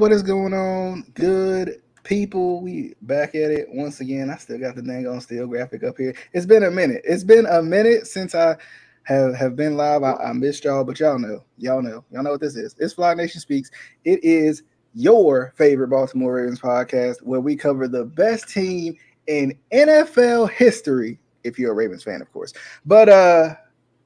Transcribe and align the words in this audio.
What 0.00 0.12
is 0.12 0.22
going 0.22 0.54
on? 0.54 1.04
Good 1.12 1.82
people, 2.04 2.62
we 2.62 2.94
back 3.02 3.34
at 3.34 3.50
it 3.50 3.66
once 3.70 4.00
again. 4.00 4.30
I 4.30 4.36
still 4.38 4.58
got 4.58 4.74
the 4.74 4.80
dang 4.80 5.06
on 5.06 5.20
still 5.20 5.46
graphic 5.46 5.84
up 5.84 5.98
here. 5.98 6.14
It's 6.32 6.46
been 6.46 6.62
a 6.62 6.70
minute. 6.70 7.02
It's 7.04 7.22
been 7.22 7.44
a 7.44 7.62
minute 7.62 8.06
since 8.06 8.34
I 8.34 8.56
have 9.02 9.34
have 9.34 9.56
been 9.56 9.76
live. 9.76 10.02
I, 10.02 10.14
I 10.14 10.32
missed 10.32 10.64
y'all, 10.64 10.84
but 10.84 10.98
y'all 11.00 11.18
know, 11.18 11.44
y'all 11.58 11.82
know, 11.82 12.02
y'all 12.10 12.22
know 12.22 12.30
what 12.30 12.40
this 12.40 12.56
is. 12.56 12.74
It's 12.78 12.94
Flock 12.94 13.18
Nation 13.18 13.42
Speaks. 13.42 13.70
It 14.06 14.24
is 14.24 14.62
your 14.94 15.52
favorite 15.58 15.88
Baltimore 15.88 16.36
Ravens 16.36 16.60
podcast 16.60 17.22
where 17.22 17.40
we 17.40 17.54
cover 17.54 17.86
the 17.86 18.06
best 18.06 18.48
team 18.48 18.96
in 19.26 19.52
NFL 19.70 20.48
history. 20.48 21.20
If 21.44 21.58
you're 21.58 21.72
a 21.72 21.74
Ravens 21.74 22.04
fan, 22.04 22.22
of 22.22 22.32
course. 22.32 22.54
But 22.86 23.10
uh, 23.10 23.54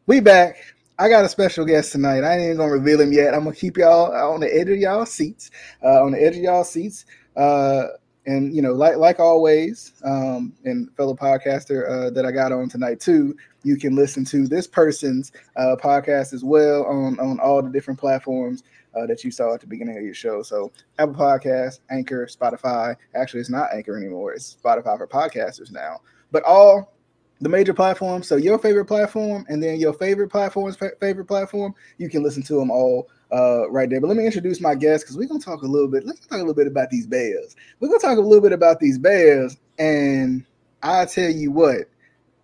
we 0.06 0.19
back. 0.19 0.56
I 0.98 1.09
got 1.09 1.25
a 1.25 1.29
special 1.29 1.65
guest 1.65 1.91
tonight. 1.91 2.23
I 2.23 2.34
ain't 2.34 2.45
even 2.45 2.57
gonna 2.59 2.71
reveal 2.71 3.01
him 3.01 3.12
yet. 3.12 3.34
I'm 3.34 3.45
gonna 3.45 3.57
keep 3.57 3.77
y'all 3.77 4.12
on 4.12 4.41
the 4.41 4.55
edge 4.55 4.69
of 4.69 4.79
y'all 4.79 5.05
seats. 5.05 5.51
Uh, 5.83 6.05
on 6.05 6.12
the 6.12 6.23
edge 6.23 6.37
of 6.37 6.43
y'all 6.43 6.62
seats. 6.62 7.05
Uh, 7.37 7.87
and 8.27 8.55
you 8.55 8.62
know, 8.62 8.73
like 8.73 8.97
like 8.97 9.19
always, 9.19 9.93
um, 10.05 10.53
and 10.65 10.89
fellow 10.97 11.15
podcaster 11.15 11.91
uh, 11.91 12.11
that 12.11 12.25
I 12.25 12.30
got 12.30 12.53
on 12.53 12.69
tonight 12.69 13.01
too, 13.01 13.37
you 13.65 13.77
can 13.77 13.97
listen 13.97 14.25
to 14.27 14.47
this 14.47 14.67
person's 14.69 15.33
uh, 15.57 15.77
podcast 15.83 16.33
as 16.33 16.45
well 16.45 16.84
on 16.84 17.19
on 17.19 17.41
all 17.41 17.61
the 17.61 17.70
different 17.70 17.98
platforms 17.98 18.62
uh, 18.95 19.05
that 19.06 19.25
you 19.25 19.33
saw 19.33 19.53
at 19.53 19.61
the 19.61 19.67
beginning 19.67 19.98
of 19.98 20.05
your 20.05 20.15
show. 20.15 20.42
So 20.42 20.70
Apple 20.98 21.15
Podcast, 21.15 21.81
Anchor, 21.91 22.27
Spotify. 22.27 22.95
Actually, 23.17 23.41
it's 23.41 23.50
not 23.50 23.75
Anchor 23.75 23.97
anymore; 23.97 24.33
it's 24.33 24.56
Spotify 24.65 24.97
for 24.97 25.09
podcasters 25.09 25.72
now. 25.72 26.00
But 26.31 26.45
all 26.45 26.94
the 27.41 27.49
major 27.49 27.75
platforms. 27.75 28.29
So 28.29 28.37
your 28.37 28.59
favorite 28.59 28.87
platform, 28.87 29.45
and 29.49 29.63
then 29.63 29.79
your 29.79 29.93
favorite 29.93 30.31
platform's 30.31 30.77
favorite 30.77 31.27
platform. 31.27 31.75
You 31.99 32.09
can 32.09 32.23
listen 32.23 32.43
to 32.45 32.55
them 32.55 32.71
all 32.71 33.09
uh, 33.33 33.71
right 33.71 33.89
there. 33.89 34.01
But 34.01 34.09
let 34.09 34.17
me 34.17 34.27
introduce 34.27 34.61
my 34.61 34.75
guest 34.75 35.05
because 35.05 35.17
we're 35.17 35.29
gonna 35.29 35.41
talk 35.41 35.62
a 35.62 35.67
little 35.67 35.89
bit. 35.89 36.07
Let's 36.07 36.21
talk 36.21 36.37
a 36.37 36.39
little 36.39 36.55
bit 36.55 36.67
about 36.67 36.91
these 36.91 37.07
Bears. 37.07 37.57
We're 37.81 37.89
gonna 37.89 38.01
talk 38.01 38.19
a 38.19 38.21
little 38.21 38.43
bit 38.43 38.53
about 38.53 38.81
these 38.81 38.99
Bears, 38.99 39.57
and 39.79 40.45
I 40.83 41.05
tell 41.07 41.31
you 41.31 41.51
what, 41.51 41.89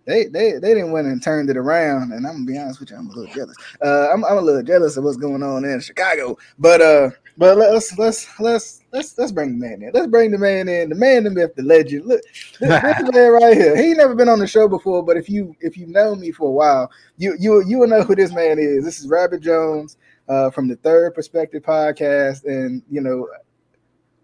they 0.05 0.25
they 0.25 0.53
they 0.53 0.73
didn't 0.73 0.91
win 0.91 1.05
and 1.05 1.21
turned 1.21 1.49
it 1.49 1.57
around. 1.57 2.11
And 2.11 2.25
I'm 2.25 2.33
gonna 2.33 2.45
be 2.45 2.57
honest 2.57 2.79
with 2.79 2.91
you, 2.91 2.97
I'm 2.97 3.07
a 3.07 3.13
little 3.13 3.33
jealous. 3.33 3.55
Uh, 3.83 4.09
I'm 4.11 4.25
I'm 4.25 4.37
a 4.37 4.41
little 4.41 4.63
jealous 4.63 4.97
of 4.97 5.03
what's 5.03 5.17
going 5.17 5.43
on 5.43 5.65
in 5.65 5.79
Chicago. 5.79 6.37
But 6.57 6.81
uh, 6.81 7.09
but 7.37 7.57
let's 7.57 7.97
let's 7.97 8.27
let's 8.39 8.83
let's 8.91 9.17
let's 9.17 9.31
bring 9.31 9.59
the 9.59 9.65
man 9.65 9.81
in. 9.81 9.91
Let's 9.93 10.07
bring 10.07 10.31
the 10.31 10.37
man 10.37 10.67
in. 10.67 10.89
The 10.89 10.95
man, 10.95 11.23
the 11.23 11.29
myth, 11.29 11.55
the 11.55 11.63
legend. 11.63 12.05
Look, 12.05 12.21
this, 12.59 12.59
this 12.59 13.11
man 13.13 13.31
right 13.31 13.55
here. 13.55 13.75
He 13.75 13.93
never 13.93 14.15
been 14.15 14.29
on 14.29 14.39
the 14.39 14.47
show 14.47 14.67
before, 14.67 15.03
but 15.03 15.17
if 15.17 15.29
you 15.29 15.55
if 15.59 15.77
you 15.77 15.87
know 15.87 16.15
me 16.15 16.31
for 16.31 16.47
a 16.47 16.51
while, 16.51 16.91
you 17.17 17.35
you 17.39 17.63
you 17.65 17.79
will 17.79 17.87
know 17.87 18.03
who 18.03 18.15
this 18.15 18.33
man 18.33 18.59
is. 18.59 18.83
This 18.83 18.99
is 18.99 19.07
Rabid 19.07 19.41
Jones 19.41 19.97
uh, 20.27 20.49
from 20.49 20.67
the 20.67 20.75
Third 20.77 21.13
Perspective 21.13 21.63
podcast, 21.63 22.45
and 22.45 22.81
you 22.89 23.01
know 23.01 23.27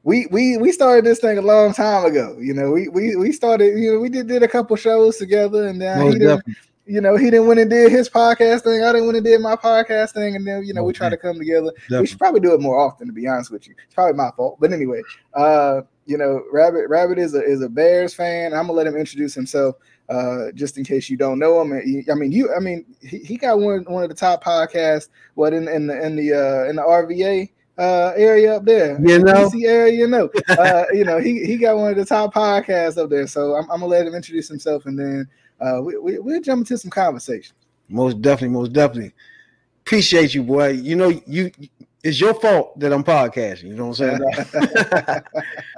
we 0.07 0.25
we 0.31 0.55
we 0.55 0.71
started 0.71 1.03
this 1.03 1.19
thing 1.19 1.37
a 1.37 1.41
long 1.41 1.73
time 1.73 2.05
ago. 2.05 2.37
You 2.39 2.53
know, 2.53 2.71
we 2.71 2.87
we 2.87 3.17
we 3.17 3.33
started. 3.33 3.77
You 3.77 3.93
know, 3.93 3.99
we 3.99 4.07
did 4.07 4.27
did 4.27 4.41
a 4.41 4.47
couple 4.47 4.77
shows 4.77 5.17
together, 5.17 5.67
and 5.67 5.81
then 5.81 6.13
he 6.13 6.19
didn't. 6.19 6.43
You 6.85 7.01
know, 7.01 7.17
he 7.17 7.25
didn't 7.25 7.47
went 7.47 7.59
and 7.59 7.69
did 7.69 7.91
his 7.91 8.09
podcast 8.09 8.63
thing. 8.63 8.81
I 8.81 8.93
didn't 8.93 9.07
went 9.07 9.17
and 9.17 9.25
did 9.25 9.41
my 9.41 9.57
podcast 9.57 10.13
thing, 10.13 10.37
and 10.37 10.47
then 10.47 10.63
you 10.63 10.73
know 10.73 10.85
we 10.85 10.93
try 10.93 11.09
to 11.09 11.17
come 11.17 11.37
together. 11.37 11.73
Definitely. 11.73 11.99
We 11.99 12.07
should 12.07 12.19
probably 12.19 12.39
do 12.39 12.53
it 12.53 12.61
more 12.61 12.79
often, 12.79 13.07
to 13.07 13.11
be 13.11 13.27
honest 13.27 13.51
with 13.51 13.67
you. 13.67 13.75
It's 13.83 13.93
probably 13.93 14.13
my 14.13 14.31
fault, 14.37 14.57
but 14.61 14.71
anyway, 14.71 15.01
uh, 15.33 15.81
you 16.05 16.17
know, 16.17 16.41
Rabid 16.53 16.89
Rabid 16.89 17.19
is 17.19 17.35
a 17.35 17.43
is 17.43 17.61
a 17.61 17.67
Bears 17.67 18.13
fan. 18.13 18.53
I'm 18.53 18.67
gonna 18.67 18.71
let 18.71 18.87
him 18.87 18.95
introduce 18.95 19.33
himself, 19.33 19.75
uh, 20.07 20.53
just 20.53 20.77
in 20.77 20.85
case 20.85 21.09
you 21.09 21.17
don't 21.17 21.37
know 21.37 21.59
him. 21.59 21.73
I 21.73 22.13
mean, 22.13 22.31
you, 22.31 22.49
I 22.55 22.61
mean, 22.61 22.85
he, 23.01 23.17
he 23.17 23.35
got 23.35 23.59
one 23.59 23.83
one 23.89 24.03
of 24.03 24.09
the 24.09 24.15
top 24.15 24.41
podcasts. 24.41 25.09
What 25.33 25.51
in 25.51 25.67
in 25.67 25.87
the 25.87 26.01
in 26.01 26.15
the 26.15 26.31
uh, 26.31 26.69
in 26.69 26.77
the 26.77 26.81
RVA 26.81 27.49
uh, 27.77 28.13
area 28.15 28.55
up 28.55 28.65
there, 28.65 28.99
you 29.01 29.19
know, 29.19 29.49
DC 29.49 29.65
area, 29.65 29.93
you 29.93 30.07
know, 30.07 30.29
uh, 30.49 30.85
you 30.91 31.03
know, 31.03 31.19
he 31.19 31.45
he 31.45 31.57
got 31.57 31.77
one 31.77 31.91
of 31.91 31.97
the 31.97 32.05
top 32.05 32.33
podcasts 32.33 32.97
up 33.01 33.09
there. 33.09 33.27
So 33.27 33.55
I'm, 33.55 33.69
I'm 33.69 33.79
gonna 33.79 33.87
let 33.87 34.07
him 34.07 34.15
introduce 34.15 34.47
himself, 34.47 34.85
and 34.85 34.97
then 34.97 35.27
uh, 35.59 35.81
we, 35.81 35.97
we 35.97 36.19
we'll 36.19 36.41
jump 36.41 36.59
into 36.59 36.77
some 36.77 36.91
conversation. 36.91 37.55
Most 37.89 38.21
definitely, 38.21 38.57
most 38.57 38.73
definitely. 38.73 39.13
Appreciate 39.81 40.33
you, 40.33 40.43
boy. 40.43 40.69
You 40.69 40.95
know, 40.95 41.21
you 41.25 41.51
it's 42.03 42.19
your 42.19 42.33
fault 42.33 42.79
that 42.79 42.93
I'm 42.93 43.03
podcasting. 43.03 43.63
You 43.63 43.73
know 43.73 43.87
what 43.87 43.99
I'm 43.99 44.19
saying? 44.53 45.21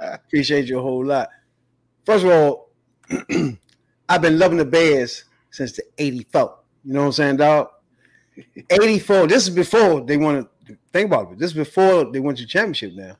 Appreciate 0.00 0.66
you 0.66 0.78
a 0.78 0.82
whole 0.82 1.04
lot. 1.04 1.28
First 2.04 2.24
of 2.24 2.30
all, 2.30 2.70
I've 4.08 4.22
been 4.22 4.38
loving 4.38 4.58
the 4.58 4.64
Bears 4.64 5.24
since 5.50 5.72
the 5.72 5.82
84. 5.98 6.58
You 6.84 6.94
know 6.94 7.00
what 7.00 7.06
I'm 7.06 7.12
saying, 7.12 7.36
dog? 7.36 7.68
84. 8.70 9.26
This 9.26 9.48
is 9.48 9.54
before 9.54 10.00
they 10.00 10.16
wanted 10.16 10.46
think 10.92 11.06
about 11.06 11.32
it. 11.32 11.38
This 11.38 11.50
is 11.50 11.56
before 11.56 12.04
they 12.04 12.20
went 12.20 12.38
to 12.38 12.46
championship 12.46 12.94
now. 12.94 13.16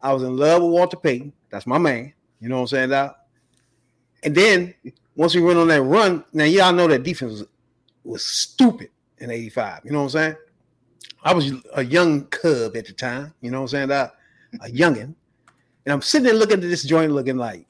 I 0.00 0.12
was 0.12 0.22
in 0.22 0.36
love 0.36 0.62
with 0.62 0.70
Walter 0.72 0.96
Payton. 0.96 1.32
That's 1.50 1.66
my 1.66 1.78
man. 1.78 2.12
You 2.40 2.48
know 2.48 2.56
what 2.56 2.62
I'm 2.62 2.68
saying? 2.68 2.88
That. 2.90 3.16
And 4.22 4.34
then 4.34 4.74
once 5.16 5.34
we 5.34 5.40
went 5.40 5.58
on 5.58 5.68
that 5.68 5.82
run, 5.82 6.24
now 6.32 6.44
y'all 6.44 6.72
know 6.72 6.88
that 6.88 7.02
defense 7.02 7.32
was, 7.32 7.44
was 8.04 8.24
stupid 8.24 8.90
in 9.18 9.30
85. 9.30 9.80
You 9.84 9.92
know 9.92 9.98
what 9.98 10.04
I'm 10.04 10.10
saying? 10.10 10.36
I 11.22 11.32
was 11.32 11.52
a 11.74 11.84
young 11.84 12.26
cub 12.26 12.76
at 12.76 12.86
the 12.86 12.92
time, 12.92 13.32
you 13.40 13.50
know 13.50 13.58
what 13.62 13.72
I'm 13.72 13.88
saying? 13.88 13.88
That 13.88 14.14
a 14.62 14.68
youngin'. 14.68 15.14
And 15.84 15.92
I'm 15.92 16.02
sitting 16.02 16.26
there 16.26 16.34
looking 16.34 16.56
at 16.56 16.62
this 16.62 16.82
joint 16.82 17.12
looking 17.12 17.36
like 17.36 17.66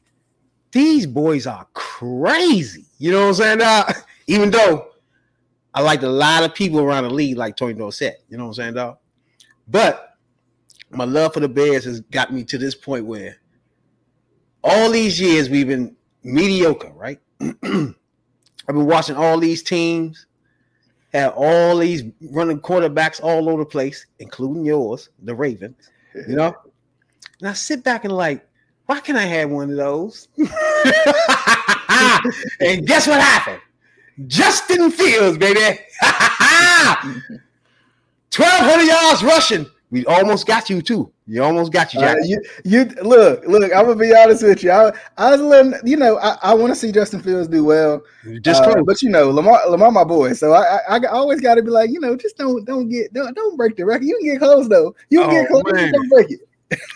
these 0.73 1.07
boys 1.07 1.47
are 1.47 1.67
crazy. 1.73 2.85
You 2.99 3.13
know 3.13 3.23
what 3.23 3.29
I'm 3.29 3.35
saying? 3.35 3.59
That 3.59 4.05
even 4.27 4.51
though 4.51 4.89
I 5.73 5.83
liked 5.83 6.03
a 6.03 6.09
lot 6.09 6.43
of 6.43 6.55
people 6.55 6.81
around 6.81 7.05
the 7.05 7.11
league 7.11 7.37
like 7.37 7.57
Tony 7.57 7.75
Dorsett, 7.75 8.25
you 8.29 8.37
know 8.37 8.45
what 8.45 8.51
I'm 8.51 8.55
saying, 8.55 8.75
dog? 8.75 8.99
But 9.69 10.17
my 10.91 11.05
love 11.05 11.35
for 11.35 11.41
the 11.41 11.49
Bears 11.49 11.85
has 11.85 12.01
got 12.01 12.33
me 12.33 12.45
to 12.45 12.59
this 12.59 12.75
point 12.75 13.07
where 13.07 13.37
all 14.63 14.91
these 14.91 15.21
years 15.21 15.51
we've 15.51 15.69
been 15.69 15.97
mediocre, 16.23 16.93
right? 16.95 17.21
I've 17.41 17.55
been 17.63 18.87
watching 18.87 19.17
all 19.17 19.39
these 19.39 19.63
teams 19.63 20.27
have 21.13 21.33
all 21.37 21.79
these 21.79 22.03
running 22.31 22.61
quarterbacks 22.61 23.23
all 23.23 23.49
over 23.49 23.63
the 23.63 23.69
place, 23.69 24.07
including 24.19 24.65
yours, 24.65 25.11
the 25.23 25.35
Ravens. 25.35 25.91
You 26.29 26.37
know, 26.37 26.55
and 27.41 27.49
I 27.49 27.53
sit 27.53 27.83
back 27.85 28.05
and 28.05 28.13
like, 28.15 28.47
why 28.87 29.01
can't 29.01 29.19
I 29.19 29.25
have 29.25 29.51
one 29.51 29.71
of 29.71 29.77
those? 29.77 30.29
and 32.61 32.87
guess 32.87 33.07
what 33.07 33.21
happened? 33.21 33.61
Justin 34.27 34.91
Fields, 34.91 35.39
baby. 35.39 35.81
1,200 38.39 38.85
yards 38.85 39.23
rushing. 39.23 39.67
We 39.91 40.05
almost 40.07 40.47
got 40.47 40.69
you 40.69 40.83
too. 40.83 41.13
You 41.27 41.43
almost 41.43 41.73
got 41.73 41.95
you, 41.95 42.01
Jack. 42.01 42.17
Uh, 42.17 42.25
you, 42.25 42.43
you 42.65 42.85
look, 43.03 43.47
look. 43.47 43.73
I'm 43.73 43.87
gonna 43.87 43.95
be 43.95 44.15
honest 44.15 44.43
with 44.43 44.63
you. 44.63 44.73
I, 44.73 44.93
I 45.17 45.31
was 45.31 45.41
letting 45.41 45.75
you 45.85 45.97
know. 45.97 46.19
I, 46.19 46.37
I 46.43 46.55
want 46.55 46.73
to 46.73 46.75
see 46.75 46.91
Justin 46.91 47.21
Fields 47.21 47.49
do 47.49 47.65
well. 47.65 48.03
Just 48.41 48.65
uh, 48.65 48.83
but 48.83 49.01
you 49.03 49.09
know, 49.09 49.31
Lamar, 49.31 49.67
Lamar, 49.69 49.93
my 49.93 50.05
boy. 50.05 50.33
So 50.33 50.53
I, 50.53 50.81
I, 50.89 50.97
I 50.97 51.07
always 51.07 51.41
got 51.41 51.55
to 51.55 51.63
be 51.63 51.71
like, 51.71 51.91
you 51.91 52.01
know, 52.01 52.17
just 52.17 52.37
don't, 52.37 52.65
don't 52.65 52.89
get, 52.89 53.13
don't, 53.15 53.35
don't 53.35 53.57
break 53.57 53.77
the 53.77 53.87
record. 53.87 54.05
You 54.05 54.19
can 54.19 54.33
get 54.33 54.39
close 54.41 54.69
though. 54.69 54.95
You 55.11 55.21
can 55.21 55.31
oh, 55.31 55.33
get 55.33 55.49
close. 55.49 55.91
Don't 55.93 56.09
break 56.09 56.31
it. 56.31 56.41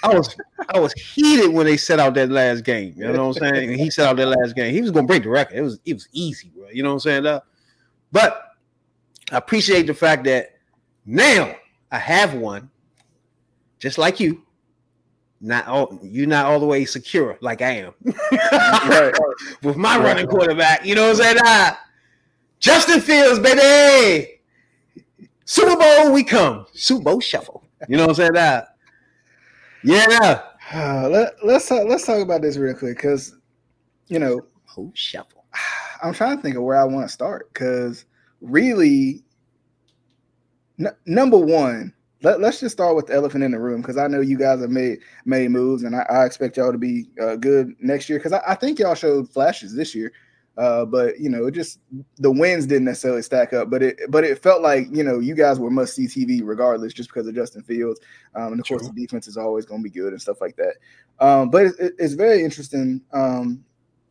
I 0.02 0.08
was, 0.08 0.36
I 0.74 0.80
was 0.80 0.92
heated 0.94 1.52
when 1.52 1.66
they 1.66 1.76
set 1.76 2.00
out 2.00 2.14
that 2.14 2.30
last 2.30 2.64
game. 2.64 2.94
You 2.96 3.12
know 3.12 3.28
what 3.28 3.42
I'm 3.42 3.48
saying? 3.54 3.70
And 3.70 3.80
he 3.80 3.90
set 3.90 4.08
out 4.08 4.16
that 4.16 4.26
last 4.26 4.56
game. 4.56 4.74
He 4.74 4.82
was 4.82 4.90
gonna 4.90 5.06
break 5.06 5.22
the 5.22 5.30
record. 5.30 5.56
It 5.56 5.62
was, 5.62 5.78
it 5.84 5.94
was 5.94 6.08
easy, 6.12 6.50
bro. 6.54 6.68
You 6.68 6.82
know 6.82 6.90
what 6.90 6.94
I'm 6.94 7.00
saying? 7.00 7.26
Uh, 7.26 7.40
but 8.10 8.54
I 9.30 9.36
appreciate 9.36 9.86
the 9.86 9.94
fact 9.94 10.24
that 10.24 10.57
now 11.08 11.56
I 11.90 11.98
have 11.98 12.34
one, 12.34 12.70
just 13.78 13.96
like 13.96 14.20
you. 14.20 14.42
Not 15.40 15.66
all 15.66 15.98
you 16.02 16.26
not 16.26 16.44
all 16.44 16.60
the 16.60 16.66
way 16.66 16.84
secure 16.84 17.38
like 17.40 17.62
I 17.62 17.70
am. 17.76 17.94
right. 18.02 19.14
With 19.62 19.76
my 19.76 19.96
right. 19.96 20.04
running 20.04 20.26
quarterback, 20.26 20.84
you 20.84 20.94
know 20.94 21.04
what 21.04 21.16
I'm 21.16 21.16
saying? 21.16 21.36
Ah, 21.44 21.80
Justin 22.60 23.00
Fields, 23.00 23.38
baby. 23.38 24.40
Super 25.46 25.76
Bowl, 25.76 26.12
we 26.12 26.24
come. 26.24 26.66
Super 26.74 27.04
Bowl 27.04 27.20
shuffle. 27.20 27.64
You 27.88 27.96
know 27.96 28.06
what 28.06 28.10
I'm 28.10 28.14
saying? 28.16 28.32
Ah, 28.36 28.64
yeah. 29.84 30.42
Uh, 30.74 31.08
let, 31.10 31.34
let's 31.42 31.68
talk, 31.68 31.88
let's 31.88 32.04
talk 32.04 32.20
about 32.20 32.42
this 32.42 32.58
real 32.58 32.74
quick 32.74 32.96
because 32.96 33.34
you 34.08 34.18
know, 34.18 34.42
oh 34.76 34.92
shuffle. 34.94 35.46
I'm 36.02 36.12
trying 36.12 36.36
to 36.36 36.42
think 36.42 36.56
of 36.56 36.64
where 36.64 36.76
I 36.76 36.84
want 36.84 37.08
to 37.08 37.12
start 37.12 37.48
because 37.54 38.04
really 38.42 39.24
N- 40.78 40.96
number 41.06 41.38
one, 41.38 41.92
let, 42.22 42.42
us 42.42 42.60
just 42.60 42.74
start 42.76 42.96
with 42.96 43.06
the 43.06 43.14
elephant 43.14 43.44
in 43.44 43.52
the 43.52 43.60
room 43.60 43.80
because 43.80 43.96
I 43.96 44.08
know 44.08 44.20
you 44.20 44.38
guys 44.38 44.60
have 44.60 44.70
made 44.70 45.00
made 45.24 45.50
moves, 45.50 45.84
and 45.84 45.94
I, 45.94 46.04
I 46.10 46.24
expect 46.24 46.56
y'all 46.56 46.72
to 46.72 46.78
be 46.78 47.08
uh, 47.20 47.36
good 47.36 47.74
next 47.80 48.08
year 48.08 48.18
because 48.18 48.32
I, 48.32 48.42
I, 48.46 48.54
think 48.54 48.78
y'all 48.78 48.94
showed 48.94 49.30
flashes 49.30 49.74
this 49.74 49.94
year. 49.94 50.12
Uh, 50.56 50.84
but 50.84 51.20
you 51.20 51.30
know, 51.30 51.46
it 51.46 51.52
just 51.52 51.78
the 52.16 52.30
wins 52.30 52.66
didn't 52.66 52.86
necessarily 52.86 53.22
stack 53.22 53.52
up, 53.52 53.70
but 53.70 53.80
it 53.80 54.00
but 54.08 54.24
it 54.24 54.42
felt 54.42 54.60
like 54.60 54.88
you 54.90 55.04
know 55.04 55.20
you 55.20 55.34
guys 55.34 55.60
were 55.60 55.70
must 55.70 55.94
see 55.94 56.06
TV 56.06 56.40
regardless, 56.42 56.92
just 56.92 57.08
because 57.08 57.28
of 57.28 57.34
Justin 57.34 57.62
Fields, 57.62 58.00
um, 58.34 58.52
and 58.52 58.60
of 58.60 58.66
True. 58.66 58.78
course 58.78 58.90
the 58.90 59.00
defense 59.00 59.28
is 59.28 59.36
always 59.36 59.64
going 59.64 59.80
to 59.80 59.88
be 59.88 59.90
good 59.90 60.12
and 60.12 60.20
stuff 60.20 60.40
like 60.40 60.56
that. 60.56 60.74
Um, 61.20 61.50
but 61.50 61.66
it, 61.66 61.94
it's 61.98 62.14
very 62.14 62.42
interesting. 62.42 63.00
Um, 63.12 63.64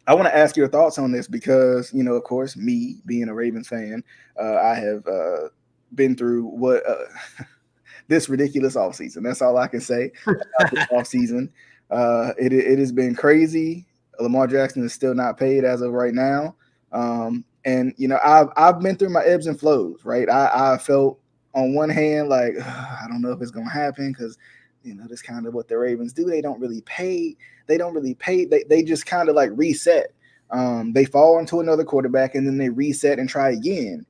I 0.08 0.14
want 0.14 0.28
to 0.28 0.36
ask 0.36 0.56
your 0.56 0.70
thoughts 0.70 0.98
on 0.98 1.12
this 1.12 1.28
because 1.28 1.94
you 1.94 2.02
know, 2.02 2.14
of 2.14 2.24
course, 2.24 2.56
me 2.56 3.02
being 3.06 3.28
a 3.28 3.34
Ravens 3.34 3.68
fan, 3.68 4.02
uh, 4.42 4.56
I 4.56 4.76
have 4.76 5.06
uh, 5.06 5.50
been 5.96 6.16
through 6.16 6.44
what 6.44 6.88
uh, 6.88 7.06
this 8.08 8.30
ridiculous 8.30 8.76
offseason. 8.76 9.24
That's 9.24 9.42
all 9.42 9.58
I 9.58 9.68
can 9.68 9.82
say 9.82 10.12
about 10.26 10.72
this 10.72 10.86
offseason. 10.92 11.50
Uh, 11.90 12.34
it, 12.38 12.54
it 12.54 12.80
has 12.80 12.92
been 12.92 13.16
crazy. 13.16 13.86
Lamar 14.20 14.48
Jackson 14.48 14.84
is 14.84 14.94
still 14.94 15.14
not 15.14 15.38
paid 15.38 15.64
as 15.64 15.82
of 15.82 15.94
right 15.94 16.14
now. 16.14 16.56
Um, 16.92 17.46
and 17.66 17.94
you 17.98 18.08
know, 18.08 18.20
I've 18.24 18.48
I've 18.56 18.80
been 18.80 18.96
through 18.96 19.10
my 19.10 19.24
ebbs 19.24 19.48
and 19.48 19.60
flows, 19.60 20.04
right? 20.04 20.30
I, 20.30 20.74
I 20.74 20.78
felt 20.78 21.20
on 21.54 21.74
one 21.74 21.90
hand 21.90 22.30
like 22.30 22.54
I 22.60 23.06
don't 23.10 23.22
know 23.22 23.32
if 23.32 23.42
it's 23.42 23.52
gonna 23.52 23.70
happen 23.70 24.12
because 24.12 24.38
you 24.84 24.96
know 24.96 25.06
that's 25.08 25.22
kind 25.22 25.46
of 25.46 25.54
what 25.54 25.68
the 25.68 25.78
Ravens 25.78 26.14
do. 26.14 26.26
They 26.26 26.42
don't 26.42 26.60
really 26.60 26.82
pay. 26.82 27.36
They 27.68 27.78
don't 27.78 27.94
really 27.94 28.16
pay. 28.16 28.46
They 28.46 28.64
they 28.64 28.84
just 28.84 29.06
kind 29.06 29.28
of 29.28 29.36
like 29.36 29.52
reset. 29.54 30.14
Um, 30.50 30.94
they 30.94 31.04
fall 31.04 31.40
into 31.40 31.60
another 31.60 31.84
quarterback 31.84 32.36
and 32.36 32.48
then 32.48 32.58
they 32.58 32.70
reset 32.70 33.20
and 33.20 33.28
try 33.28 33.50
again. 33.52 34.06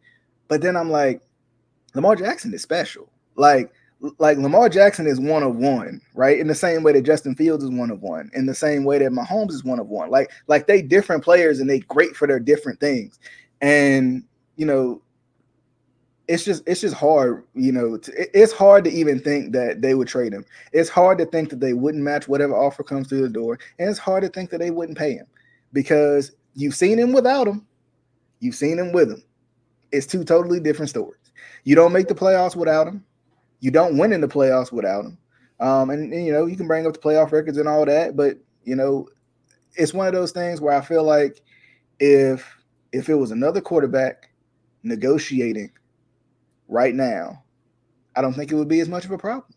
But 0.48 0.62
then 0.62 0.76
I'm 0.76 0.92
like, 0.92 1.22
Lamar 1.98 2.16
Jackson 2.16 2.54
is 2.54 2.62
special. 2.62 3.10
Like 3.36 3.74
like 4.20 4.38
Lamar 4.38 4.70
Jackson 4.70 5.08
is 5.08 5.20
one 5.20 5.42
of 5.42 5.56
one, 5.56 6.00
right? 6.14 6.40
In 6.40 6.46
the 6.46 6.54
same 6.54 6.84
way 6.84 6.94
that 6.94 7.02
Justin 7.02 7.34
Fields 7.34 7.64
is 7.64 7.72
one 7.72 7.90
of 7.90 8.04
one, 8.04 8.30
in 8.36 8.46
the 8.46 8.54
same 8.54 8.84
way 8.84 9.00
that 9.00 9.12
Mahomes 9.12 9.52
is 9.52 9.64
one 9.64 9.80
of 9.80 9.88
one. 9.88 10.12
Like 10.12 10.32
like 10.46 10.68
they 10.68 10.84
different 10.84 11.24
players 11.24 11.60
and 11.60 11.68
they 11.68 11.80
great 11.80 12.16
for 12.16 12.28
their 12.28 12.40
different 12.40 12.80
things. 12.80 13.18
And 13.62 14.24
you 14.58 14.68
know, 14.68 15.02
it's 16.28 16.46
just 16.46 16.62
it's 16.68 16.82
just 16.82 16.94
hard, 16.94 17.46
you 17.56 17.72
know, 17.72 17.98
to, 17.98 18.40
it's 18.40 18.54
hard 18.54 18.84
to 18.84 18.92
even 18.92 19.20
think 19.20 19.52
that 19.54 19.82
they 19.82 19.96
would 19.96 20.08
trade 20.08 20.34
him. 20.34 20.46
It's 20.74 20.90
hard 20.90 21.18
to 21.18 21.26
think 21.26 21.50
that 21.50 21.60
they 21.60 21.74
wouldn't 21.74 22.04
match 22.04 22.28
whatever 22.28 22.56
offer 22.56 22.84
comes 22.84 23.08
through 23.08 23.22
the 23.22 23.30
door, 23.30 23.58
and 23.80 23.90
it's 23.90 23.98
hard 23.98 24.22
to 24.22 24.30
think 24.30 24.52
that 24.52 24.60
they 24.60 24.70
wouldn't 24.70 25.00
pay 25.00 25.14
him 25.14 25.26
because 25.74 26.34
you've 26.54 26.76
seen 26.76 27.00
him 27.00 27.12
without 27.12 27.48
him, 27.48 27.66
you've 28.40 28.54
seen 28.54 28.78
him 28.78 28.92
with 28.92 29.10
him. 29.10 29.24
It's 29.92 30.06
two 30.06 30.24
totally 30.24 30.60
different 30.60 30.90
stories. 30.90 31.27
You 31.64 31.76
don't 31.76 31.94
make 31.94 32.08
the 32.08 32.16
playoffs 32.16 32.56
without 32.56 32.88
him 32.88 33.04
you 33.60 33.72
don't 33.72 33.98
win 33.98 34.14
in 34.14 34.22
the 34.22 34.28
playoffs 34.28 34.72
without 34.72 35.06
him. 35.06 35.18
Um, 35.60 35.90
and, 35.90 36.14
and, 36.14 36.26
you 36.26 36.32
know, 36.32 36.46
you 36.46 36.56
can 36.56 36.68
bring 36.68 36.86
up 36.86 36.94
the 36.94 37.00
playoff 37.00 37.32
records 37.32 37.58
and 37.58 37.68
all 37.68 37.86
that, 37.86 38.16
but 38.16 38.38
you 38.64 38.76
know, 38.76 39.08
it's 39.76 39.94
one 39.94 40.08
of 40.08 40.14
those 40.14 40.32
things 40.32 40.62
where 40.62 40.76
I 40.76 40.82
feel 40.82 41.04
like 41.04 41.42
if 42.00 42.56
if 42.92 43.10
it 43.10 43.16
was 43.16 43.32
another 43.32 43.62
quarterback 43.62 44.30
negotiating 44.84 45.72
right 46.68 46.94
now, 46.94 47.44
I 48.16 48.22
don't 48.22 48.34
think 48.34 48.52
it 48.52 48.56
would 48.56 48.68
be 48.68 48.80
as 48.80 48.90
much 48.90 49.06
of 49.06 49.12
a 49.12 49.18
problem. 49.18 49.52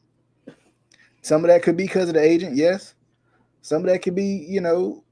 Some 1.23 1.45
of 1.45 1.49
that 1.49 1.63
could 1.63 1.77
be 1.77 1.85
because 1.85 2.09
of 2.09 2.15
the 2.15 2.23
agent, 2.23 2.57
yes. 2.57 2.95
Some 3.63 3.83
of 3.83 3.91
that 3.91 4.01
could 4.01 4.15
be, 4.15 4.47
you 4.49 4.61
know, 4.63 5.05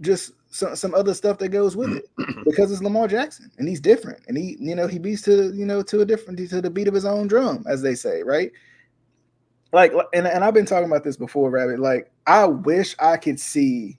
just 0.00 0.32
some, 0.50 0.74
some 0.74 0.94
other 0.94 1.14
stuff 1.14 1.38
that 1.38 1.48
goes 1.48 1.76
with 1.76 1.90
it 1.92 2.10
because 2.44 2.70
it's 2.70 2.82
Lamar 2.82 3.08
Jackson 3.08 3.50
and 3.58 3.68
he's 3.68 3.80
different 3.80 4.20
and 4.26 4.36
he 4.36 4.56
you 4.58 4.74
know 4.74 4.86
he 4.86 4.98
beats 4.98 5.22
to 5.22 5.52
you 5.54 5.64
know 5.64 5.80
to 5.82 6.00
a 6.00 6.04
different 6.04 6.38
to 6.50 6.60
the 6.60 6.70
beat 6.70 6.88
of 6.88 6.94
his 6.94 7.04
own 7.04 7.28
drum 7.28 7.64
as 7.68 7.80
they 7.80 7.94
say 7.94 8.22
right? 8.22 8.50
Like 9.72 9.92
and, 10.12 10.26
and 10.26 10.44
I've 10.44 10.54
been 10.54 10.66
talking 10.66 10.88
about 10.88 11.04
this 11.04 11.16
before 11.16 11.50
Rabid. 11.50 11.78
Like 11.78 12.10
I 12.26 12.44
wish 12.46 12.96
I 12.98 13.16
could 13.16 13.38
see 13.38 13.98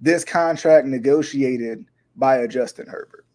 this 0.00 0.24
contract 0.24 0.86
negotiated 0.86 1.84
by 2.14 2.36
a 2.36 2.48
Justin 2.48 2.86
Herbert 2.86 3.26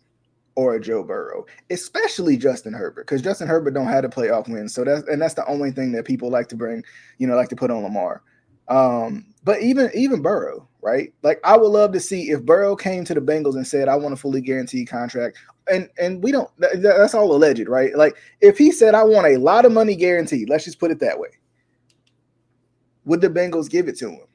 or 0.55 0.75
a 0.75 0.79
Joe 0.79 1.03
Burrow 1.03 1.45
especially 1.69 2.37
Justin 2.37 2.73
Herbert 2.73 3.07
because 3.07 3.21
Justin 3.21 3.49
Herbert 3.49 3.73
don't 3.73 3.87
have 3.87 4.05
a 4.05 4.09
playoff 4.09 4.47
win 4.47 4.69
so 4.69 4.85
that's 4.85 5.05
and 5.09 5.21
that's 5.21 5.33
the 5.33 5.45
only 5.47 5.71
thing 5.71 5.91
that 5.91 6.05
people 6.05 6.29
like 6.29 6.47
to 6.47 6.55
bring 6.55 6.83
you 7.17 7.27
know 7.27 7.35
like 7.35 7.49
to 7.49 7.57
put 7.57 7.71
on 7.71 7.83
Lamar. 7.83 8.21
Um 8.69 9.25
but 9.43 9.61
even 9.61 9.91
even 9.93 10.21
Burrow 10.21 10.69
right? 10.83 11.13
Like 11.23 11.39
I 11.43 11.57
would 11.57 11.69
love 11.69 11.93
to 11.93 11.99
see 11.99 12.29
if 12.29 12.43
Burrow 12.43 12.75
came 12.75 13.03
to 13.05 13.13
the 13.13 13.21
Bengals 13.21 13.55
and 13.55 13.65
said, 13.65 13.87
"I 13.87 13.95
want 13.95 14.13
a 14.13 14.17
fully 14.17 14.41
guaranteed 14.41 14.87
contract," 14.87 15.37
and 15.71 15.89
and 15.97 16.21
we 16.21 16.31
don't. 16.31 16.49
that's 16.59 17.15
all 17.15 17.33
alleged, 17.33 17.67
right? 17.67 17.95
Like 17.95 18.15
if 18.41 18.57
he 18.57 18.71
said, 18.71 18.93
"I 18.93 19.03
want 19.03 19.27
a 19.27 19.37
lot 19.37 19.65
of 19.65 19.71
money 19.71 19.95
guaranteed," 19.95 20.49
let's 20.49 20.65
just 20.65 20.79
put 20.79 20.91
it 20.91 20.99
that 20.99 21.17
way. 21.17 21.29
Would 23.05 23.21
the 23.21 23.29
Bengals 23.29 23.69
give 23.69 23.87
it 23.87 23.97
to 23.99 24.09
him, 24.09 24.27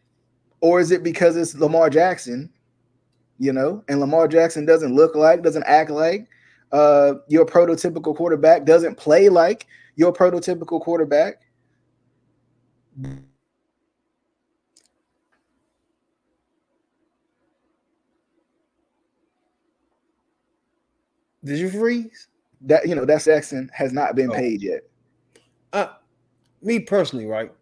or 0.60 0.80
is 0.80 0.90
it 0.90 1.02
because 1.02 1.36
it's 1.36 1.54
Lamar 1.54 1.90
Jackson? 1.90 2.50
You 3.38 3.52
know, 3.52 3.84
and 3.88 4.00
Lamar 4.00 4.26
Jackson 4.26 4.64
doesn't 4.64 4.94
look 4.94 5.14
like, 5.14 5.42
doesn't 5.42 5.64
act 5.64 5.90
like 5.90 6.26
uh, 6.72 7.14
your 7.28 7.46
prototypical 7.46 8.16
quarterback, 8.16 8.64
doesn't 8.64 8.96
play 8.96 9.28
like 9.28 9.66
your 9.94 10.12
prototypical 10.12 10.80
quarterback 10.80 11.42
Did 21.48 21.58
you 21.58 21.70
freeze? 21.70 22.28
That 22.62 22.88
you 22.88 22.94
know 22.94 23.04
that 23.04 23.24
Jackson 23.24 23.70
has 23.72 23.92
not 23.92 24.14
been 24.14 24.30
oh. 24.30 24.34
paid 24.34 24.62
yet. 24.62 24.82
Uh, 25.72 25.88
me 26.62 26.80
personally, 26.80 27.26
right? 27.26 27.52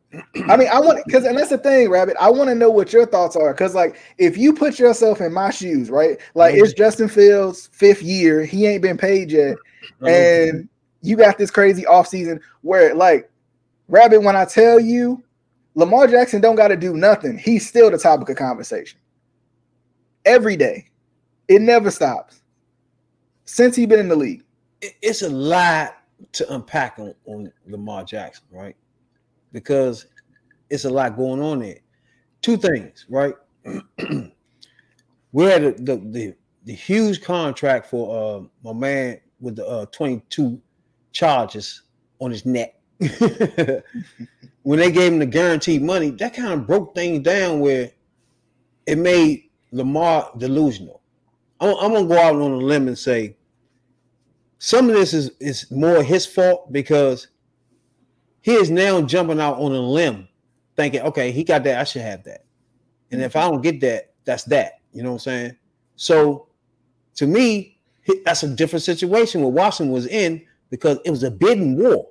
I 0.49 0.57
mean, 0.57 0.69
I 0.69 0.79
want 0.81 1.05
because 1.05 1.25
and 1.25 1.37
that's 1.37 1.51
the 1.51 1.59
thing, 1.59 1.91
Rabid. 1.91 2.17
I 2.21 2.31
want 2.31 2.49
to 2.49 2.55
know 2.55 2.71
what 2.71 2.93
your 2.93 3.07
thoughts 3.07 3.37
are 3.37 3.53
because, 3.53 3.75
like, 3.75 4.01
if 4.19 4.37
you 4.37 4.53
put 4.53 4.79
yourself 4.79 5.21
in 5.21 5.33
my 5.33 5.51
shoes, 5.51 5.91
right? 5.91 6.19
Like, 6.35 6.55
it's 6.55 6.73
Justin 6.73 7.09
Fields' 7.09 7.69
fifth 7.73 8.03
year. 8.03 8.45
He 8.45 8.67
ain't 8.67 8.83
been 8.83 8.97
paid 8.97 9.31
yet, 9.31 9.57
and 10.01 10.69
you 11.03 11.17
got 11.17 11.39
this 11.39 11.51
crazy 11.51 11.83
offseason 11.83 12.41
where, 12.63 12.95
like, 12.95 13.31
Rabid, 13.89 14.25
when 14.25 14.37
I 14.37 14.45
tell 14.45 14.81
you, 14.81 15.23
Lamar 15.75 16.07
Jackson 16.07 16.41
don't 16.41 16.57
got 16.57 16.69
to 16.69 16.77
do 16.77 16.95
nothing. 16.95 17.37
He's 17.37 17.69
still 17.69 17.91
the 17.91 17.99
topic 17.99 18.29
of 18.31 18.37
conversation 18.37 18.99
every 20.25 20.57
day. 20.57 20.89
It 21.49 21.61
never 21.61 21.91
stops 21.91 22.41
since 23.47 23.77
he's 23.77 23.87
been 23.87 24.01
in 24.01 24.09
the 24.09 24.17
league. 24.17 24.45
It's 24.81 25.23
a 25.23 25.29
lot 25.29 25.97
to 26.33 26.55
unpack 26.55 26.99
on, 26.99 27.15
on 27.25 27.51
Lamar 27.67 28.05
Jackson, 28.05 28.45
right? 28.51 28.77
Because 29.53 30.07
it's 30.69 30.85
a 30.85 30.91
lot 30.91 31.17
going 31.17 31.43
on 31.43 31.61
there. 31.61 31.79
Two 32.43 32.59
things, 32.59 33.07
right? 33.09 33.35
we 35.33 35.45
had 35.45 35.63
the, 35.63 35.73
the, 35.79 35.97
the 35.97 36.35
the 36.67 36.75
huge 36.75 37.23
contract 37.23 37.87
for 37.87 38.39
uh, 38.39 38.43
my 38.63 38.73
man 38.73 39.21
with 39.41 39.57
the 39.57 39.67
uh, 39.67 39.87
22 39.87 40.61
charges 41.13 41.83
on 42.19 42.31
his 42.31 42.45
neck. 42.45 42.75
when 44.63 44.79
they 44.81 44.91
gave 44.91 45.13
him 45.13 45.21
the 45.21 45.27
guaranteed 45.27 45.83
money, 45.83 46.11
that 46.11 46.35
kind 46.35 46.53
of 46.53 46.67
broke 46.67 46.95
things 46.95 47.21
down 47.21 47.61
where 47.61 47.93
it 48.87 48.99
made 48.99 49.45
Lamar 49.71 50.31
delusional. 50.39 51.03
I'm, 51.61 51.77
I'm, 51.77 51.93
gonna 51.93 52.09
go 52.09 52.19
out 52.19 52.35
on 52.35 52.53
a 52.53 52.57
limb 52.57 52.89
and 52.89 52.99
say 52.99 53.36
some 54.59 54.89
of 54.89 54.95
this 54.95 55.13
is 55.13 55.31
is 55.41 55.71
more 55.71 56.03
his 56.03 56.27
fault 56.27 56.73
because 56.73 57.29
he 58.41 58.55
is 58.55 58.71
now 58.71 59.01
jumping 59.03 59.41
out 59.41 59.59
on 59.59 59.73
a 59.73 59.81
limb, 59.81 60.29
thinking, 60.77 61.01
okay, 61.03 61.31
he 61.33 61.45
got 61.45 61.65
that, 61.65 61.81
I 61.81 61.85
should 61.85 62.03
have 62.03 62.25
that, 62.25 62.45
and 63.11 63.23
if 63.23 63.37
I 63.37 63.43
mm-hmm. 63.43 63.53
don't 63.53 63.63
get 63.63 63.81
that, 63.81 64.15
that's 64.25 64.45
that. 64.45 64.81
You 64.93 65.03
know 65.03 65.11
what 65.11 65.17
I'm 65.17 65.21
saying? 65.21 65.57
So, 65.97 66.49
to 67.17 67.27
me, 67.27 67.79
that's 68.25 68.43
a 68.43 68.49
different 68.49 68.83
situation 68.83 69.43
what 69.43 69.53
Washington 69.53 69.93
was 69.93 70.07
in 70.07 70.45
because 70.71 70.99
it 71.05 71.11
was 71.11 71.23
a 71.23 71.31
bidding 71.31 71.77
war. 71.77 72.07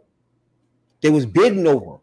They 1.01 1.09
was 1.09 1.25
bidding 1.25 1.67
over 1.67 1.85
him. 1.85 1.99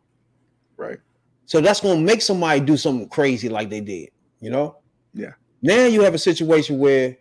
Right. 0.76 0.98
So 1.46 1.60
that's 1.60 1.80
gonna 1.80 2.00
make 2.00 2.22
somebody 2.22 2.60
do 2.60 2.76
something 2.76 3.08
crazy 3.08 3.48
like 3.48 3.68
they 3.70 3.80
did. 3.80 4.10
You 4.40 4.50
know? 4.50 4.76
Yeah. 5.12 5.32
Now 5.60 5.86
you 5.86 6.02
have 6.02 6.14
a 6.14 6.18
situation 6.18 6.78
where 6.78 7.16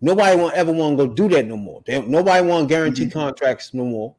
Nobody 0.00 0.36
won't 0.36 0.54
ever 0.54 0.72
want 0.72 0.98
to 0.98 1.06
go 1.06 1.14
do 1.14 1.28
that 1.30 1.46
no 1.46 1.56
more. 1.56 1.82
They, 1.86 2.00
nobody 2.02 2.46
want 2.46 2.68
guarantee 2.68 3.06
mm-hmm. 3.06 3.18
contracts 3.18 3.72
no 3.72 3.84
more. 3.84 4.14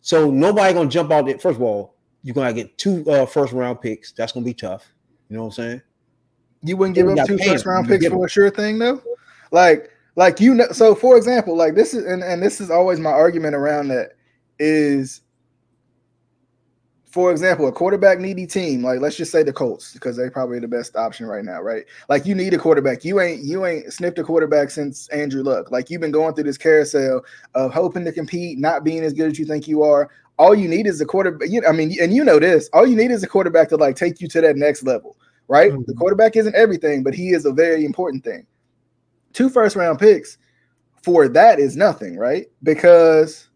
So 0.00 0.30
nobody 0.30 0.74
gonna 0.74 0.88
jump 0.88 1.10
out 1.12 1.26
there. 1.26 1.38
First 1.38 1.56
of 1.56 1.62
all, 1.62 1.94
you're 2.22 2.34
gonna 2.34 2.52
get 2.52 2.76
two 2.78 3.08
uh, 3.10 3.26
first 3.26 3.52
round 3.52 3.80
picks. 3.80 4.12
That's 4.12 4.32
gonna 4.32 4.44
be 4.44 4.54
tough. 4.54 4.86
You 5.28 5.36
know 5.36 5.44
what 5.44 5.58
I'm 5.58 5.64
saying? 5.64 5.82
You 6.62 6.76
wouldn't 6.76 6.94
give 6.94 7.08
up 7.08 7.26
two 7.26 7.38
first 7.38 7.66
round 7.66 7.88
picks 7.88 8.06
for 8.06 8.26
a 8.26 8.28
sure 8.28 8.50
thing 8.50 8.78
though. 8.78 9.02
Like, 9.50 9.90
like 10.16 10.40
you 10.40 10.54
know. 10.54 10.68
So 10.72 10.94
for 10.94 11.16
example, 11.16 11.56
like 11.56 11.74
this 11.74 11.94
is 11.94 12.04
and, 12.04 12.22
and 12.22 12.42
this 12.42 12.60
is 12.60 12.70
always 12.70 12.98
my 12.98 13.10
argument 13.10 13.54
around 13.54 13.88
that 13.88 14.12
is 14.58 15.22
for 17.14 17.30
example, 17.30 17.68
a 17.68 17.70
quarterback 17.70 18.18
needy 18.18 18.44
team, 18.44 18.82
like 18.82 18.98
let's 18.98 19.14
just 19.14 19.30
say 19.30 19.44
the 19.44 19.52
Colts, 19.52 19.92
because 19.92 20.16
they're 20.16 20.32
probably 20.32 20.58
the 20.58 20.66
best 20.66 20.96
option 20.96 21.26
right 21.26 21.44
now, 21.44 21.62
right? 21.62 21.84
Like 22.08 22.26
you 22.26 22.34
need 22.34 22.52
a 22.54 22.58
quarterback. 22.58 23.04
You 23.04 23.20
ain't 23.20 23.44
you 23.44 23.64
ain't 23.66 23.92
sniffed 23.92 24.18
a 24.18 24.24
quarterback 24.24 24.68
since 24.68 25.06
Andrew 25.10 25.44
Luck. 25.44 25.70
Like 25.70 25.90
you've 25.90 26.00
been 26.00 26.10
going 26.10 26.34
through 26.34 26.42
this 26.42 26.58
carousel 26.58 27.24
of 27.54 27.72
hoping 27.72 28.04
to 28.04 28.10
compete, 28.10 28.58
not 28.58 28.82
being 28.82 29.04
as 29.04 29.12
good 29.12 29.30
as 29.30 29.38
you 29.38 29.44
think 29.44 29.68
you 29.68 29.84
are. 29.84 30.10
All 30.40 30.56
you 30.56 30.66
need 30.66 30.88
is 30.88 31.00
a 31.00 31.06
quarterback. 31.06 31.48
You, 31.48 31.62
I 31.64 31.70
mean, 31.70 31.96
and 32.02 32.12
you 32.12 32.24
know 32.24 32.40
this. 32.40 32.68
All 32.72 32.84
you 32.84 32.96
need 32.96 33.12
is 33.12 33.22
a 33.22 33.28
quarterback 33.28 33.68
to 33.68 33.76
like 33.76 33.94
take 33.94 34.20
you 34.20 34.26
to 34.30 34.40
that 34.40 34.56
next 34.56 34.82
level, 34.82 35.16
right? 35.46 35.70
Mm-hmm. 35.70 35.82
The 35.86 35.94
quarterback 35.94 36.34
isn't 36.34 36.56
everything, 36.56 37.04
but 37.04 37.14
he 37.14 37.28
is 37.28 37.44
a 37.44 37.52
very 37.52 37.84
important 37.84 38.24
thing. 38.24 38.44
Two 39.32 39.48
first 39.48 39.76
round 39.76 40.00
picks 40.00 40.36
for 41.04 41.28
that 41.28 41.60
is 41.60 41.76
nothing, 41.76 42.16
right? 42.16 42.46
Because 42.64 43.50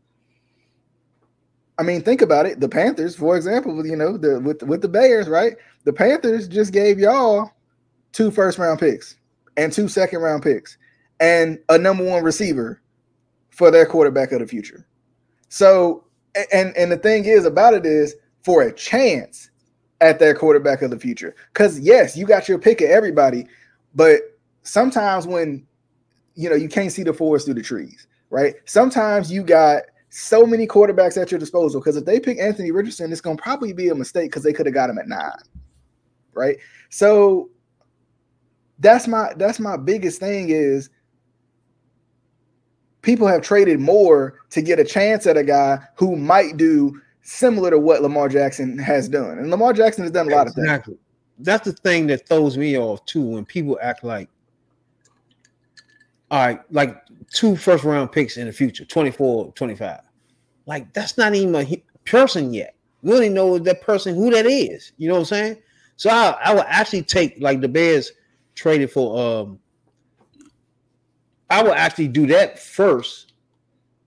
I 1.79 1.85
mean, 1.85 2.03
think 2.03 2.23
about 2.23 2.47
it. 2.47 2.61
The 2.61 2.69
Panthers, 2.69 3.15
for 3.15 3.37
example, 3.37 3.87
you 3.87 3.97
know, 3.97 4.17
the 4.17 4.41
with 4.41 4.63
with 4.63 4.83
the 4.83 4.89
Bears, 4.89 5.29
right? 5.29 5.57
The 5.85 5.93
Panthers 5.93 6.49
just 6.49 6.73
gave 6.73 6.99
y'all 6.99 7.53
two 8.13 8.31
first 8.31 8.59
round 8.59 8.81
picks 8.81 9.17
and 9.57 9.73
two 9.73 9.89
second 9.89 10.21
round 10.21 10.43
picks 10.43 10.77
and 11.21 11.59
a 11.69 11.79
number 11.79 12.05
one 12.05 12.23
receiver 12.23 12.81
for 13.51 13.71
their 13.71 13.87
quarterback 13.87 14.33
of 14.33 14.41
the 14.41 14.47
future. 14.47 14.87
So 15.49 16.05
and 16.53 16.77
and 16.77 16.91
the 16.91 16.97
thing 16.97 17.25
is 17.25 17.45
about 17.45 17.75
it 17.75 17.87
is 17.87 18.15
for 18.43 18.63
a 18.63 18.73
chance 18.73 19.51
at 20.01 20.19
that 20.19 20.37
quarterback 20.37 20.83
of 20.83 20.91
the 20.91 20.99
future. 20.99 21.35
Because 21.53 21.79
yes, 21.81 22.17
you 22.17 22.27
got 22.27 22.49
your 22.49 22.59
pick 22.59 22.81
of 22.81 22.91
everybody, 22.91 23.47
but 23.95 24.21
sometimes 24.63 25.27
when 25.27 25.67
you 26.35 26.49
know 26.49 26.57
you 26.57 26.69
can't 26.69 26.93
see 26.93 27.03
the 27.03 27.13
forest 27.13 27.47
through 27.47 27.55
the 27.55 27.63
trees, 27.63 28.07
right? 28.31 28.57
Sometimes 28.65 29.31
you 29.31 29.43
got 29.43 29.83
so 30.11 30.47
many 30.47 30.67
quarterbacks 30.67 31.21
at 31.21 31.31
your 31.31 31.39
disposal. 31.41 31.81
Because 31.81 31.97
if 31.97 32.05
they 32.05 32.21
pick 32.21 32.39
Anthony 32.39 32.71
Richardson, 32.71 33.13
it's 33.13 33.21
gonna 33.21 33.37
probably 33.37 33.73
be 33.73 33.89
a 33.89 33.95
mistake 33.95 34.31
because 34.31 34.43
they 34.43 34.53
could 34.53 34.67
have 34.67 34.75
got 34.75 34.91
him 34.91 34.99
at 34.99 35.09
nine, 35.09 35.33
right? 36.35 36.57
So 36.91 37.51
that's 38.79 39.07
my 39.07 39.33
that's 39.37 39.59
my 39.59 39.77
biggest 39.77 40.21
thing 40.21 40.51
is 40.51 40.91
people 43.03 43.27
have 43.27 43.43
traded 43.43 43.81
more 43.81 44.41
to 44.51 44.63
get 44.63 44.79
a 44.79 44.85
chance 44.85 45.27
at 45.27 45.37
a 45.37 45.45
guy 45.45 45.79
who 45.97 46.17
might 46.17 46.57
do 46.57 47.01
similar 47.23 47.71
to 47.71 47.79
what 47.79 48.03
Lamar 48.03 48.29
Jackson 48.29 48.79
has 48.79 49.09
done. 49.09 49.39
And 49.39 49.51
Lamar 49.51 49.73
Jackson 49.73 50.05
has 50.05 50.13
done 50.13 50.31
a 50.31 50.35
lot 50.35 50.47
exactly. 50.47 50.95
of 50.95 50.99
things. 50.99 51.05
That's 51.41 51.65
the 51.67 51.73
thing 51.73 52.07
that 52.09 52.27
throws 52.27 52.57
me 52.57 52.79
off 52.79 53.05
too 53.05 53.23
when 53.23 53.45
people 53.45 53.79
act 53.83 54.03
like 54.03 54.29
all 56.31 56.47
right, 56.47 56.61
like 56.71 57.03
two 57.33 57.57
first 57.57 57.85
round 57.85 58.13
picks 58.13 58.37
in 58.37 58.47
the 58.47 58.53
future, 58.53 58.85
24, 58.85 59.53
25. 59.53 60.01
Like 60.67 60.93
that's 60.93 61.17
not 61.17 61.35
even 61.35 61.55
a 61.55 61.83
person 62.05 62.53
yet. 62.53 62.75
We 63.03 63.13
don't 63.13 63.23
even 63.23 63.35
know 63.35 63.59
that 63.59 63.81
person 63.83 64.15
who 64.15 64.31
that 64.31 64.47
is. 64.47 64.93
You 64.99 65.09
know 65.09 65.15
what 65.15 65.21
I'm 65.21 65.27
saying? 65.27 65.57
So 65.97 66.11
I, 66.11 66.37
I 66.45 66.55
would 66.55 66.67
actually 66.67 67.03
take 67.03 67.37
like 67.41 67.61
the 67.61 67.69
Bears 67.69 68.13
traded 68.55 68.91
for 68.91 69.19
um 69.19 69.59
I 71.51 71.63
would 71.63 71.73
actually 71.73 72.09
do 72.09 72.27
that 72.27 72.59
first 72.59 73.33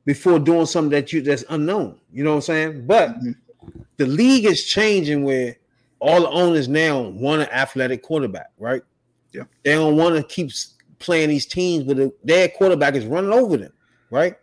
before 0.06 0.40
doing 0.40 0.66
something 0.66 0.92
that 0.92 1.12
you 1.12 1.22
that's 1.22 1.44
unknown. 1.50 2.00
You 2.12 2.24
know 2.24 2.32
what 2.32 2.36
I'm 2.38 2.42
saying? 2.42 2.88
But 2.88 3.10
mm-hmm. 3.10 3.82
the 3.98 4.06
league 4.06 4.46
is 4.46 4.66
changing 4.66 5.24
where 5.24 5.58
all 6.00 6.22
the 6.22 6.30
owners 6.30 6.68
now 6.68 7.02
want 7.02 7.44
an 7.44 7.50
athletic 7.50 8.02
quarterback, 8.02 8.52
right? 8.58 8.82
Yeah. 9.34 9.44
They 9.64 9.74
don't 9.74 9.96
want 9.96 10.16
to 10.16 10.24
keep 10.24 10.52
playing 11.02 11.30
these 11.30 11.46
teams, 11.46 11.84
but 11.84 12.14
their 12.24 12.50
quarterback 12.50 12.96
is 12.96 13.06
running 13.06 13.32
over 13.32 13.58
them, 13.58 13.74
right? 14.10 14.36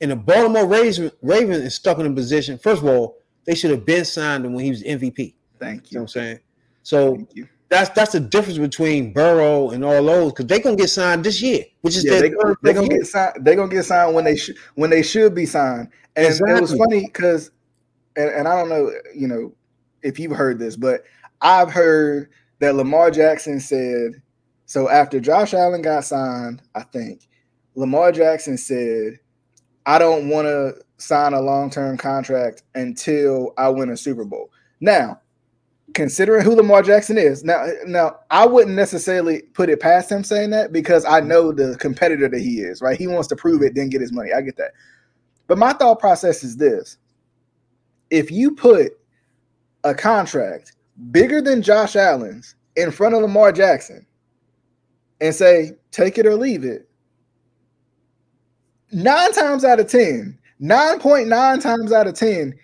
And 0.00 0.10
the 0.10 0.16
Baltimore 0.16 0.66
Ravens, 0.66 1.12
Ravens 1.22 1.58
is 1.58 1.74
stuck 1.74 1.98
in 1.98 2.06
a 2.06 2.12
position. 2.12 2.58
First 2.58 2.82
of 2.82 2.88
all, 2.88 3.16
they 3.44 3.54
should 3.54 3.70
have 3.70 3.86
been 3.86 4.04
signed 4.04 4.44
him 4.44 4.52
when 4.52 4.64
he 4.64 4.70
was 4.70 4.82
MVP. 4.82 5.34
Thank 5.58 5.84
you. 5.84 5.88
you 5.90 5.98
know 5.98 6.02
I'm 6.02 6.08
saying? 6.08 6.40
So 6.82 7.26
that's 7.68 7.90
that's 7.90 8.12
the 8.12 8.20
difference 8.20 8.58
between 8.58 9.12
Burrow 9.12 9.70
and 9.70 9.84
all 9.84 10.04
those 10.04 10.32
because 10.32 10.46
they're 10.46 10.60
gonna 10.60 10.76
get 10.76 10.90
signed 10.90 11.24
this 11.24 11.40
year, 11.40 11.64
which 11.80 11.96
is 11.96 12.04
yeah, 12.04 12.20
they, 12.20 12.32
are 12.32 12.54
gonna 12.62 12.88
get 12.88 13.06
signed. 13.06 13.44
They're 13.44 13.56
gonna 13.56 13.72
get 13.72 13.84
signed 13.84 14.14
when 14.14 14.24
they 14.24 14.36
should 14.36 14.56
when 14.74 14.90
they 14.90 15.02
should 15.02 15.34
be 15.34 15.46
signed. 15.46 15.88
And 16.14 16.26
exactly. 16.26 16.56
it 16.56 16.60
was 16.60 16.74
funny 16.74 17.06
because, 17.06 17.50
and, 18.16 18.30
and 18.30 18.48
I 18.48 18.58
don't 18.58 18.68
know, 18.68 18.90
you 19.14 19.28
know, 19.28 19.52
if 20.02 20.18
you've 20.18 20.32
heard 20.32 20.58
this, 20.58 20.76
but 20.76 21.04
I've 21.42 21.70
heard 21.70 22.30
that 22.60 22.74
Lamar 22.74 23.10
Jackson 23.10 23.60
said 23.60 24.22
so 24.66 24.88
after 24.88 25.20
Josh 25.20 25.54
Allen 25.54 25.80
got 25.80 26.04
signed, 26.04 26.60
I 26.74 26.82
think 26.82 27.28
Lamar 27.76 28.10
Jackson 28.10 28.58
said, 28.58 29.20
I 29.86 29.98
don't 29.98 30.28
want 30.28 30.46
to 30.46 30.74
sign 30.98 31.32
a 31.32 31.40
long 31.40 31.70
term 31.70 31.96
contract 31.96 32.62
until 32.74 33.54
I 33.56 33.68
win 33.68 33.90
a 33.90 33.96
Super 33.96 34.24
Bowl. 34.24 34.50
Now, 34.80 35.20
considering 35.94 36.44
who 36.44 36.56
Lamar 36.56 36.82
Jackson 36.82 37.16
is, 37.16 37.44
now, 37.44 37.66
now 37.86 38.18
I 38.30 38.44
wouldn't 38.44 38.74
necessarily 38.74 39.42
put 39.54 39.70
it 39.70 39.80
past 39.80 40.10
him 40.10 40.24
saying 40.24 40.50
that 40.50 40.72
because 40.72 41.04
I 41.04 41.20
know 41.20 41.52
the 41.52 41.76
competitor 41.78 42.28
that 42.28 42.40
he 42.40 42.60
is, 42.60 42.82
right? 42.82 42.98
He 42.98 43.06
wants 43.06 43.28
to 43.28 43.36
prove 43.36 43.62
it, 43.62 43.74
then 43.74 43.88
get 43.88 44.00
his 44.00 44.12
money. 44.12 44.30
I 44.32 44.40
get 44.40 44.56
that. 44.56 44.72
But 45.46 45.58
my 45.58 45.72
thought 45.72 46.00
process 46.00 46.42
is 46.42 46.56
this 46.56 46.98
if 48.10 48.30
you 48.30 48.54
put 48.54 48.98
a 49.84 49.94
contract 49.94 50.72
bigger 51.10 51.40
than 51.40 51.62
Josh 51.62 51.94
Allen's 51.94 52.56
in 52.76 52.90
front 52.90 53.14
of 53.14 53.22
Lamar 53.22 53.52
Jackson, 53.52 54.05
and 55.20 55.34
say, 55.34 55.72
take 55.90 56.18
it 56.18 56.26
or 56.26 56.34
leave 56.34 56.64
it, 56.64 56.88
nine 58.92 59.32
times 59.32 59.64
out 59.64 59.80
of 59.80 59.88
10, 59.88 60.38
9.9 60.60 61.60
times 61.60 61.92
out 61.92 62.06
of 62.06 62.14
10, 62.14 62.54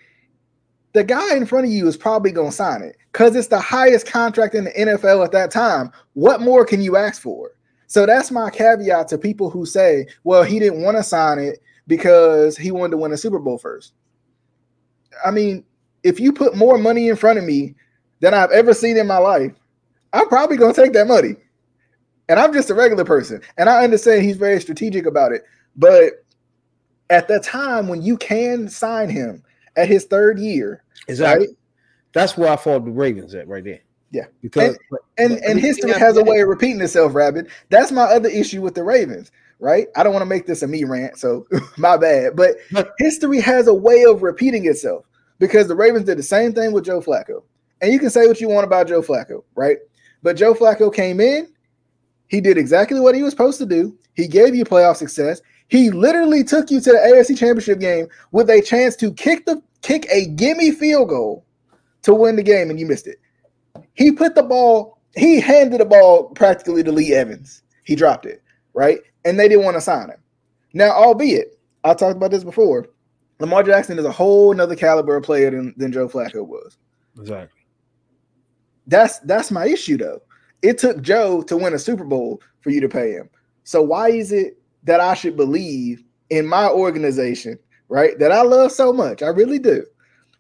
the 0.93 1.05
guy 1.05 1.37
in 1.37 1.47
front 1.47 1.67
of 1.67 1.73
you 1.73 1.87
is 1.89 1.97
probably 1.97 2.33
going 2.33 2.51
to 2.51 2.57
sign 2.57 2.83
it 2.83 2.97
because 3.13 3.35
it's 3.35 3.49
the 3.49 3.61
highest 3.61 4.07
contract 4.07 4.55
in 4.55 4.65
the 4.65 4.73
NFL 4.73 5.25
at 5.25 5.33
that 5.33 5.51
time. 5.51 5.91
What 6.15 6.41
more 6.41 6.65
can 6.65 6.83
you 6.83 6.97
ask 6.97 7.21
for? 7.21 7.51
So 7.87 8.07
that's 8.07 8.31
my 8.31 8.51
caveat 8.51 9.09
to 9.09 9.19
people 9.19 9.51
who 9.51 9.67
say, 9.67 10.07
well, 10.25 10.43
he 10.43 10.59
didn't 10.59 10.83
want 10.83 10.97
to 10.97 11.03
sign 11.03 11.39
it 11.39 11.63
because 11.87 12.57
he 12.57 12.71
wanted 12.71 12.93
to 12.93 12.97
win 12.97 13.13
a 13.13 13.17
Super 13.17 13.39
Bowl 13.39 13.59
first. 13.59 13.93
I 15.25 15.31
mean, 15.31 15.65
if 16.03 16.19
you 16.19 16.33
put 16.33 16.57
more 16.57 16.79
money 16.79 17.09
in 17.09 17.17
front 17.17 17.39
of 17.39 17.45
me 17.45 17.75
than 18.21 18.35
I've 18.35 18.51
ever 18.51 18.73
seen 18.73 18.97
in 18.97 19.07
my 19.07 19.19
life, 19.19 19.53
I'm 20.13 20.29
probably 20.29 20.57
going 20.57 20.75
to 20.75 20.81
take 20.81 20.93
that 20.95 21.07
money. 21.07 21.37
And 22.33 22.41
I'm 22.41 22.55
just 22.55 22.71
a 22.71 22.75
regular 22.75 23.05
person. 23.05 23.43
And 23.59 23.69
I 23.69 23.85
understand 23.85 24.23
he's 24.23 24.39
very 24.39 24.59
strategic 24.59 25.05
about 25.05 25.33
it. 25.33 25.45
But 25.77 26.25
at 27.11 27.29
the 27.29 27.41
time 27.41 27.89
when 27.89 28.01
you 28.01 28.17
can 28.17 28.71
sign 28.71 29.11
him 29.11 29.45
at 29.77 29.87
his 29.87 30.07
third 30.07 30.39
year, 30.39 30.83
exactly. 31.09 31.49
Right? 31.49 31.57
That's 32.15 32.35
where 32.39 32.51
I 32.51 32.57
fought 32.57 32.87
the 32.87 32.91
Ravens 32.91 33.35
at 33.35 33.49
right 33.49 33.63
there. 33.63 33.81
Yeah, 34.13 34.25
because 34.41 34.79
and 35.19 35.33
and, 35.33 35.45
and 35.45 35.61
history 35.61 35.93
has 35.93 36.17
a 36.17 36.25
way 36.25 36.41
of 36.41 36.49
repeating 36.49 36.81
itself, 36.81 37.15
Rabid. 37.15 37.49
That's 37.69 37.93
my 37.93 38.05
other 38.05 38.31
issue 38.31 38.63
with 38.63 38.75
the 38.75 38.83
Ravens, 38.83 39.31
right? 39.59 39.89
I 39.95 40.03
don't 40.03 40.15
want 40.15 40.23
to 40.23 40.27
make 40.27 40.47
this 40.47 40.63
a 40.63 40.67
me 40.67 40.85
rant, 40.85 41.19
so 41.19 41.47
my 41.77 41.99
bad. 41.99 42.35
But 42.35 42.57
history 42.97 43.41
has 43.41 43.69
a 43.69 43.75
way 43.75 44.05
of 44.05 44.23
repeating 44.23 44.65
itself 44.65 45.05
because 45.39 45.69
the 45.69 45.77
Ravens 45.77 46.07
did 46.07 46.17
the 46.17 46.23
same 46.23 46.55
thing 46.55 46.73
with 46.73 46.87
Joe 46.87 47.03
Flacco, 47.03 47.43
and 47.83 47.93
you 47.93 47.99
can 47.99 48.09
say 48.09 48.27
what 48.27 48.41
you 48.41 48.49
want 48.49 48.65
about 48.65 48.89
Joe 48.89 49.03
Flacco, 49.03 49.45
right? 49.55 49.77
But 50.23 50.37
Joe 50.37 50.55
Flacco 50.55 50.95
came 50.95 51.21
in, 51.21 51.52
he 52.33 52.41
did 52.41 52.57
exactly 52.57 52.99
what 52.99 53.15
he 53.15 53.23
was 53.23 53.31
supposed 53.31 53.59
to 53.59 53.67
do. 53.67 53.95
He 54.15 54.27
gave 54.27 54.55
you 54.55 54.65
playoff 54.65 54.97
success. 54.97 55.43
He 55.69 55.91
literally 55.91 56.43
took 56.43 56.71
you 56.71 56.81
to 56.81 56.91
the 56.91 56.97
AFC 56.97 57.37
Championship 57.37 57.79
game 57.79 58.07
with 58.31 58.49
a 58.49 58.63
chance 58.63 58.97
to 58.97 59.13
kick 59.13 59.45
the 59.45 59.63
kick 59.83 60.07
a 60.11 60.29
gimme 60.29 60.71
field 60.71 61.11
goal 61.11 61.45
to 62.01 62.15
win 62.15 62.37
the 62.37 62.43
game, 62.43 62.71
and 62.71 62.81
you 62.81 62.87
missed 62.87 63.07
it. 63.07 63.21
He 63.93 64.13
put 64.13 64.35
the 64.35 64.43
ball. 64.43 64.99
He 65.15 65.41
handed 65.41 65.79
the 65.79 65.85
ball 65.85 66.31
practically 66.31 66.83
to 66.83 66.91
Lee 66.91 67.13
Evans. 67.13 67.63
He 67.85 67.95
dropped 67.95 68.25
it 68.25 68.43
right, 68.73 69.01
and 69.27 69.39
they 69.39 69.47
didn't 69.47 69.65
want 69.65 69.77
to 69.77 69.83
sign 69.83 70.09
him. 70.09 70.23
Now, 70.73 70.93
albeit 70.93 71.59
I 71.85 71.93
talked 71.93 72.17
about 72.17 72.31
this 72.31 72.45
before, 72.45 72.89
Lamar 73.41 73.63
Jackson 73.63 73.99
is 73.99 74.07
a 74.07 74.11
whole 74.11 74.55
nother 74.55 74.75
caliber 74.75 75.17
of 75.17 75.25
player 75.25 75.51
than, 75.51 75.75
than 75.77 75.93
Joe 75.93 76.09
Flacco 76.09 76.47
was. 76.47 76.79
Exactly. 77.19 77.61
That's 78.87 79.19
that's 79.19 79.51
my 79.51 79.67
issue 79.67 79.99
though. 79.99 80.23
It 80.63 80.79
took 80.79 81.03
Joe 81.03 81.43
to 81.43 81.57
win 81.57 81.75
a 81.75 81.79
Super 81.79 82.05
Bowl 82.05 82.41
for 82.61 82.71
you 82.71 82.81
to 82.81 82.89
pay 82.89 83.13
him. 83.13 83.29
So 83.65 83.83
why 83.83 84.11
is 84.11 84.33
it 84.33 84.59
that 84.85 85.01
I 85.01 85.15
should 85.15 85.37
believe 85.37 86.03
in 86.31 86.47
my 86.47 86.69
organization, 86.69 87.59
right? 87.89 88.19
That 88.19 88.33
I 88.33 88.43
love 88.43 88.73
so 88.73 88.93
much. 88.93 89.23
I 89.23 89.29
really 89.29 89.59
do. 89.59 89.85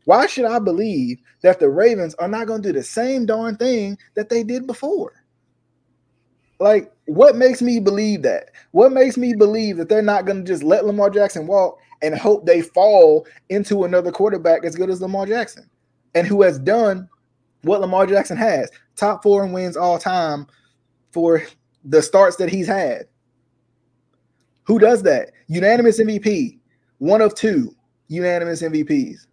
Why 0.05 0.27
should 0.27 0.47
I 0.47 0.59
believe 0.59 1.19
that 1.43 1.61
the 1.61 1.69
Ravens 1.69 2.15
are 2.17 2.29
not 2.29 2.47
going 2.47 2.63
to 2.63 2.73
do 2.73 2.79
the 2.79 2.85
same 2.85 3.27
darn 3.27 3.57
thing 3.57 3.99
that 4.15 4.29
they 4.29 4.43
did 4.43 4.67
before? 4.67 5.13
Like, 6.59 6.93
what 7.07 7.37
makes 7.37 7.61
me 7.61 7.81
believe 7.81 8.23
that? 8.23 8.51
What 8.71 8.93
makes 8.93 9.17
me 9.17 9.35
believe 9.35 9.77
that 9.77 9.89
they're 9.89 10.03
not 10.03 10.27
going 10.27 10.45
to 10.45 10.53
just 10.53 10.63
let 10.63 10.87
Lamar 10.87 11.11
Jackson 11.11 11.47
walk 11.47 11.79
and 12.03 12.17
hope 12.17 12.47
they 12.47 12.63
fall 12.63 13.27
into 13.49 13.85
another 13.85 14.13
quarterback 14.13 14.65
as 14.65 14.77
good 14.77 14.91
as 14.91 15.01
Lamar 15.01 15.27
Jackson 15.27 15.69
and 16.15 16.27
who 16.27 16.43
has 16.43 16.59
done 16.59 17.09
what 17.63 17.81
Lamar 17.81 18.07
Jackson 18.07 18.37
has 18.37 18.71
top 18.97 19.23
four 19.23 19.45
and 19.45 19.53
wins 19.53 19.77
all 19.77 19.99
time 19.99 20.47
for 21.11 21.43
the 21.85 22.03
starts 22.03 22.37
that 22.37 22.49
he's 22.49 22.67
had. 22.67 23.07
Who 24.65 24.79
does 24.79 25.03
that? 25.03 25.33
Unanimous 25.49 26.01
MVP, 26.01 26.59
one 26.99 27.21
of 27.21 27.35
two 27.35 27.75
unanimous 28.09 28.63
MVPs. 28.63 29.27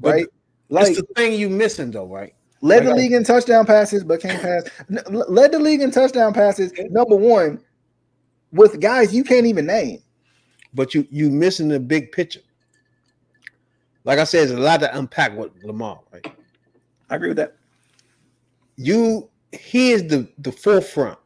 Right? 0.00 0.26
But 0.68 0.84
like 0.84 0.96
the 0.96 1.06
thing 1.16 1.38
you're 1.38 1.50
missing 1.50 1.90
though, 1.90 2.06
right? 2.06 2.34
Led 2.60 2.84
the 2.84 2.94
league 2.94 3.12
in 3.12 3.22
touchdown 3.22 3.66
passes, 3.66 4.02
but 4.02 4.20
can't 4.20 4.42
pass. 4.42 4.68
Led 5.08 5.52
the 5.52 5.60
league 5.60 5.80
in 5.80 5.90
touchdown 5.90 6.32
passes. 6.34 6.72
Number 6.90 7.14
one, 7.16 7.60
with 8.52 8.80
guys 8.80 9.14
you 9.14 9.24
can't 9.24 9.46
even 9.46 9.66
name. 9.66 10.02
But 10.74 10.94
you 10.94 11.06
you 11.10 11.30
missing 11.30 11.68
the 11.68 11.80
big 11.80 12.12
picture. 12.12 12.40
Like 14.04 14.18
I 14.18 14.24
said, 14.24 14.48
there's 14.48 14.58
a 14.58 14.62
lot 14.62 14.80
to 14.80 14.96
unpack 14.96 15.36
with 15.36 15.50
Lamar, 15.62 16.00
right? 16.12 16.26
I 17.10 17.16
agree 17.16 17.28
with 17.28 17.38
that. 17.38 17.56
You 18.76 19.30
he 19.52 19.92
is 19.92 20.06
the 20.06 20.28
the 20.38 20.52
forefront 20.52 21.18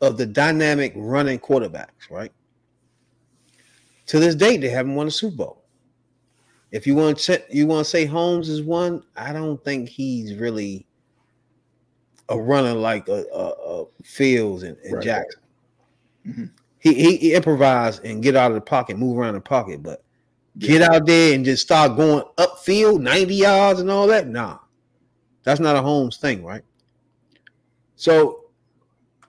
of 0.00 0.16
the 0.16 0.26
dynamic 0.26 0.92
running 0.96 1.38
quarterbacks, 1.38 2.10
right? 2.10 2.32
To 4.06 4.18
this 4.18 4.34
date, 4.34 4.60
they 4.60 4.68
haven't 4.68 4.94
won 4.94 5.06
a 5.06 5.10
Super 5.10 5.36
Bowl. 5.36 5.64
If 6.72 6.86
you 6.86 6.94
want 6.94 7.18
to 7.18 7.42
you 7.50 7.66
want 7.66 7.84
to 7.84 7.90
say 7.90 8.06
Holmes 8.06 8.48
is 8.48 8.62
one, 8.62 9.04
I 9.16 9.32
don't 9.32 9.62
think 9.62 9.88
he's 9.88 10.34
really 10.34 10.86
a 12.28 12.38
runner 12.38 12.72
like 12.72 13.08
a, 13.08 13.24
a, 13.32 13.82
a 13.82 13.84
Fields 14.02 14.62
and, 14.62 14.76
and 14.84 14.94
right. 14.94 15.04
Jackson. 15.04 15.40
Mm-hmm. 16.26 16.44
He, 16.78 16.94
he, 16.94 17.16
he 17.18 17.34
improvise 17.34 18.00
and 18.00 18.22
get 18.22 18.34
out 18.34 18.50
of 18.50 18.56
the 18.56 18.60
pocket, 18.60 18.98
move 18.98 19.18
around 19.18 19.34
the 19.34 19.40
pocket, 19.40 19.82
but 19.82 20.02
get 20.58 20.82
out 20.82 21.06
there 21.06 21.34
and 21.34 21.44
just 21.44 21.62
start 21.62 21.96
going 21.96 22.24
upfield 22.38 23.00
90 23.00 23.34
yards 23.34 23.80
and 23.80 23.90
all 23.90 24.06
that. 24.08 24.26
Nah, 24.26 24.58
that's 25.44 25.60
not 25.60 25.76
a 25.76 25.82
Holmes 25.82 26.16
thing, 26.16 26.44
right? 26.44 26.62
So 27.96 28.46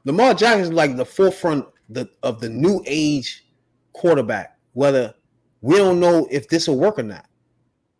Lamar 0.06 0.34
Jackson 0.34 0.62
is 0.62 0.74
like 0.74 0.96
the 0.96 1.06
forefront 1.06 1.66
the, 1.90 2.10
of 2.24 2.40
the 2.40 2.50
new 2.50 2.84
age 2.86 3.46
quarterback, 3.94 4.58
whether 4.74 5.14
we 5.62 5.78
don't 5.78 6.00
know 6.00 6.28
if 6.32 6.48
this 6.50 6.68
will 6.68 6.78
work 6.78 7.00
or 7.00 7.04
not. 7.04 7.26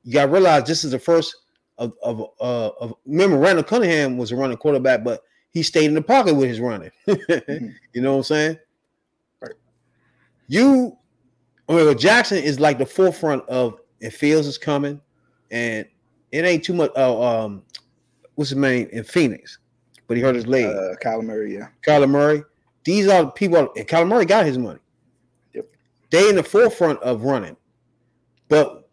You 0.04 0.14
got 0.14 0.26
to 0.26 0.32
realize 0.32 0.64
this 0.66 0.84
is 0.84 0.92
the 0.92 1.00
first 1.00 1.36
of 1.80 1.94
of 2.04 2.22
uh 2.40 2.70
of 2.80 2.94
remember 3.06 3.38
Randall 3.38 3.64
Cunningham 3.64 4.18
was 4.18 4.32
a 4.32 4.36
running 4.36 4.58
quarterback, 4.58 5.04
but 5.04 5.24
he 5.52 5.64
stayed 5.64 5.86
in 5.86 5.94
the 5.94 6.02
pocket 6.02 6.36
with 6.36 6.50
his 6.50 6.60
running. 6.60 6.92
mm-hmm. 7.08 7.68
You 7.94 8.02
know 8.02 8.12
what 8.12 8.18
I'm 8.18 8.24
saying? 8.24 8.58
Right. 9.42 9.56
You 10.48 10.98
well, 11.68 11.94
Jackson 11.94 12.38
is 12.38 12.60
like 12.60 12.78
the 12.78 12.86
forefront 12.86 13.48
of 13.48 13.80
if 14.00 14.18
Fields 14.18 14.48
is 14.48 14.58
coming, 14.58 15.00
and 15.52 15.86
it 16.32 16.46
ain't 16.46 16.64
too 16.64 16.74
much. 16.74 16.92
Oh, 16.96 17.24
um, 17.24 17.64
what's 18.36 18.50
his 18.50 18.58
name 18.58 18.88
in 18.92 19.04
Phoenix? 19.04 19.60
But 20.08 20.18
he 20.18 20.24
hurt 20.24 20.36
his 20.36 20.48
leg. 20.48 20.66
Uh, 20.66 20.96
Kyler 21.04 21.24
Murray, 21.24 21.56
yeah. 21.56 21.68
Kyler 21.86 22.10
Murray. 22.10 22.44
These 22.84 23.08
are 23.08 23.26
the 23.26 23.32
people, 23.32 23.70
and 23.76 23.88
Kyler 23.88 24.08
Murray 24.08 24.26
got 24.26 24.46
his 24.46 24.58
money. 24.58 24.80
Yep. 25.54 25.68
They 26.12 26.30
in 26.30 26.36
the 26.36 26.44
forefront 26.44 27.00
of 27.02 27.24
running, 27.24 27.56
but 28.50 28.90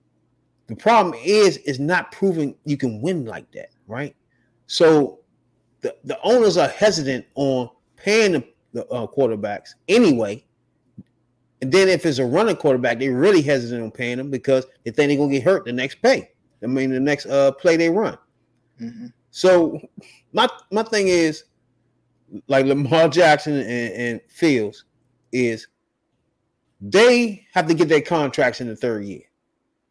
the 0.69 0.77
problem 0.77 1.15
is, 1.25 1.57
is 1.59 1.81
not 1.81 2.13
proving 2.13 2.55
you 2.65 2.77
can 2.77 3.01
win 3.03 3.25
like 3.25 3.51
that, 3.53 3.71
right? 3.89 4.15
So 4.69 5.19
the, 5.81 5.97
the 6.05 6.17
owners 6.23 6.57
are 6.57 6.69
hesitant 6.69 7.27
on 7.35 7.71
paying 7.97 8.33
the, 8.33 8.45
the 8.73 8.87
uh, 8.87 9.09
quarterbacks 9.09 9.71
anyway. 9.89 10.45
And 11.61 11.73
then 11.73 11.89
if 11.89 12.07
it's 12.07 12.19
a 12.19 12.25
running 12.25 12.55
quarterback, 12.55 13.01
they're 13.01 13.17
really 13.17 13.43
hesitant 13.43 13.83
on 13.83 13.91
paying 13.91 14.19
them 14.19 14.31
because 14.31 14.65
they 14.85 14.93
think 14.93 15.09
they're 15.09 15.19
gonna 15.19 15.33
get 15.33 15.43
hurt 15.43 15.65
the 15.65 15.73
next 15.73 16.01
pay. 16.01 16.31
I 16.63 16.67
mean, 16.67 16.91
the 16.91 17.01
next 17.01 17.27
uh, 17.27 17.51
play 17.53 17.77
they 17.77 17.91
run. 17.91 18.17
Mm-hmm. 18.81 19.07
So 19.31 19.81
my 20.33 20.49
my 20.71 20.83
thing 20.83 21.09
is, 21.09 21.45
like 22.49 22.67
Lamar 22.67 23.09
Jackson 23.09 23.55
and, 23.55 23.93
and 23.93 24.21
Fields, 24.29 24.85
is 25.33 25.69
they 26.81 27.47
have 27.53 27.67
to 27.67 27.75
get 27.75 27.89
their 27.89 28.01
contracts 28.01 28.61
in 28.61 28.69
the 28.69 28.77
third 28.77 29.05
year. 29.05 29.23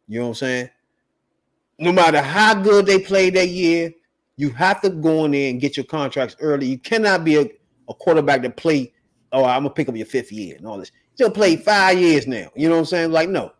You 0.08 0.18
know 0.18 0.26
what 0.26 0.30
I'm 0.30 0.34
saying? 0.34 0.70
No 1.78 1.92
matter 1.92 2.20
how 2.20 2.54
good 2.54 2.84
they 2.84 2.98
play 2.98 3.30
that 3.30 3.48
year, 3.48 3.92
you 4.36 4.50
have 4.50 4.80
to 4.82 4.90
go 4.90 5.24
in 5.24 5.30
there 5.30 5.50
and 5.50 5.60
get 5.60 5.76
your 5.76 5.86
contracts 5.86 6.36
early. 6.40 6.66
You 6.66 6.78
cannot 6.78 7.24
be 7.24 7.36
a, 7.36 7.42
a 7.88 7.94
quarterback 7.94 8.42
that 8.42 8.56
play, 8.56 8.92
oh, 9.32 9.44
I'm 9.44 9.62
gonna 9.62 9.74
pick 9.74 9.88
up 9.88 9.96
your 9.96 10.06
fifth 10.06 10.32
year 10.32 10.56
and 10.56 10.66
all 10.66 10.78
this. 10.78 10.90
You'll 11.16 11.30
play 11.30 11.56
five 11.56 11.98
years 11.98 12.26
now. 12.26 12.50
You 12.54 12.68
know 12.68 12.74
what 12.74 12.80
I'm 12.80 12.86
saying? 12.86 13.12
Like, 13.12 13.28
no. 13.28 13.52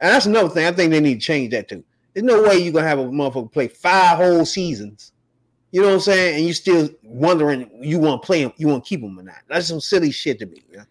And 0.00 0.10
that's 0.10 0.26
another 0.26 0.48
thing. 0.48 0.66
I 0.66 0.72
think 0.72 0.90
they 0.90 1.00
need 1.00 1.20
to 1.20 1.20
change 1.20 1.52
that 1.52 1.68
too. 1.68 1.84
There's 2.12 2.24
no 2.24 2.42
way 2.42 2.58
you're 2.58 2.72
gonna 2.72 2.86
have 2.86 2.98
a 2.98 3.04
motherfucker 3.04 3.52
play 3.52 3.68
five 3.68 4.18
whole 4.18 4.44
seasons. 4.44 5.12
You 5.70 5.80
know 5.80 5.88
what 5.88 5.94
I'm 5.94 6.00
saying? 6.00 6.36
And 6.36 6.44
you're 6.44 6.54
still 6.54 6.90
wondering 7.02 7.70
you 7.82 7.98
want 7.98 8.22
to 8.22 8.26
play 8.26 8.42
him, 8.42 8.52
you 8.56 8.68
want 8.68 8.84
to 8.84 8.88
keep 8.88 9.00
him 9.00 9.18
or 9.18 9.22
not. 9.22 9.38
That's 9.48 9.68
some 9.68 9.80
silly 9.80 10.10
shit 10.10 10.38
to 10.40 10.46
me. 10.46 10.62
Yeah? 10.70 10.84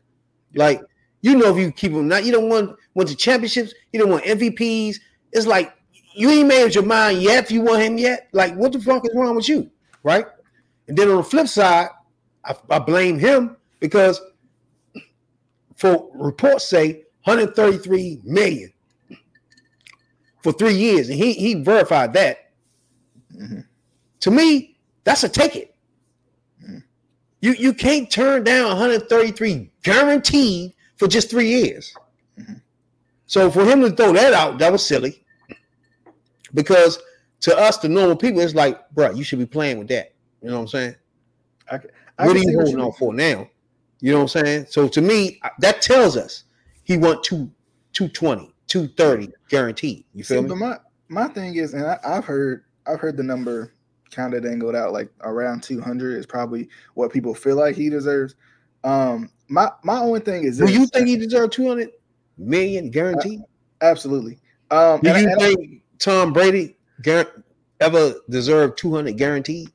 Like 0.56 0.82
you 1.22 1.36
know, 1.36 1.56
if 1.56 1.58
you 1.58 1.72
keep 1.72 1.92
him, 1.92 2.08
not 2.08 2.26
you 2.26 2.32
don't 2.32 2.50
want 2.50 2.76
want 2.96 3.10
the 3.10 3.16
championships, 3.16 3.74
you 3.94 4.00
don't 4.00 4.10
want 4.10 4.24
MVPs. 4.26 4.98
It's 5.32 5.46
like 5.46 5.74
you 6.14 6.30
ain't 6.30 6.48
made 6.48 6.66
up 6.66 6.74
your 6.74 6.84
mind 6.84 7.22
yet 7.22 7.46
if 7.46 7.52
you 7.52 7.62
want 7.62 7.82
him 7.82 7.98
yet. 7.98 8.28
Like, 8.32 8.56
what 8.56 8.72
the 8.72 8.80
fuck 8.80 9.06
is 9.06 9.16
wrong 9.16 9.36
with 9.36 9.48
you? 9.48 9.70
Right? 10.04 10.26
And 10.88 10.98
then 10.98 11.10
on 11.10 11.18
the 11.18 11.24
flip 11.24 11.48
side, 11.48 11.90
I, 12.44 12.56
I 12.70 12.80
blame 12.80 13.20
him 13.20 13.56
because 13.80 14.20
for 15.76 16.10
reports 16.14 16.68
say 16.68 17.04
133 17.24 18.22
million 18.24 18.74
for 20.42 20.52
three 20.52 20.74
years, 20.74 21.10
and 21.10 21.18
he 21.18 21.34
he 21.34 21.56
verified 21.56 22.14
that. 22.14 22.52
Mm-hmm. 23.36 23.62
To 24.22 24.32
me, 24.32 24.78
that's 25.04 25.24
a 25.24 25.30
ticket. 25.30 25.76
Mm-hmm. 26.64 26.80
You 27.42 27.54
you 27.54 27.74
can't 27.74 28.10
turn 28.10 28.44
down 28.44 28.68
133 28.68 29.72
guaranteed 29.84 30.74
for 30.98 31.08
just 31.08 31.30
three 31.30 31.50
years. 31.50 31.94
Mm-hmm. 32.40 32.54
So 33.28 33.50
for 33.50 33.64
him 33.64 33.82
to 33.82 33.92
throw 33.92 34.14
that 34.14 34.34
out, 34.34 34.58
that 34.60 34.72
was 34.72 34.86
silly. 34.86 35.24
Because 36.54 37.00
to 37.42 37.58
us, 37.58 37.78
the 37.78 37.90
normal 37.90 38.16
people, 38.16 38.42
it's 38.42 38.54
like, 38.54 38.90
bro, 38.92 39.12
you 39.12 39.24
should 39.24 39.40
be 39.40 39.46
playing 39.46 39.80
with 39.80 39.88
that. 39.88 40.14
You 40.42 40.50
know 40.50 40.56
what 40.56 40.62
I'm 40.62 40.68
saying? 40.68 40.96
I, 41.72 41.80
I 42.18 42.28
what 42.28 42.36
are 42.36 42.40
you 42.40 42.60
holding 42.60 42.80
on 42.80 42.92
for 42.94 43.14
now? 43.14 43.50
You 44.02 44.12
know 44.12 44.18
what 44.24 44.36
I'm 44.36 44.46
saying? 44.46 44.66
So 44.70 44.88
to 44.88 45.02
me, 45.02 45.40
that 45.60 45.82
tells 45.82 46.18
us 46.18 46.44
he 46.84 46.98
want 46.98 47.24
two, 47.24 47.50
220, 47.94 48.51
230 48.72 49.34
guaranteed. 49.50 50.06
You 50.14 50.24
feel 50.24 50.38
See, 50.38 50.44
me? 50.44 50.50
But 50.50 50.56
my 50.56 50.78
my 51.10 51.28
thing 51.28 51.56
is, 51.56 51.74
and 51.74 51.86
I, 51.86 52.00
I've 52.06 52.24
heard 52.24 52.64
I've 52.88 53.02
heard 53.02 53.18
the 53.18 53.24
number 53.24 53.74
kind 54.12 54.34
of 54.34 54.44
dangled 54.44 54.76
out 54.76 54.94
like 54.94 55.10
around 55.22 55.62
200 55.62 56.18
is 56.18 56.26
probably 56.26 56.70
what 56.94 57.12
people 57.12 57.36
feel 57.36 57.58
like 57.58 57.76
he 57.76 57.90
deserves. 57.90 58.36
Um, 58.86 59.30
my 59.50 59.70
my 59.84 60.00
only 60.00 60.22
thing 60.22 60.46
is, 60.46 60.58
do 60.58 60.72
you 60.72 60.88
think 60.88 61.10
he 61.10 61.18
deserves 61.18 61.54
200 61.54 61.90
million 62.38 62.90
guaranteed? 62.90 63.42
Uh, 63.42 63.86
absolutely. 63.86 64.40
Um, 64.70 65.02
do 65.02 65.10
you 65.10 65.30
and, 65.30 65.42
think 65.42 65.84
Tom 66.00 66.32
Brady 66.32 66.78
ever 67.82 68.14
deserved 68.30 68.78
200 68.78 69.18
guaranteed? 69.18 69.70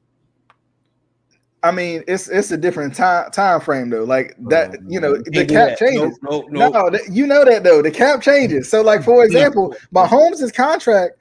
I 1.67 1.73
mean, 1.73 2.05
it's 2.07 2.29
it's 2.29 2.53
a 2.53 2.57
different 2.57 2.95
time 2.95 3.29
time 3.33 3.61
frame 3.61 3.91
though. 3.91 4.05
Like 4.05 4.37
that, 4.49 4.71
oh, 4.71 4.85
you 4.87 5.01
know, 5.01 5.17
the 5.17 5.45
cap 5.45 5.77
changes. 5.77 6.17
No, 6.23 6.47
no, 6.49 6.69
no. 6.69 6.89
no, 6.89 6.99
you 7.11 7.27
know 7.27 7.45
that 7.45 7.65
though. 7.65 7.83
The 7.83 7.91
cap 7.91 8.23
changes. 8.23 8.71
So, 8.71 8.83
like 8.83 9.03
for 9.03 9.25
example, 9.25 9.75
Mahomes' 9.93 10.55
contract, 10.55 11.17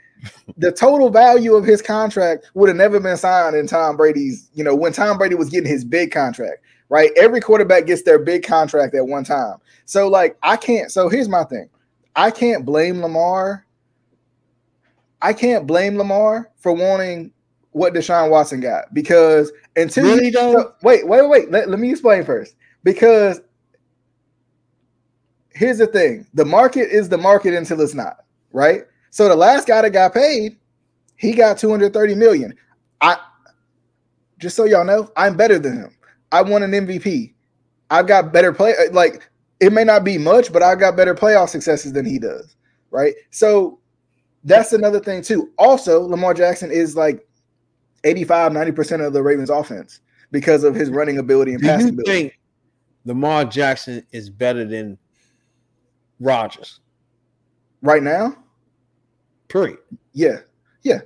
the 0.57 0.71
total 0.71 1.09
value 1.09 1.55
of 1.55 1.65
his 1.65 1.81
contract 1.81 2.51
would 2.53 2.69
have 2.69 2.77
never 2.77 2.99
been 2.99 3.17
signed 3.17 3.55
in 3.55 3.65
Tom 3.65 3.97
Brady's. 3.97 4.51
You 4.53 4.63
know, 4.63 4.75
when 4.75 4.93
Tom 4.93 5.17
Brady 5.17 5.33
was 5.33 5.49
getting 5.49 5.69
his 5.69 5.83
big 5.83 6.11
contract, 6.11 6.61
right? 6.89 7.09
Every 7.17 7.41
quarterback 7.41 7.87
gets 7.87 8.03
their 8.03 8.19
big 8.19 8.43
contract 8.43 8.93
at 8.93 9.07
one 9.07 9.23
time. 9.23 9.57
So, 9.85 10.07
like, 10.07 10.37
I 10.43 10.57
can't. 10.57 10.91
So 10.91 11.09
here's 11.09 11.27
my 11.27 11.43
thing. 11.45 11.69
I 12.15 12.29
can't 12.29 12.65
blame 12.65 13.01
Lamar. 13.01 13.65
I 15.23 15.33
can't 15.33 15.65
blame 15.65 15.97
Lamar 15.97 16.51
for 16.57 16.71
wanting 16.71 17.31
what 17.75 17.93
Deshaun 17.93 18.29
Watson 18.29 18.61
got 18.61 18.93
because 18.93 19.51
until 19.75 20.05
really 20.05 20.27
you, 20.27 20.31
so, 20.31 20.73
wait, 20.81 21.05
wait, 21.05 21.27
wait. 21.27 21.51
Let, 21.51 21.69
let 21.69 21.77
me 21.77 21.91
explain 21.91 22.23
first. 22.23 22.55
Because 22.83 23.41
here's 25.49 25.77
the 25.79 25.87
thing: 25.87 26.25
the 26.33 26.45
market 26.45 26.89
is 26.89 27.09
the 27.09 27.17
market 27.17 27.53
until 27.53 27.81
it's 27.81 27.93
not, 27.93 28.23
right? 28.53 28.83
So 29.09 29.27
the 29.27 29.35
last 29.35 29.67
guy 29.67 29.81
that 29.81 29.89
got 29.89 30.13
paid, 30.13 30.55
he 31.17 31.33
got 31.33 31.57
230 31.57 32.15
million. 32.15 32.53
I 33.01 33.17
just 34.39 34.55
so 34.55 34.63
y'all 34.63 34.85
know, 34.85 35.11
I'm 35.17 35.35
better 35.35 35.59
than 35.59 35.75
him. 35.75 35.97
I 36.31 36.43
won 36.43 36.63
an 36.63 36.71
MVP. 36.71 37.33
I've 37.89 38.07
got 38.07 38.31
better 38.31 38.53
play. 38.53 38.71
Uh, 38.71 38.93
like 38.93 39.29
it 39.59 39.73
may 39.73 39.83
not 39.83 40.05
be 40.05 40.17
much, 40.17 40.53
but 40.53 40.63
I've 40.63 40.79
got 40.79 40.95
better 40.95 41.13
playoff 41.13 41.49
successes 41.49 41.91
than 41.91 42.05
he 42.05 42.19
does. 42.19 42.55
Right. 42.89 43.15
So 43.31 43.79
that's 44.45 44.71
another 44.71 45.01
thing 45.01 45.21
too. 45.21 45.51
Also, 45.57 45.99
Lamar 46.03 46.33
Jackson 46.33 46.71
is 46.71 46.95
like 46.95 47.27
85, 48.05 48.51
90% 48.51 49.05
of 49.05 49.13
the 49.13 49.21
Ravens 49.21 49.49
offense 49.49 49.99
because 50.31 50.63
of 50.63 50.75
his 50.75 50.89
running 50.89 51.17
ability 51.17 51.53
and 51.53 51.61
Do 51.61 51.67
passing 51.67 51.87
you 51.87 51.93
ability. 51.93 52.11
think 52.11 52.39
Lamar 53.05 53.45
Jackson 53.45 54.05
is 54.11 54.29
better 54.29 54.63
than 54.65 54.97
Rodgers? 56.19 56.79
Right 57.81 58.03
now? 58.03 58.35
Period. 59.47 59.77
Yeah. 60.13 60.39
Yeah. 60.83 61.01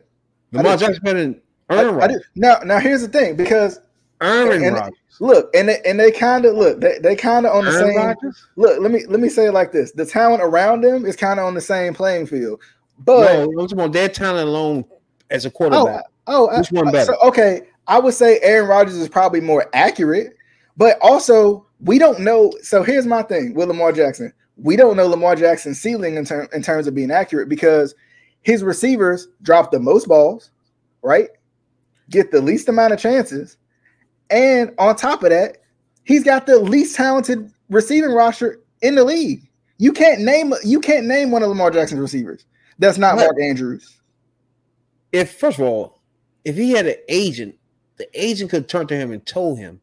Lamar 0.52 0.78
Jackson 0.78 1.04
better 1.04 1.20
than 1.20 1.42
Aaron 1.70 1.96
Rodgers. 1.96 2.24
Now, 2.36 2.60
now 2.64 2.80
here's 2.80 3.02
the 3.02 3.08
thing 3.08 3.36
because 3.36 3.80
Aaron 4.22 4.64
and, 4.64 4.76
Rodgers. 4.76 4.98
Look, 5.20 5.50
and 5.54 5.70
they, 5.70 5.82
and 5.86 6.00
they 6.00 6.12
kind 6.12 6.46
of 6.46 6.56
look. 6.56 6.80
They, 6.80 6.98
they 7.00 7.16
kind 7.16 7.46
of 7.46 7.56
on 7.56 7.66
the 7.66 7.72
Aaron 7.72 7.88
same. 7.88 7.98
Rodgers? 7.98 8.48
Look, 8.56 8.82
let 8.82 8.92
me 8.92 9.06
let 9.08 9.20
me 9.20 9.30
say 9.30 9.48
it 9.48 9.54
like 9.54 9.72
this: 9.72 9.92
the 9.92 10.06
talent 10.06 10.42
around 10.42 10.82
them 10.82 11.06
is 11.06 11.16
kind 11.16 11.40
of 11.40 11.46
on 11.46 11.54
the 11.54 11.62
same 11.62 11.94
playing 11.94 12.28
field. 12.28 12.62
But 13.00 13.50
no, 13.50 13.64
about 13.64 13.92
their 13.94 14.10
talent 14.10 14.48
alone 14.48 14.86
as 15.30 15.46
a 15.46 15.52
quarterback. 15.52 16.04
Oh, 16.06 16.10
Oh, 16.30 16.48
uh, 16.48 16.60
which 16.60 16.72
one 16.72 16.88
uh, 16.88 16.92
better? 16.92 17.14
So, 17.14 17.28
okay, 17.28 17.62
I 17.88 18.00
would 18.00 18.14
say 18.14 18.40
Aaron 18.42 18.70
Rodgers 18.70 18.96
is 18.96 19.10
probably 19.10 19.42
more 19.42 19.66
accurate, 19.74 20.36
but 20.78 20.98
also 21.02 21.66
we 21.82 21.98
don't 21.98 22.20
know. 22.20 22.54
So 22.62 22.84
here's 22.84 23.06
my 23.06 23.24
thing 23.24 23.54
with 23.56 23.68
Lamar 23.68 23.92
Jackson: 23.92 24.32
we 24.56 24.76
don't 24.76 24.96
know 24.96 25.08
Lamar 25.08 25.36
Jackson's 25.36 25.82
ceiling 25.82 26.16
in, 26.16 26.26
ter- 26.26 26.50
in 26.54 26.62
terms 26.62 26.88
of 26.88 26.96
being 26.96 27.12
accurate 27.12 27.50
because 27.50 27.96
his 28.42 28.64
receivers 28.64 29.28
drop 29.42 29.72
the 29.72 29.80
most 29.80 30.08
balls, 30.08 30.52
right? 31.02 31.30
Get 32.10 32.32
the 32.32 32.42
least 32.42 32.70
amount 32.70 32.94
of 32.94 33.00
chances, 33.00 33.58
and 34.30 34.72
on 34.78 34.96
top 34.96 35.24
of 35.24 35.32
that, 35.32 35.58
he's 36.04 36.24
got 36.24 36.46
the 36.46 36.60
least 36.60 36.96
talented 36.96 37.52
receiving 37.70 38.12
roster 38.12 38.60
in 38.82 38.96
the 38.96 39.04
league. 39.04 39.48
You 39.78 39.94
can't 39.94 40.22
name 40.22 40.54
you 40.64 40.80
can't 40.80 41.08
name 41.08 41.32
one 41.32 41.42
of 41.42 41.50
Lamar 41.50 41.72
Jackson's 41.72 42.02
receivers. 42.02 42.46
That's 42.78 42.98
not 42.98 43.16
Mark 43.16 43.36
Andrews. 43.42 44.00
If 45.12 45.38
first 45.38 45.58
of 45.58 45.66
all, 45.66 45.99
if 46.50 46.56
he 46.56 46.72
had 46.72 46.88
an 46.88 46.96
agent, 47.08 47.56
the 47.98 48.10
agent 48.20 48.50
could 48.50 48.68
turn 48.68 48.88
to 48.88 48.96
him 48.96 49.12
and 49.12 49.24
told 49.24 49.60
him, 49.60 49.80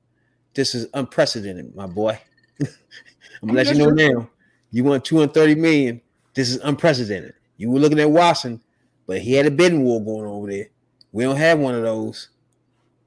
"This 0.55 0.75
is 0.75 0.89
unprecedented, 0.95 1.77
my 1.77 1.87
boy. 1.87 2.19
I'm 2.61 2.67
gonna 3.49 3.53
let 3.53 3.69
you 3.69 3.75
know 3.75 3.91
now. 3.91 4.29
You 4.73 4.83
want 4.83 5.05
230 5.05 5.55
million 5.55 6.01
This 6.35 6.51
is 6.51 6.59
unprecedented. 6.65 7.35
You 7.57 7.71
were 7.71 7.79
looking 7.79 8.01
at 8.01 8.11
Watson, 8.11 8.61
but 9.07 9.21
he 9.21 9.33
had 9.33 9.47
a 9.47 9.51
bidding 9.51 9.85
war 9.85 10.05
going 10.05 10.27
over 10.27 10.49
there. 10.49 10.67
We 11.13 11.23
don't 11.23 11.37
have 11.37 11.61
one 11.61 11.75
of 11.75 11.83
those. 11.83 12.31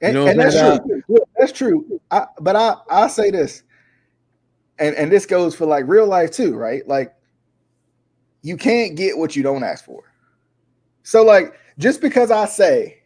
And, 0.01 0.13
you 0.13 0.19
know 0.21 0.27
and 0.27 0.39
that's 0.39 0.55
true. 0.55 1.25
That's 1.37 1.51
true. 1.51 2.01
I, 2.09 2.25
but 2.39 2.55
I 2.55 2.75
I 2.89 3.07
say 3.07 3.29
this, 3.29 3.63
and 4.79 4.95
and 4.95 5.11
this 5.11 5.25
goes 5.25 5.53
for 5.53 5.65
like 5.65 5.83
real 5.85 6.07
life 6.07 6.31
too, 6.31 6.55
right? 6.55 6.87
Like 6.87 7.13
you 8.41 8.55
can't 8.55 8.95
get 8.95 9.17
what 9.17 9.35
you 9.35 9.43
don't 9.43 9.65
ask 9.65 9.83
for. 9.83 10.03
So 11.03 11.23
like 11.23 11.55
just 11.77 11.99
because 11.99 12.31
I 12.31 12.45
say, 12.45 12.98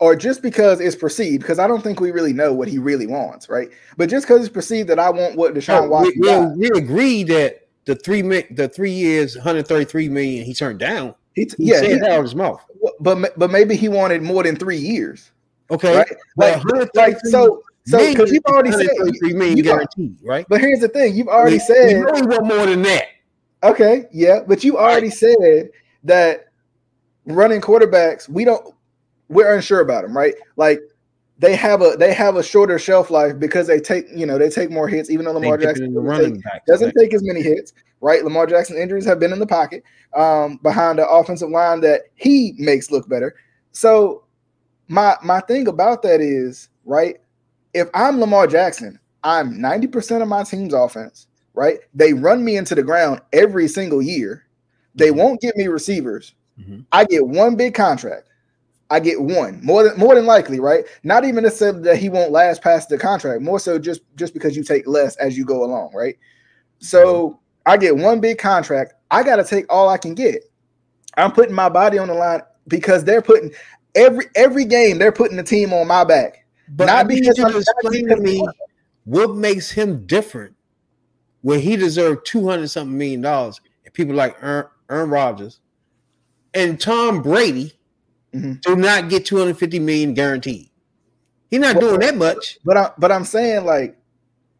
or 0.00 0.14
just 0.14 0.42
because 0.42 0.80
it's 0.80 0.96
perceived, 0.96 1.42
because 1.42 1.58
I 1.58 1.66
don't 1.66 1.82
think 1.82 2.00
we 2.00 2.10
really 2.10 2.32
know 2.32 2.52
what 2.52 2.68
he 2.68 2.78
really 2.78 3.06
wants, 3.06 3.48
right? 3.48 3.68
But 3.96 4.08
just 4.08 4.26
because 4.26 4.40
it's 4.40 4.52
perceived 4.52 4.88
that 4.90 4.98
I 4.98 5.10
want 5.10 5.36
what 5.36 5.54
Deshaun 5.54 5.82
no, 5.82 5.88
Watson, 5.88 6.14
we, 6.20 6.28
got, 6.28 6.56
we, 6.56 6.68
agree 6.68 7.24
that 7.24 7.68
the 7.84 7.96
three 7.96 8.22
the 8.22 8.68
three 8.68 8.92
years, 8.92 9.34
133 9.34 10.08
million 10.08 10.44
he 10.44 10.54
turned 10.54 10.78
down. 10.78 11.14
He, 11.34 11.46
t- 11.46 11.56
he 11.58 11.70
yeah, 11.70 11.80
said 11.80 11.90
he, 11.90 11.98
that 11.98 12.10
out 12.10 12.18
of 12.18 12.24
his 12.24 12.34
mouth. 12.34 12.64
But 13.00 13.38
but 13.38 13.50
maybe 13.50 13.76
he 13.76 13.88
wanted 13.88 14.22
more 14.22 14.42
than 14.42 14.56
three 14.56 14.78
years. 14.78 15.32
Okay, 15.70 15.96
right? 15.96 16.12
like, 16.36 16.94
like 16.94 17.16
so. 17.24 17.62
So 17.86 18.06
because 18.06 18.30
you've 18.30 18.44
already 18.44 18.70
said 18.70 18.88
three 19.18 19.32
million 19.32 19.62
guaranteed, 19.62 20.18
right? 20.22 20.44
But 20.48 20.60
here's 20.60 20.80
the 20.80 20.88
thing: 20.88 21.16
you've 21.16 21.28
already 21.28 21.58
said 21.58 21.90
you 21.90 22.04
know 22.04 22.12
want 22.12 22.46
more 22.46 22.66
than 22.66 22.82
that. 22.82 23.06
Okay, 23.62 24.04
yeah, 24.12 24.40
but 24.46 24.62
you 24.62 24.76
already 24.76 25.08
right. 25.08 25.16
said 25.16 25.70
that 26.04 26.48
running 27.28 27.60
quarterbacks, 27.60 28.28
we 28.28 28.44
don't, 28.44 28.74
we're 29.28 29.54
unsure 29.54 29.80
about 29.80 30.02
them, 30.02 30.16
right? 30.16 30.34
Like 30.56 30.80
they 31.38 31.54
have 31.54 31.82
a 31.82 31.96
they 31.98 32.12
have 32.12 32.36
a 32.36 32.42
shorter 32.42 32.78
shelf 32.78 33.10
life 33.10 33.38
because 33.38 33.66
they 33.66 33.78
take 33.78 34.06
you 34.14 34.26
know 34.26 34.38
they 34.38 34.50
take 34.50 34.70
more 34.70 34.88
hits, 34.88 35.10
even 35.10 35.24
though 35.24 35.32
Lamar 35.32 35.56
Jackson 35.56 35.94
doesn't, 35.94 36.42
take, 36.42 36.64
doesn't 36.66 36.94
take 36.98 37.14
as 37.14 37.22
many 37.22 37.42
hits, 37.42 37.72
right? 38.00 38.24
Lamar 38.24 38.46
Jackson 38.46 38.76
injuries 38.76 39.06
have 39.06 39.20
been 39.20 39.32
in 39.32 39.38
the 39.38 39.46
pocket 39.46 39.84
um, 40.16 40.58
behind 40.62 40.98
the 40.98 41.08
offensive 41.08 41.50
line 41.50 41.80
that 41.82 42.02
he 42.14 42.54
makes 42.58 42.90
look 42.90 43.08
better. 43.08 43.36
So 43.72 44.24
my 44.88 45.16
my 45.22 45.40
thing 45.40 45.68
about 45.68 46.02
that 46.02 46.20
is 46.20 46.68
right. 46.84 47.16
If 47.74 47.88
I'm 47.94 48.18
Lamar 48.18 48.46
Jackson, 48.46 48.98
I'm 49.22 49.54
90% 49.54 50.22
of 50.22 50.28
my 50.28 50.42
team's 50.42 50.72
offense, 50.72 51.26
right? 51.54 51.78
They 51.94 52.14
run 52.14 52.44
me 52.44 52.56
into 52.56 52.74
the 52.74 52.82
ground 52.82 53.20
every 53.32 53.68
single 53.68 54.00
year. 54.00 54.46
They 54.94 55.08
mm-hmm. 55.08 55.18
won't 55.18 55.40
give 55.40 55.54
me 55.54 55.68
receivers. 55.68 56.34
Mm-hmm. 56.58 56.80
I 56.92 57.04
get 57.04 57.26
one 57.26 57.56
big 57.56 57.74
contract. 57.74 58.27
I 58.90 59.00
get 59.00 59.20
one 59.20 59.60
more 59.62 59.84
than 59.84 59.98
more 59.98 60.14
than 60.14 60.26
likely, 60.26 60.60
right? 60.60 60.84
Not 61.02 61.24
even 61.24 61.44
necessarily 61.44 61.82
that 61.82 61.98
he 61.98 62.08
won't 62.08 62.32
last 62.32 62.62
past 62.62 62.88
the 62.88 62.98
contract, 62.98 63.42
more 63.42 63.60
so 63.60 63.78
just 63.78 64.00
just 64.16 64.32
because 64.34 64.56
you 64.56 64.64
take 64.64 64.86
less 64.86 65.16
as 65.16 65.36
you 65.36 65.44
go 65.44 65.64
along, 65.64 65.92
right? 65.94 66.16
So. 66.78 67.40
I 67.68 67.76
get 67.76 67.94
one 67.94 68.18
big 68.18 68.38
contract. 68.38 68.94
I 69.10 69.22
got 69.22 69.36
to 69.36 69.44
take 69.44 69.66
all 69.68 69.90
I 69.90 69.98
can 69.98 70.14
get. 70.14 70.42
I'm 71.18 71.32
putting 71.32 71.54
my 71.54 71.68
body 71.68 71.98
on 71.98 72.08
the 72.08 72.14
line 72.14 72.40
because 72.66 73.04
they're 73.04 73.20
putting 73.20 73.52
every 73.94 74.24
every 74.36 74.64
game 74.64 74.98
they're 74.98 75.12
putting 75.12 75.36
the 75.36 75.42
team 75.42 75.74
on 75.74 75.86
my 75.86 76.02
back. 76.02 76.46
But 76.70 76.86
not 76.86 76.96
I 76.96 77.02
because 77.04 77.36
you 77.36 77.46
explain 77.46 78.08
to 78.08 78.16
me 78.16 78.46
what 79.04 79.36
makes 79.36 79.70
him 79.70 80.06
different 80.06 80.54
when 81.42 81.60
he 81.60 81.76
deserved 81.76 82.24
200 82.24 82.68
something 82.68 82.96
million 82.96 83.20
dollars 83.20 83.60
and 83.84 83.92
people 83.92 84.14
like 84.14 84.36
Aaron, 84.42 84.66
Aaron 84.90 85.10
Rodgers 85.10 85.60
and 86.54 86.80
Tom 86.80 87.20
Brady 87.20 87.74
mm-hmm. 88.34 88.54
do 88.62 88.76
not 88.76 89.08
get 89.08 89.26
250 89.26 89.78
million 89.78 90.14
guaranteed. 90.14 90.70
He's 91.50 91.60
not 91.60 91.74
but, 91.74 91.80
doing 91.80 92.00
that 92.00 92.16
much. 92.16 92.58
But 92.64 92.76
I 92.76 92.90
but 92.98 93.10
I'm 93.12 93.24
saying 93.24 93.64
like 93.64 93.96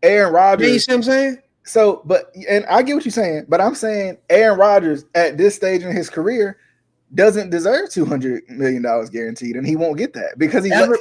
Aaron 0.03 0.33
Rodgers. 0.33 0.73
You 0.73 0.79
see 0.79 0.93
what 0.93 0.97
I'm 0.97 1.03
saying? 1.03 1.39
So, 1.65 2.03
but 2.05 2.35
and 2.49 2.65
I 2.67 2.83
get 2.83 2.95
what 2.95 3.05
you're 3.05 3.13
saying, 3.13 3.47
but 3.49 3.61
I'm 3.61 3.75
saying 3.75 4.19
Aaron 4.31 4.59
Rodgers 4.59 5.05
at 5.15 5.37
this 5.37 5.55
stage 5.55 5.83
in 5.83 5.95
his 5.95 6.09
career 6.09 6.59
doesn't 7.15 7.51
deserve 7.51 7.91
200 7.91 8.49
million 8.49 8.83
dollars 8.83 9.11
guaranteed, 9.11 9.57
and 9.57 9.67
he 9.67 9.77
won't 9.77 9.99
get 9.99 10.15
that 10.15 10.39
because 10.39 10.65
he's 10.65 10.73
ever. 10.73 10.99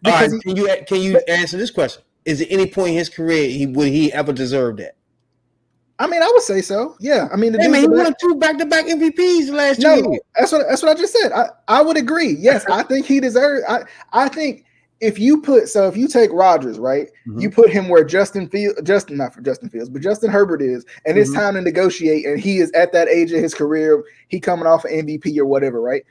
Because, 0.00 0.32
right, 0.32 0.40
he, 0.44 0.54
can 0.54 0.56
you 0.56 0.68
can 0.86 1.00
you 1.00 1.12
but, 1.14 1.28
answer 1.28 1.56
this 1.56 1.70
question? 1.70 2.02
Is 2.24 2.38
there 2.38 2.48
any 2.50 2.66
point 2.66 2.90
in 2.90 2.94
his 2.94 3.08
career 3.08 3.48
he 3.48 3.66
would 3.66 3.88
he 3.88 4.12
ever 4.12 4.32
deserve 4.32 4.76
that? 4.78 4.96
I 5.98 6.06
mean, 6.06 6.22
I 6.22 6.30
would 6.32 6.42
say 6.42 6.62
so. 6.62 6.96
Yeah. 7.00 7.28
I 7.32 7.36
mean, 7.36 7.52
the 7.52 7.60
hey, 7.60 7.68
man, 7.68 7.80
he 7.80 7.88
won 7.88 8.14
two 8.20 8.36
back-to-back 8.36 8.86
MVPs 8.86 9.50
last 9.50 9.80
no, 9.80 9.94
year. 9.94 10.20
That's 10.36 10.52
what 10.52 10.66
that's 10.68 10.82
what 10.82 10.96
I 10.96 11.00
just 11.00 11.12
said. 11.12 11.32
I, 11.32 11.48
I 11.66 11.82
would 11.82 11.96
agree. 11.96 12.36
Yes, 12.38 12.64
I 12.66 12.82
think 12.84 13.06
he 13.06 13.20
deserves. 13.20 13.64
I 13.68 13.82
I 14.12 14.28
think 14.28 14.64
if 15.00 15.18
you 15.18 15.40
put 15.40 15.68
so 15.68 15.88
if 15.88 15.96
you 15.96 16.06
take 16.08 16.30
Rodgers, 16.32 16.78
right, 16.78 17.08
mm-hmm. 17.26 17.40
you 17.40 17.50
put 17.50 17.70
him 17.70 17.88
where 17.88 18.04
Justin 18.04 18.48
Field, 18.48 18.76
Justin 18.84 19.16
not 19.16 19.34
for 19.34 19.40
Justin 19.40 19.70
Fields, 19.70 19.88
but 19.88 20.02
Justin 20.02 20.30
Herbert 20.30 20.62
is, 20.62 20.84
and 21.04 21.16
mm-hmm. 21.16 21.22
it's 21.22 21.32
time 21.32 21.54
to 21.54 21.60
negotiate, 21.60 22.26
and 22.26 22.38
he 22.38 22.58
is 22.58 22.70
at 22.72 22.92
that 22.92 23.08
age 23.08 23.32
of 23.32 23.40
his 23.40 23.54
career, 23.54 24.04
he 24.28 24.38
coming 24.38 24.66
off 24.66 24.84
an 24.84 25.06
MVP 25.06 25.36
or 25.38 25.46
whatever, 25.46 25.80
right? 25.80 26.04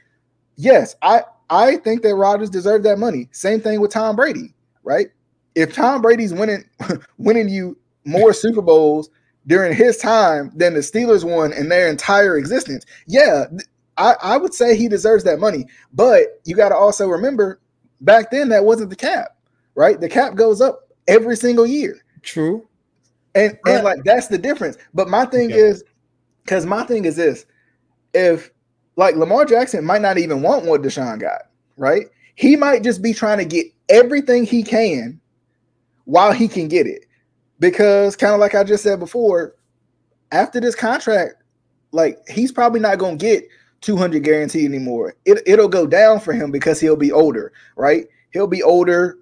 Yes, 0.58 0.96
I 1.02 1.24
I 1.50 1.78
think 1.78 2.02
that 2.04 2.16
Rodgers 2.16 2.50
deserved 2.50 2.86
that 2.86 3.00
money. 3.00 3.30
Same 3.32 3.62
thing 3.62 3.80
with 3.80 3.92
Tom 3.92 4.16
Brady, 4.16 4.54
right? 4.84 5.08
If 5.56 5.74
Tom 5.74 6.02
Brady's 6.02 6.34
winning 6.34 6.64
winning 7.18 7.50
you 7.50 7.78
more 8.06 8.34
Super 8.34 8.62
Bowls 8.62 9.10
during 9.48 9.74
his 9.74 9.98
time 9.98 10.52
than 10.54 10.74
the 10.74 10.82
Steelers 10.82 11.24
won 11.24 11.54
in 11.54 11.70
their 11.70 11.88
entire 11.88 12.38
existence. 12.38 12.86
Yeah, 13.08 13.46
I, 13.98 14.16
I 14.22 14.38
would 14.38 14.54
say 14.54 14.76
he 14.76 14.88
deserves 14.88 15.24
that 15.24 15.40
money. 15.40 15.66
But 15.94 16.42
you 16.46 16.56
got 16.56 16.70
to 16.70 16.76
also 16.76 17.08
remember 17.08 17.60
back 18.02 18.30
then 18.30 18.50
that 18.50 18.66
wasn't 18.66 18.90
the 18.90 18.96
cap, 18.96 19.38
right? 19.76 20.00
The 20.00 20.10
cap 20.10 20.36
goes 20.36 20.62
up 20.62 20.90
every 21.08 21.38
single 21.38 21.66
year. 21.66 21.98
True. 22.22 22.68
And 23.36 23.58
and 23.66 23.84
like 23.84 24.04
that's 24.04 24.28
the 24.28 24.38
difference. 24.38 24.78
But 24.94 25.10
my 25.10 25.26
thing 25.26 25.52
okay. 25.52 25.60
is 25.60 25.84
because 26.44 26.66
my 26.66 26.84
thing 26.84 27.06
is 27.06 27.16
this 27.16 27.46
if 28.14 28.52
like 28.96 29.16
Lamar 29.16 29.46
Jackson 29.46 29.86
might 29.86 30.02
not 30.02 30.18
even 30.18 30.42
want 30.42 30.66
what 30.66 30.82
Deshaun 30.82 31.20
got, 31.20 31.44
right? 31.78 32.08
He 32.36 32.56
might 32.56 32.84
just 32.84 33.02
be 33.02 33.14
trying 33.14 33.38
to 33.38 33.46
get 33.46 33.68
everything 33.90 34.44
he 34.44 34.64
can 34.64 35.20
while 36.06 36.32
he 36.32 36.48
can 36.48 36.68
get 36.68 36.88
it 36.88 37.07
because 37.60 38.16
kind 38.16 38.34
of 38.34 38.40
like 38.40 38.56
I 38.56 38.64
just 38.64 38.84
said 38.84 39.00
before, 39.00 39.56
after 40.32 40.60
this 40.60 40.76
contract, 40.76 41.44
like 41.92 42.20
he's 42.28 42.52
probably 42.52 42.80
not 42.80 42.98
going 42.98 43.18
to 43.18 43.26
get 43.26 43.48
200 43.82 44.24
guaranteed 44.24 44.66
anymore. 44.66 45.16
It, 45.26 45.42
it'll 45.46 45.68
go 45.68 45.88
down 45.88 46.20
for 46.20 46.34
him 46.34 46.52
because 46.52 46.80
he'll 46.80 46.96
be 46.96 47.12
older, 47.12 47.52
right? 47.76 48.06
He'll 48.32 48.48
be 48.48 48.64
older. 48.64 49.18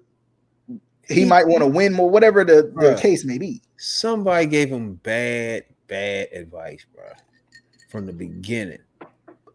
He, 1.08 1.14
he 1.14 1.24
might 1.24 1.46
want 1.46 1.60
to 1.60 1.68
win 1.68 1.92
more, 1.92 2.10
whatever 2.10 2.44
the, 2.44 2.72
the 2.74 2.98
case 3.00 3.24
may 3.24 3.38
be. 3.38 3.62
Somebody 3.76 4.46
gave 4.46 4.70
him 4.70 4.94
bad, 4.94 5.64
bad 5.86 6.28
advice, 6.32 6.84
bro, 6.94 7.04
from 7.88 8.06
the 8.06 8.12
beginning. 8.12 8.80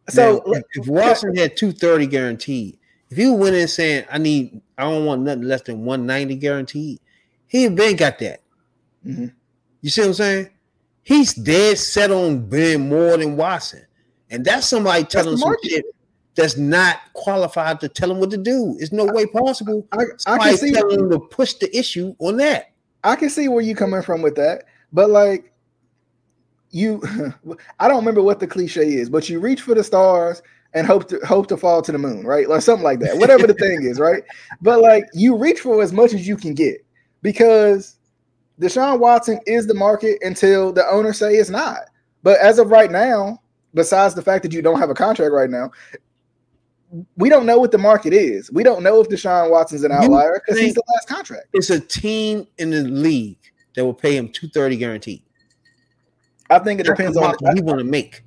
So 0.07 0.41
now, 0.45 0.61
if, 0.73 0.87
Watson 0.87 1.35
had 1.35 1.57
230 1.57 2.07
guaranteed, 2.07 2.77
if 3.09 3.17
he 3.17 3.29
went 3.29 3.55
in 3.55 3.67
saying, 3.67 4.05
I 4.09 4.17
need, 4.17 4.61
I 4.77 4.83
don't 4.83 5.05
want 5.05 5.23
nothing 5.23 5.43
less 5.43 5.61
than 5.63 5.83
190 5.83 6.35
guaranteed, 6.35 6.99
he 7.47 7.67
been 7.67 7.97
got 7.97 8.19
that. 8.19 8.41
Mm-hmm. 9.05 9.27
You 9.81 9.89
see 9.89 10.01
what 10.01 10.07
I'm 10.07 10.13
saying? 10.13 10.49
He's 11.03 11.33
dead 11.33 11.77
set 11.77 12.11
on 12.11 12.47
being 12.47 12.89
more 12.89 13.17
than 13.17 13.35
Watson. 13.35 13.85
And 14.29 14.45
that's 14.45 14.67
somebody 14.67 15.03
telling 15.03 15.31
that's 15.31 15.41
some 15.41 15.55
shit 15.63 15.85
that's 16.35 16.57
not 16.57 16.99
qualified 17.13 17.79
to 17.81 17.89
tell 17.89 18.11
him 18.11 18.19
what 18.19 18.31
to 18.31 18.37
do. 18.37 18.77
It's 18.79 18.91
no 18.91 19.05
way 19.05 19.25
possible. 19.25 19.85
I, 19.91 20.03
I 20.25 20.37
can 20.37 20.57
see 20.57 20.71
telling 20.71 20.99
him 20.99 21.09
to 21.11 21.19
push 21.19 21.55
the 21.55 21.75
issue 21.77 22.15
on 22.19 22.37
that. 22.37 22.71
I 23.03 23.15
can 23.15 23.29
see 23.29 23.47
where 23.47 23.61
you're 23.61 23.75
coming 23.75 24.01
from 24.01 24.21
with 24.21 24.35
that, 24.35 24.65
but 24.93 25.09
like 25.09 25.51
you, 26.69 27.01
I 27.79 27.87
don't 27.87 27.97
remember 27.97 28.21
what 28.21 28.39
the 28.39 28.47
cliche 28.47 28.93
is, 28.93 29.09
but 29.09 29.27
you 29.27 29.39
reach 29.39 29.61
for 29.61 29.75
the 29.75 29.83
stars 29.83 30.41
and 30.73 30.87
hope 30.87 31.09
to 31.09 31.19
hope 31.25 31.47
to 31.47 31.57
fall 31.57 31.81
to 31.81 31.91
the 31.91 31.97
moon, 31.97 32.25
right? 32.25 32.47
Like 32.47 32.61
something 32.61 32.83
like 32.83 32.99
that. 32.99 33.17
Whatever 33.17 33.47
the 33.47 33.53
thing 33.55 33.83
is, 33.83 33.99
right? 33.99 34.23
But 34.61 34.81
like 34.81 35.05
you 35.13 35.35
reach 35.35 35.59
for 35.59 35.81
as 35.81 35.91
much 35.91 36.13
as 36.13 36.27
you 36.27 36.37
can 36.37 36.53
get 36.53 36.85
because 37.21 37.97
Deshaun 38.61 38.99
Watson 38.99 39.39
is 39.47 39.65
the 39.65 39.73
market 39.73 40.19
until 40.21 40.71
the 40.71 40.85
owners 40.85 41.17
say 41.17 41.33
it's 41.33 41.49
not. 41.49 41.79
But 42.21 42.39
as 42.39 42.59
of 42.59 42.69
right 42.69 42.91
now, 42.91 43.41
besides 43.73 44.13
the 44.13 44.21
fact 44.21 44.43
that 44.43 44.53
you 44.53 44.61
don't 44.61 44.79
have 44.79 44.91
a 44.91 44.93
contract 44.93 45.33
right 45.33 45.49
now, 45.49 45.71
we 47.17 47.27
don't 47.27 47.47
know 47.47 47.57
what 47.57 47.71
the 47.71 47.79
market 47.79 48.13
is. 48.13 48.51
We 48.51 48.61
don't 48.63 48.83
know 48.83 49.01
if 49.01 49.09
Deshaun 49.09 49.49
Watson's 49.49 49.83
an 49.83 49.91
outlier 49.91 50.39
because 50.45 50.61
he's 50.61 50.75
the 50.75 50.83
last 50.93 51.07
contract. 51.07 51.47
It's 51.53 51.71
a 51.71 51.79
team 51.79 52.45
in 52.59 52.69
the 52.69 52.83
league 52.83 53.39
that 53.75 53.83
will 53.83 53.93
pay 53.95 54.15
him 54.15 54.29
two 54.29 54.47
thirty 54.47 54.77
guaranteed. 54.77 55.23
I 56.51 56.59
think 56.59 56.81
it 56.81 56.85
depends 56.85 57.17
on 57.17 57.33
what 57.39 57.55
he 57.55 57.61
want 57.61 57.79
to 57.79 57.85
make. 57.85 58.23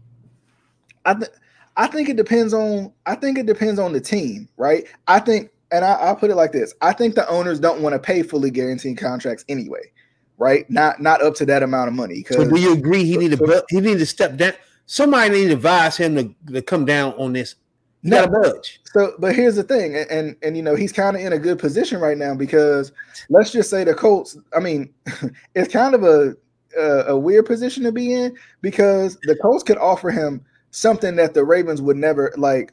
I 1.05 1.15
think 1.15 1.33
I 1.77 1.87
think 1.87 2.09
it 2.09 2.17
depends 2.17 2.55
on 2.55 2.93
I 3.07 3.15
think 3.15 3.39
it 3.39 3.47
depends 3.47 3.79
on 3.79 3.93
the 3.93 4.01
team, 4.01 4.49
right? 4.57 4.85
I 5.07 5.21
think, 5.21 5.51
and 5.71 5.85
I, 5.85 6.09
will 6.09 6.17
put 6.17 6.31
it 6.31 6.37
like 6.37 6.53
this: 6.53 6.75
I 6.81 6.95
think 6.95 7.15
the 7.15 7.29
owners 7.29 7.61
don't 7.61 7.83
want 7.83 7.93
to 7.93 7.99
pay 7.99 8.23
fully 8.23 8.51
guaranteed 8.51 8.97
contracts 8.97 9.45
anyway 9.49 9.93
right? 10.39 10.69
Not 10.71 11.01
not 11.01 11.23
up 11.23 11.35
to 11.37 11.47
that 11.47 11.63
amount 11.63 11.89
of 11.89 11.95
money. 11.95 12.25
So 12.31 12.49
do 12.49 12.61
you 12.61 12.73
agree 12.73 13.05
he 13.05 13.17
need 13.17 13.33
to 13.33 13.65
he 13.69 13.81
need 13.81 13.99
to 13.99 14.07
step 14.07 14.37
down? 14.37 14.53
Somebody 14.87 15.31
need 15.31 15.47
to 15.47 15.55
advise 15.55 15.97
him 15.97 16.15
to, 16.17 16.53
to 16.53 16.63
come 16.63 16.85
down 16.85 17.15
on 17.15 17.33
this. 17.33 17.55
He 18.03 18.11
no, 18.11 18.27
budge. 18.27 18.81
So, 18.93 19.15
but 19.19 19.35
here's 19.35 19.57
the 19.57 19.63
thing, 19.63 19.97
and 19.97 20.11
and, 20.11 20.37
and 20.43 20.57
you 20.57 20.63
know 20.63 20.75
he's 20.75 20.93
kind 20.93 21.17
of 21.17 21.23
in 21.23 21.33
a 21.33 21.39
good 21.39 21.59
position 21.59 22.01
right 22.01 22.19
now 22.19 22.35
because 22.35 22.93
let's 23.31 23.51
just 23.51 23.71
say 23.71 23.85
the 23.85 23.95
Colts. 23.95 24.37
I 24.55 24.61
mean, 24.61 24.93
it's 25.55 25.73
kind 25.73 25.95
of 25.95 26.05
a 26.05 26.37
a, 26.77 27.05
a 27.09 27.17
weird 27.17 27.47
position 27.47 27.83
to 27.85 27.93
be 27.93 28.13
in 28.13 28.37
because 28.61 29.17
the 29.23 29.37
Colts 29.37 29.63
could 29.63 29.79
offer 29.79 30.11
him 30.11 30.45
something 30.71 31.17
that 31.17 31.35
the 31.35 31.45
Ravens 31.45 31.81
would 31.81 31.97
never 31.97 32.33
like 32.37 32.73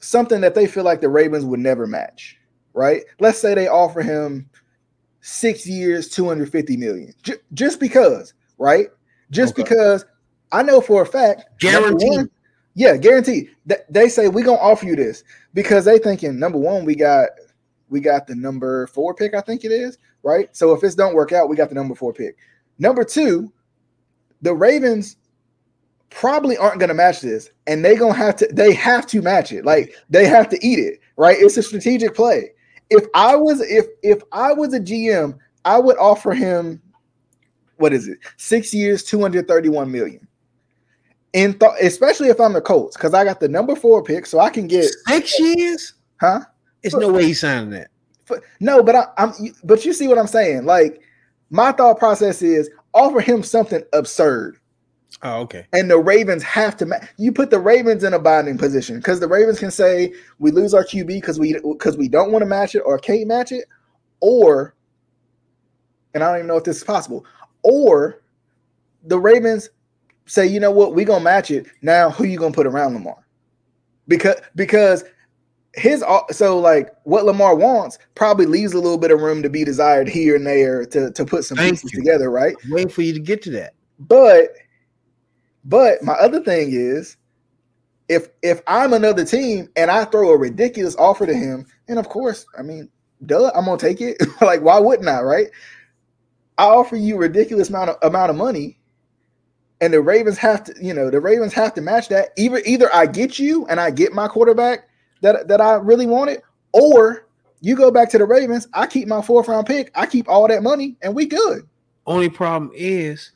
something 0.00 0.40
that 0.40 0.54
they 0.54 0.66
feel 0.66 0.84
like 0.84 1.00
the 1.00 1.08
Ravens 1.08 1.44
would 1.44 1.60
never 1.60 1.86
match, 1.86 2.38
right? 2.72 3.02
Let's 3.20 3.38
say 3.38 3.54
they 3.54 3.68
offer 3.68 4.00
him 4.00 4.48
six 5.20 5.66
years, 5.66 6.08
250 6.08 6.76
million, 6.76 7.12
J- 7.22 7.34
just 7.54 7.80
because, 7.80 8.34
right? 8.58 8.88
Just 9.30 9.54
okay. 9.54 9.62
because 9.62 10.04
I 10.52 10.62
know 10.62 10.80
for 10.80 11.02
a 11.02 11.06
fact, 11.06 11.44
guaranteed. 11.60 12.28
Yeah, 12.74 12.96
guaranteed. 12.96 13.50
Th- 13.68 13.80
they 13.90 14.08
say 14.08 14.28
we're 14.28 14.44
gonna 14.44 14.60
offer 14.60 14.86
you 14.86 14.96
this 14.96 15.24
because 15.54 15.84
they 15.84 15.98
thinking 15.98 16.38
number 16.38 16.58
one, 16.58 16.84
we 16.84 16.94
got 16.94 17.30
we 17.88 18.00
got 18.00 18.26
the 18.26 18.34
number 18.34 18.86
four 18.88 19.14
pick, 19.14 19.34
I 19.34 19.40
think 19.40 19.64
it 19.64 19.72
is, 19.72 19.98
right? 20.22 20.54
So 20.54 20.72
if 20.72 20.80
this 20.80 20.94
don't 20.94 21.14
work 21.14 21.32
out, 21.32 21.48
we 21.48 21.56
got 21.56 21.68
the 21.68 21.74
number 21.74 21.94
four 21.94 22.12
pick. 22.12 22.36
Number 22.78 23.04
two, 23.04 23.52
the 24.42 24.54
Ravens 24.54 25.16
probably 26.10 26.56
aren't 26.56 26.78
going 26.78 26.88
to 26.88 26.94
match 26.94 27.20
this 27.20 27.50
and 27.66 27.84
they 27.84 27.94
going 27.94 28.14
to 28.14 28.18
have 28.18 28.36
to 28.36 28.48
they 28.52 28.72
have 28.72 29.06
to 29.06 29.20
match 29.20 29.52
it 29.52 29.64
like 29.64 29.94
they 30.08 30.26
have 30.26 30.48
to 30.48 30.58
eat 30.66 30.78
it 30.78 31.00
right 31.16 31.36
it's 31.38 31.58
a 31.58 31.62
strategic 31.62 32.14
play 32.14 32.50
if 32.90 33.04
i 33.14 33.34
was 33.34 33.60
if 33.60 33.86
if 34.02 34.22
i 34.32 34.52
was 34.52 34.74
a 34.74 34.80
gm 34.80 35.36
i 35.64 35.78
would 35.78 35.98
offer 35.98 36.32
him 36.32 36.80
what 37.78 37.92
is 37.92 38.08
it? 38.08 38.18
Six 38.36 38.74
years 38.74 39.02
231 39.04 39.90
million. 39.90 40.26
In 41.32 41.58
th- 41.58 41.72
especially 41.80 42.28
if 42.28 42.40
i'm 42.40 42.52
the 42.52 42.60
colts 42.60 42.96
because 42.96 43.14
i 43.14 43.24
got 43.24 43.38
the 43.38 43.48
number 43.48 43.76
four 43.76 44.02
pick 44.02 44.26
so 44.26 44.40
i 44.40 44.50
can 44.50 44.66
get 44.66 44.90
six 45.06 45.38
years? 45.38 45.94
Huh? 46.20 46.40
There's 46.82 46.94
no 46.94 47.12
way 47.12 47.26
he's 47.26 47.40
signing 47.40 47.70
that. 47.70 47.90
No 48.60 48.82
but 48.82 48.96
I, 48.96 49.04
i'm 49.18 49.32
but 49.64 49.84
you 49.84 49.92
see 49.92 50.08
what 50.08 50.18
i'm 50.18 50.26
saying. 50.26 50.64
Like 50.64 51.00
my 51.50 51.72
thought 51.72 51.98
process 51.98 52.42
is 52.42 52.70
offer 52.94 53.20
him 53.20 53.42
something 53.42 53.82
absurd 53.92 54.57
Oh, 55.22 55.40
okay. 55.40 55.66
And 55.72 55.90
the 55.90 55.98
Ravens 55.98 56.42
have 56.44 56.76
to. 56.78 56.86
Ma- 56.86 56.96
you 57.16 57.32
put 57.32 57.50
the 57.50 57.58
Ravens 57.58 58.04
in 58.04 58.14
a 58.14 58.18
binding 58.18 58.58
position 58.58 58.98
because 58.98 59.20
the 59.20 59.28
Ravens 59.28 59.58
can 59.58 59.70
say 59.70 60.12
we 60.38 60.50
lose 60.50 60.74
our 60.74 60.84
QB 60.84 61.08
because 61.08 61.38
we 61.38 61.54
because 61.54 61.96
we 61.96 62.08
don't 62.08 62.30
want 62.30 62.42
to 62.42 62.46
match 62.46 62.74
it 62.74 62.80
or 62.80 62.98
can't 62.98 63.26
match 63.26 63.50
it, 63.50 63.64
or 64.20 64.74
and 66.14 66.22
I 66.22 66.28
don't 66.28 66.36
even 66.38 66.46
know 66.46 66.56
if 66.56 66.64
this 66.64 66.78
is 66.78 66.84
possible, 66.84 67.24
or 67.62 68.22
the 69.04 69.18
Ravens 69.18 69.70
say, 70.26 70.46
you 70.46 70.60
know 70.60 70.70
what, 70.70 70.94
we 70.94 71.04
gonna 71.04 71.24
match 71.24 71.50
it. 71.50 71.66
Now, 71.82 72.10
who 72.10 72.24
you 72.24 72.38
gonna 72.38 72.54
put 72.54 72.66
around 72.66 72.94
Lamar? 72.94 73.26
Because 74.06 74.36
because 74.54 75.04
his 75.74 76.04
so 76.30 76.58
like 76.58 76.90
what 77.04 77.24
Lamar 77.24 77.54
wants 77.54 77.98
probably 78.14 78.46
leaves 78.46 78.72
a 78.72 78.80
little 78.80 78.98
bit 78.98 79.10
of 79.10 79.20
room 79.20 79.42
to 79.42 79.50
be 79.50 79.64
desired 79.64 80.08
here 80.08 80.36
and 80.36 80.46
there 80.46 80.86
to 80.86 81.10
to 81.12 81.24
put 81.24 81.44
some 81.44 81.56
Thank 81.56 81.74
pieces 81.74 81.92
you. 81.92 81.98
together, 82.00 82.30
right? 82.30 82.56
waiting 82.68 82.90
for 82.90 83.02
you 83.02 83.12
to 83.12 83.20
get 83.20 83.42
to 83.42 83.50
that, 83.50 83.74
but 83.98 84.50
but 85.68 86.02
my 86.02 86.14
other 86.14 86.40
thing 86.40 86.70
is, 86.72 87.18
if 88.08 88.28
if 88.42 88.62
I'm 88.66 88.94
another 88.94 89.24
team 89.24 89.68
and 89.76 89.90
I 89.90 90.06
throw 90.06 90.30
a 90.30 90.38
ridiculous 90.38 90.96
offer 90.96 91.26
to 91.26 91.34
him, 91.34 91.66
and 91.88 91.98
of 91.98 92.08
course, 92.08 92.46
I 92.58 92.62
mean, 92.62 92.88
duh, 93.26 93.52
I'm 93.54 93.66
gonna 93.66 93.76
take 93.76 94.00
it. 94.00 94.16
like, 94.40 94.62
why 94.62 94.78
wouldn't 94.78 95.08
I? 95.08 95.20
Right? 95.20 95.48
I 96.56 96.64
offer 96.64 96.96
you 96.96 97.18
ridiculous 97.18 97.68
amount 97.68 97.90
of 97.90 97.96
amount 98.02 98.30
of 98.30 98.36
money, 98.36 98.78
and 99.82 99.92
the 99.92 100.00
Ravens 100.00 100.38
have 100.38 100.64
to, 100.64 100.74
you 100.80 100.94
know, 100.94 101.10
the 101.10 101.20
Ravens 101.20 101.52
have 101.52 101.74
to 101.74 101.82
match 101.82 102.08
that. 102.08 102.30
Either 102.38 102.62
either 102.64 102.88
I 102.94 103.04
get 103.04 103.38
you 103.38 103.66
and 103.66 103.78
I 103.78 103.90
get 103.90 104.14
my 104.14 104.26
quarterback 104.26 104.88
that 105.20 105.48
that 105.48 105.60
I 105.60 105.74
really 105.74 106.06
wanted, 106.06 106.40
or 106.72 107.28
you 107.60 107.76
go 107.76 107.90
back 107.90 108.08
to 108.12 108.18
the 108.18 108.24
Ravens. 108.24 108.68
I 108.72 108.86
keep 108.86 109.06
my 109.06 109.20
fourth 109.20 109.48
round 109.48 109.66
pick. 109.66 109.90
I 109.94 110.06
keep 110.06 110.30
all 110.30 110.48
that 110.48 110.62
money, 110.62 110.96
and 111.02 111.14
we 111.14 111.26
good. 111.26 111.68
Only 112.06 112.30
problem 112.30 112.70
is 112.74 113.32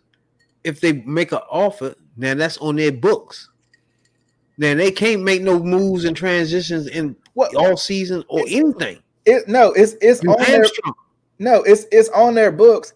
if 0.64 0.80
they 0.80 0.92
make 0.92 1.32
an 1.32 1.40
offer, 1.50 1.94
now 2.16 2.34
that's 2.34 2.58
on 2.58 2.76
their 2.76 2.92
books. 2.92 3.48
Now 4.58 4.74
they 4.74 4.90
can't 4.90 5.22
make 5.22 5.42
no 5.42 5.58
moves 5.62 6.04
and 6.04 6.16
transitions 6.16 6.86
in 6.86 7.16
what 7.34 7.54
all 7.54 7.76
season 7.76 8.24
or 8.28 8.40
anything. 8.48 8.98
It 9.24 9.48
no, 9.48 9.72
it's 9.72 9.94
it's 10.00 10.22
you 10.22 10.30
on 10.30 10.44
their, 10.44 10.64
no, 11.38 11.62
it's 11.62 11.86
it's 11.92 12.08
on 12.10 12.34
their 12.34 12.52
books 12.52 12.92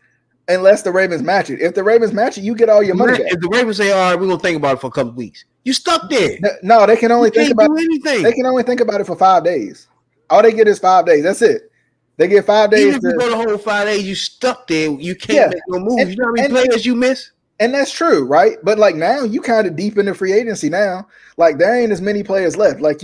unless 0.49 0.83
the 0.83 0.93
Ravens 0.93 1.23
match 1.23 1.51
it. 1.51 1.61
If 1.61 1.75
the 1.75 1.83
Ravens 1.83 2.13
match 2.13 2.39
it, 2.39 2.45
you 2.45 2.55
get 2.55 2.69
all 2.69 2.83
your 2.83 2.95
money. 2.95 3.19
Back. 3.19 3.33
If 3.33 3.41
the 3.41 3.49
Ravens 3.49 3.77
say, 3.77 3.91
"All 3.93 4.11
right, 4.11 4.21
we're 4.21 4.27
gonna 4.27 4.39
think 4.39 4.57
about 4.57 4.77
it 4.77 4.81
for 4.81 4.89
a 4.89 4.91
couple 4.91 5.13
weeks," 5.13 5.45
you 5.65 5.73
stuck 5.73 6.11
there. 6.11 6.39
No, 6.63 6.87
they 6.87 6.97
can 6.97 7.13
only 7.13 7.29
you 7.29 7.41
think 7.41 7.53
about 7.53 7.71
anything. 7.71 8.23
They 8.23 8.33
can 8.33 8.47
only 8.47 8.63
think 8.63 8.81
about 8.81 9.01
it 9.01 9.07
for 9.07 9.17
five 9.17 9.45
days. 9.45 9.89
All 10.29 10.43
they 10.43 10.53
get 10.53 10.69
is 10.69 10.79
five 10.79 11.07
days. 11.07 11.23
That's 11.23 11.43
it. 11.43 11.71
They 12.17 12.29
get 12.29 12.47
five 12.47 12.71
days. 12.71 12.87
Even 12.87 12.95
if 12.97 13.01
to, 13.03 13.09
you 13.09 13.19
go 13.19 13.31
the 13.31 13.37
whole 13.37 13.59
five 13.59 13.87
days, 13.87 14.03
you 14.05 14.15
stuck 14.15 14.67
there. 14.67 14.91
You 14.91 15.15
can't 15.15 15.37
yeah. 15.37 15.49
make 15.49 15.63
no 15.69 15.79
moves. 15.79 16.03
And, 16.03 16.11
you 16.11 16.17
know 16.17 16.27
how 16.27 16.33
many 16.33 16.47
and, 16.47 16.53
players 16.53 16.87
you 16.87 16.95
miss? 16.95 17.31
And 17.59 17.73
that's 17.73 17.93
true, 17.93 18.27
right? 18.27 18.59
But 18.63 18.79
like 18.79 18.97
now, 18.97 19.23
you 19.23 19.41
kind 19.41 19.67
of 19.67 19.77
deep 19.77 19.97
into 19.97 20.15
free 20.15 20.33
agency 20.33 20.69
now. 20.69 21.07
Like 21.37 21.59
there 21.59 21.79
ain't 21.79 21.93
as 21.93 22.03
many 22.03 22.23
players 22.23 22.57
left. 22.57 22.81
Like, 22.81 23.01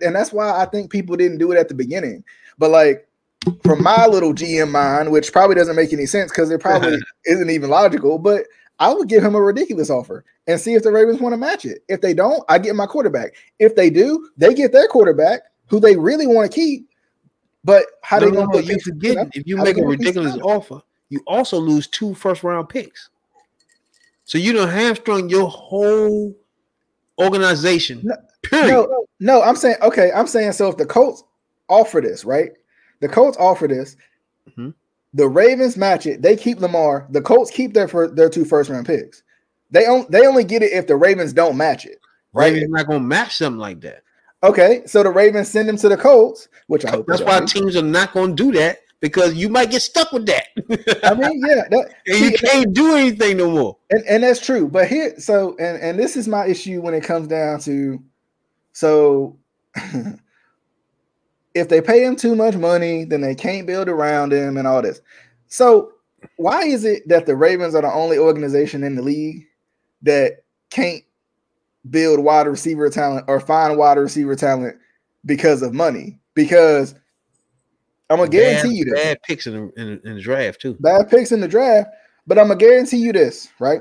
and 0.00 0.14
that's 0.14 0.32
why 0.32 0.60
I 0.60 0.66
think 0.66 0.90
people 0.90 1.16
didn't 1.16 1.38
do 1.38 1.52
it 1.52 1.58
at 1.58 1.68
the 1.68 1.74
beginning. 1.74 2.24
But 2.58 2.70
like 2.70 3.08
from 3.62 3.82
my 3.82 4.06
little 4.06 4.34
GM 4.34 4.70
mind, 4.70 5.10
which 5.10 5.32
probably 5.32 5.54
doesn't 5.54 5.76
make 5.76 5.92
any 5.92 6.06
sense 6.06 6.30
because 6.30 6.50
it 6.50 6.60
probably 6.60 6.98
isn't 7.26 7.50
even 7.50 7.70
logical. 7.70 8.18
But 8.18 8.46
I 8.78 8.92
would 8.92 9.08
give 9.08 9.22
him 9.22 9.34
a 9.34 9.40
ridiculous 9.40 9.90
offer 9.90 10.24
and 10.46 10.60
see 10.60 10.74
if 10.74 10.82
the 10.82 10.90
Ravens 10.90 11.20
want 11.20 11.32
to 11.32 11.36
match 11.36 11.64
it. 11.64 11.84
If 11.88 12.00
they 12.00 12.14
don't, 12.14 12.42
I 12.48 12.58
get 12.58 12.74
my 12.74 12.86
quarterback. 12.86 13.34
If 13.58 13.76
they 13.76 13.90
do, 13.90 14.28
they 14.36 14.54
get 14.54 14.72
their 14.72 14.88
quarterback 14.88 15.42
who 15.68 15.78
they 15.78 15.96
really 15.96 16.26
want 16.26 16.50
to 16.50 16.54
keep. 16.54 16.88
But 17.64 17.86
how 18.02 18.18
no, 18.18 18.30
they 18.30 18.32
no, 18.32 18.46
to 18.50 18.64
you 18.64 18.80
forget 18.80 19.28
if 19.34 19.46
you 19.46 19.56
make 19.56 19.78
a 19.78 19.82
ridiculous 19.82 20.36
offer, 20.42 20.80
you 21.10 21.22
also 21.26 21.58
lose 21.58 21.86
two 21.86 22.14
first 22.14 22.42
round 22.42 22.68
picks. 22.68 23.08
So 24.24 24.38
you 24.38 24.52
don't 24.52 24.68
hamstrung 24.68 25.28
your 25.28 25.48
whole 25.48 26.34
organization. 27.18 28.02
No, 28.04 28.66
no, 28.66 29.06
no, 29.20 29.42
I'm 29.42 29.56
saying 29.56 29.76
okay. 29.82 30.10
I'm 30.12 30.26
saying 30.26 30.52
so 30.52 30.68
if 30.68 30.76
the 30.76 30.86
Colts 30.86 31.24
offer 31.68 32.00
this, 32.00 32.24
right? 32.24 32.52
The 33.00 33.08
Colts 33.08 33.36
offer 33.38 33.66
this. 33.66 33.96
Mm-hmm. 34.50 34.70
The 35.14 35.28
Ravens 35.28 35.76
match 35.76 36.06
it. 36.06 36.22
They 36.22 36.36
keep 36.36 36.60
Lamar. 36.60 37.06
The 37.10 37.20
Colts 37.20 37.50
keep 37.50 37.74
their 37.74 37.88
for 37.88 38.08
their 38.08 38.28
two 38.28 38.44
first 38.44 38.70
round 38.70 38.86
picks. 38.86 39.22
They 39.70 39.86
only 39.86 40.06
they 40.10 40.26
only 40.26 40.44
get 40.44 40.62
it 40.62 40.72
if 40.72 40.86
the 40.86 40.96
Ravens 40.96 41.32
don't 41.32 41.56
match 41.56 41.86
it. 41.86 41.98
Right? 42.32 42.52
Ravens 42.52 42.70
not 42.70 42.86
gonna 42.86 43.00
match 43.00 43.36
something 43.36 43.60
like 43.60 43.80
that. 43.82 44.02
Okay, 44.44 44.82
so 44.86 45.02
the 45.02 45.10
Ravens 45.10 45.48
send 45.48 45.68
them 45.68 45.76
to 45.76 45.88
the 45.88 45.96
Colts, 45.96 46.48
which 46.66 46.84
I 46.84 46.90
hope 46.90 47.06
that's 47.06 47.22
why 47.22 47.40
teams 47.44 47.76
are 47.76 47.82
not 47.82 48.12
gonna 48.12 48.34
do 48.34 48.50
that 48.52 48.78
because 49.02 49.34
you 49.34 49.50
might 49.50 49.70
get 49.70 49.82
stuck 49.82 50.12
with 50.12 50.24
that. 50.26 50.46
I 51.04 51.12
mean, 51.12 51.42
yeah, 51.46 51.64
that, 51.68 51.94
and 52.06 52.16
see, 52.16 52.24
you 52.24 52.38
can't 52.38 52.72
do 52.72 52.94
anything 52.94 53.36
no 53.36 53.50
more. 53.50 53.76
And 53.90 54.02
and 54.06 54.22
that's 54.22 54.40
true. 54.40 54.68
But 54.68 54.88
here, 54.88 55.18
so 55.18 55.56
and 55.58 55.82
and 55.82 55.98
this 55.98 56.16
is 56.16 56.26
my 56.26 56.46
issue 56.46 56.80
when 56.80 56.94
it 56.94 57.04
comes 57.04 57.28
down 57.28 57.60
to, 57.60 58.02
so. 58.72 59.36
if 61.54 61.68
they 61.68 61.80
pay 61.80 62.04
him 62.04 62.16
too 62.16 62.34
much 62.34 62.56
money, 62.56 63.04
then 63.04 63.20
they 63.20 63.34
can't 63.34 63.66
build 63.66 63.88
around 63.88 64.32
him 64.32 64.56
and 64.56 64.66
all 64.66 64.82
this. 64.82 65.00
So, 65.48 65.92
why 66.36 66.62
is 66.62 66.84
it 66.84 67.06
that 67.08 67.26
the 67.26 67.36
Ravens 67.36 67.74
are 67.74 67.82
the 67.82 67.92
only 67.92 68.18
organization 68.18 68.84
in 68.84 68.94
the 68.94 69.02
league 69.02 69.46
that 70.02 70.44
can't 70.70 71.02
build 71.90 72.20
wide 72.20 72.46
receiver 72.46 72.88
talent 72.88 73.26
or 73.28 73.40
find 73.40 73.76
wide 73.76 73.98
receiver 73.98 74.34
talent 74.34 74.76
because 75.26 75.62
of 75.62 75.74
money? 75.74 76.18
Because 76.34 76.94
I'm 78.12 78.18
gonna 78.18 78.30
guarantee 78.30 78.68
bad, 78.68 78.76
you 78.76 78.84
this. 78.84 79.04
Bad 79.04 79.22
picks 79.22 79.46
in 79.46 79.54
the, 79.54 79.80
in, 79.80 80.00
in 80.04 80.14
the 80.16 80.20
draft 80.20 80.60
too. 80.60 80.76
Bad 80.80 81.08
picks 81.10 81.32
in 81.32 81.40
the 81.40 81.48
draft, 81.48 81.90
but 82.26 82.38
I'm 82.38 82.48
gonna 82.48 82.58
guarantee 82.58 82.98
you 82.98 83.12
this, 83.12 83.48
right? 83.58 83.80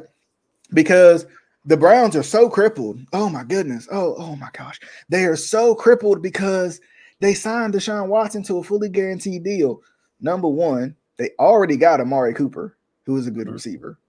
Because 0.74 1.26
the 1.66 1.78
Browns 1.78 2.16
are 2.16 2.24
so 2.24 2.50
crippled. 2.50 3.00
Oh 3.14 3.30
my 3.30 3.44
goodness. 3.44 3.88
Oh, 3.92 4.16
oh 4.18 4.36
my 4.36 4.50
gosh. 4.54 4.80
They 5.10 5.26
are 5.26 5.36
so 5.36 5.76
crippled 5.76 6.22
because 6.22 6.82
they 7.20 7.34
signed 7.34 7.74
Deshaun 7.74 8.08
Watson 8.08 8.44
to 8.44 8.58
a 8.58 8.64
fully 8.64 8.90
guaranteed 8.90 9.44
deal. 9.44 9.82
Number 10.20 10.48
one, 10.48 10.96
they 11.18 11.32
already 11.40 11.78
got 11.78 12.02
Amari 12.02 12.34
Cooper, 12.34 12.78
who 13.06 13.18
is 13.18 13.28
a 13.28 13.32
good 13.32 13.46
mm-hmm. 13.46 13.54
receiver. 13.54 14.00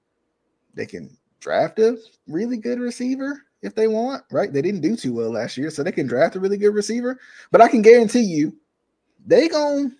They 0.75 0.87
can 0.87 1.15
draft 1.41 1.79
a 1.79 1.99
really 2.27 2.57
good 2.57 2.81
receiver 2.81 3.43
if 3.61 3.75
they 3.75 3.87
want, 3.87 4.25
right? 4.31 4.53
They 4.53 4.63
didn't 4.63 4.81
do 4.81 4.97
too 4.97 5.13
well 5.15 5.31
last 5.31 5.57
year, 5.57 5.71
so 5.71 5.83
they 5.83 5.93
can 5.93 6.07
draft 6.07 6.37
a 6.37 6.41
really 6.41 6.57
good 6.57 6.75
receiver. 6.75 7.19
But 7.51 7.61
I 7.61 7.69
can 7.69 7.83
guarantee 7.83 8.23
you, 8.23 8.57
they 9.27 9.49
going 9.49 9.95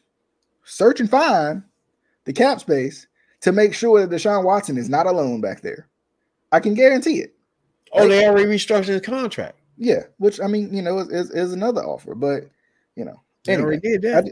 search 0.64 1.01
and 1.01 1.11
find 1.11 1.62
the 2.25 2.33
cap 2.33 2.61
space 2.61 3.07
to 3.40 3.53
make 3.53 3.75
sure 3.75 4.05
that 4.05 4.14
Deshaun 4.14 4.44
Watson 4.44 4.79
is 4.79 4.88
not 4.88 5.07
alone 5.07 5.40
back 5.40 5.61
there. 5.61 5.88
I 6.53 6.61
can 6.61 6.75
guarantee 6.75 7.20
it. 7.20 7.35
Oh, 7.92 8.09
they 8.09 8.27
already 8.27 8.46
restructured 8.46 8.87
his 8.87 9.01
contract. 9.01 9.59
Yeah, 9.77 10.05
which 10.18 10.40
I 10.40 10.46
mean, 10.46 10.72
you 10.72 10.83
know, 10.83 10.98
is, 10.98 11.09
is, 11.09 11.31
is 11.31 11.53
another 11.53 11.83
offer, 11.83 12.14
but 12.14 12.44
you 12.94 13.05
know, 13.05 13.20
they 13.44 13.55
anyway, 13.55 13.66
already 13.66 13.81
did 13.81 14.03
that. 14.03 14.25
I, 14.25 14.31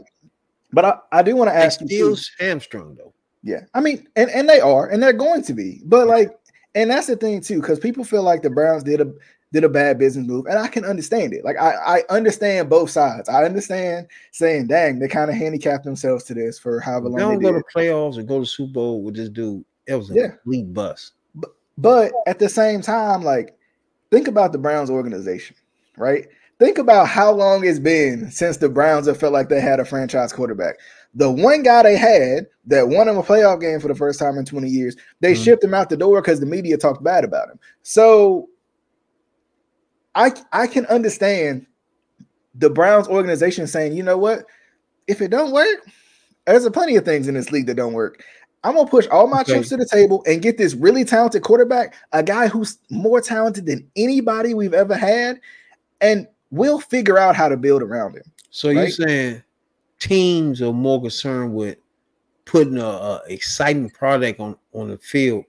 but 0.71 0.85
I, 0.85 0.93
I 1.11 1.23
do 1.23 1.35
want 1.35 1.49
to 1.49 1.55
ask 1.55 1.79
they 1.79 1.95
you. 1.95 2.15
Still 2.15 2.47
hamstrung 2.47 2.95
though. 2.95 3.13
Yeah, 3.43 3.61
I 3.73 3.81
mean, 3.81 4.07
and 4.15 4.29
and 4.29 4.47
they 4.47 4.59
are, 4.59 4.87
and 4.87 5.01
they're 5.01 5.13
going 5.13 5.43
to 5.43 5.53
be, 5.53 5.81
but 5.85 6.07
like, 6.07 6.29
and 6.75 6.89
that's 6.89 7.07
the 7.07 7.15
thing 7.15 7.41
too, 7.41 7.59
because 7.59 7.79
people 7.79 8.03
feel 8.03 8.23
like 8.23 8.43
the 8.43 8.49
Browns 8.49 8.83
did 8.83 9.01
a 9.01 9.11
did 9.53 9.63
a 9.63 9.69
bad 9.69 9.99
business 9.99 10.25
move, 10.27 10.45
and 10.45 10.57
I 10.57 10.67
can 10.67 10.85
understand 10.85 11.33
it. 11.33 11.43
Like 11.43 11.57
I, 11.57 11.99
I 11.99 12.03
understand 12.09 12.69
both 12.69 12.89
sides. 12.89 13.27
I 13.29 13.43
understand 13.43 14.07
saying, 14.31 14.67
"Dang, 14.67 14.99
they 14.99 15.07
kind 15.07 15.29
of 15.29 15.35
handicapped 15.35 15.83
themselves 15.83 16.23
to 16.25 16.33
this 16.33 16.57
for 16.57 16.79
however 16.79 17.09
long." 17.09 17.15
They 17.17 17.21
don't 17.23 17.39
they 17.43 17.51
go 17.51 17.57
to 17.57 17.63
playoffs 17.75 18.17
or 18.17 18.23
go 18.23 18.39
to 18.39 18.45
Super 18.45 18.73
Bowl 18.73 19.01
with 19.03 19.15
this 19.15 19.29
dude. 19.29 19.65
it 19.87 19.95
was 19.95 20.09
a 20.11 20.13
Yeah. 20.13 20.27
complete 20.29 20.73
bust. 20.73 21.13
But 21.77 22.11
at 22.27 22.37
the 22.39 22.47
same 22.47 22.81
time, 22.81 23.23
like, 23.23 23.57
think 24.11 24.27
about 24.27 24.51
the 24.51 24.57
Browns 24.59 24.89
organization, 24.89 25.55
right? 25.97 26.27
Think 26.59 26.77
about 26.77 27.07
how 27.07 27.31
long 27.31 27.65
it's 27.65 27.79
been 27.79 28.29
since 28.29 28.57
the 28.57 28.69
Browns 28.69 29.07
have 29.07 29.17
felt 29.17 29.33
like 29.33 29.49
they 29.49 29.59
had 29.59 29.79
a 29.79 29.85
franchise 29.85 30.31
quarterback. 30.31 30.75
The 31.15 31.29
one 31.31 31.63
guy 31.63 31.81
they 31.81 31.97
had 31.97 32.45
that 32.67 32.87
won 32.87 33.07
them 33.07 33.17
a 33.17 33.23
playoff 33.23 33.59
game 33.59 33.79
for 33.79 33.87
the 33.87 33.95
first 33.95 34.19
time 34.19 34.37
in 34.37 34.45
20 34.45 34.69
years, 34.69 34.95
they 35.21 35.33
Mhm. 35.33 35.43
shipped 35.43 35.63
him 35.63 35.73
out 35.73 35.89
the 35.89 35.97
door 35.97 36.21
because 36.21 36.39
the 36.39 36.45
media 36.45 36.77
talked 36.77 37.03
bad 37.03 37.23
about 37.23 37.49
him. 37.49 37.59
So 37.81 38.47
I 40.15 40.31
I 40.51 40.67
can 40.67 40.85
understand 40.87 41.65
the 42.55 42.69
Browns 42.69 43.07
organization 43.07 43.67
saying, 43.67 43.93
you 43.93 44.03
know 44.03 44.17
what, 44.17 44.45
if 45.07 45.21
it 45.21 45.29
don't 45.29 45.51
work, 45.51 45.87
there's 46.45 46.65
a 46.65 46.71
plenty 46.71 46.95
of 46.95 47.05
things 47.05 47.27
in 47.27 47.33
this 47.35 47.51
league 47.51 47.67
that 47.67 47.75
don't 47.75 47.93
work. 47.93 48.23
I'm 48.63 48.75
gonna 48.75 48.89
push 48.89 49.07
all 49.07 49.27
my 49.27 49.41
Okay. 49.41 49.55
chips 49.55 49.69
to 49.69 49.77
the 49.77 49.85
table 49.85 50.23
and 50.27 50.41
get 50.41 50.57
this 50.57 50.75
really 50.75 51.03
talented 51.03 51.41
quarterback, 51.43 51.95
a 52.11 52.21
guy 52.21 52.47
who's 52.47 52.77
more 52.89 53.21
talented 53.21 53.65
than 53.65 53.89
anybody 53.95 54.53
we've 54.53 54.73
ever 54.73 54.95
had, 54.95 55.39
and 55.99 56.27
we'll 56.51 56.79
figure 56.79 57.17
out 57.17 57.35
how 57.35 57.49
to 57.49 57.57
build 57.57 57.81
around 57.81 58.15
him. 58.15 58.23
So 58.51 58.69
you're 58.69 58.89
saying 58.89 59.43
teams 59.99 60.61
are 60.61 60.73
more 60.73 61.01
concerned 61.01 61.53
with 61.53 61.77
putting 62.45 62.77
a, 62.77 62.85
a 62.85 63.21
exciting 63.29 63.89
product 63.89 64.39
on 64.39 64.57
on 64.73 64.89
the 64.89 64.97
field 64.97 65.45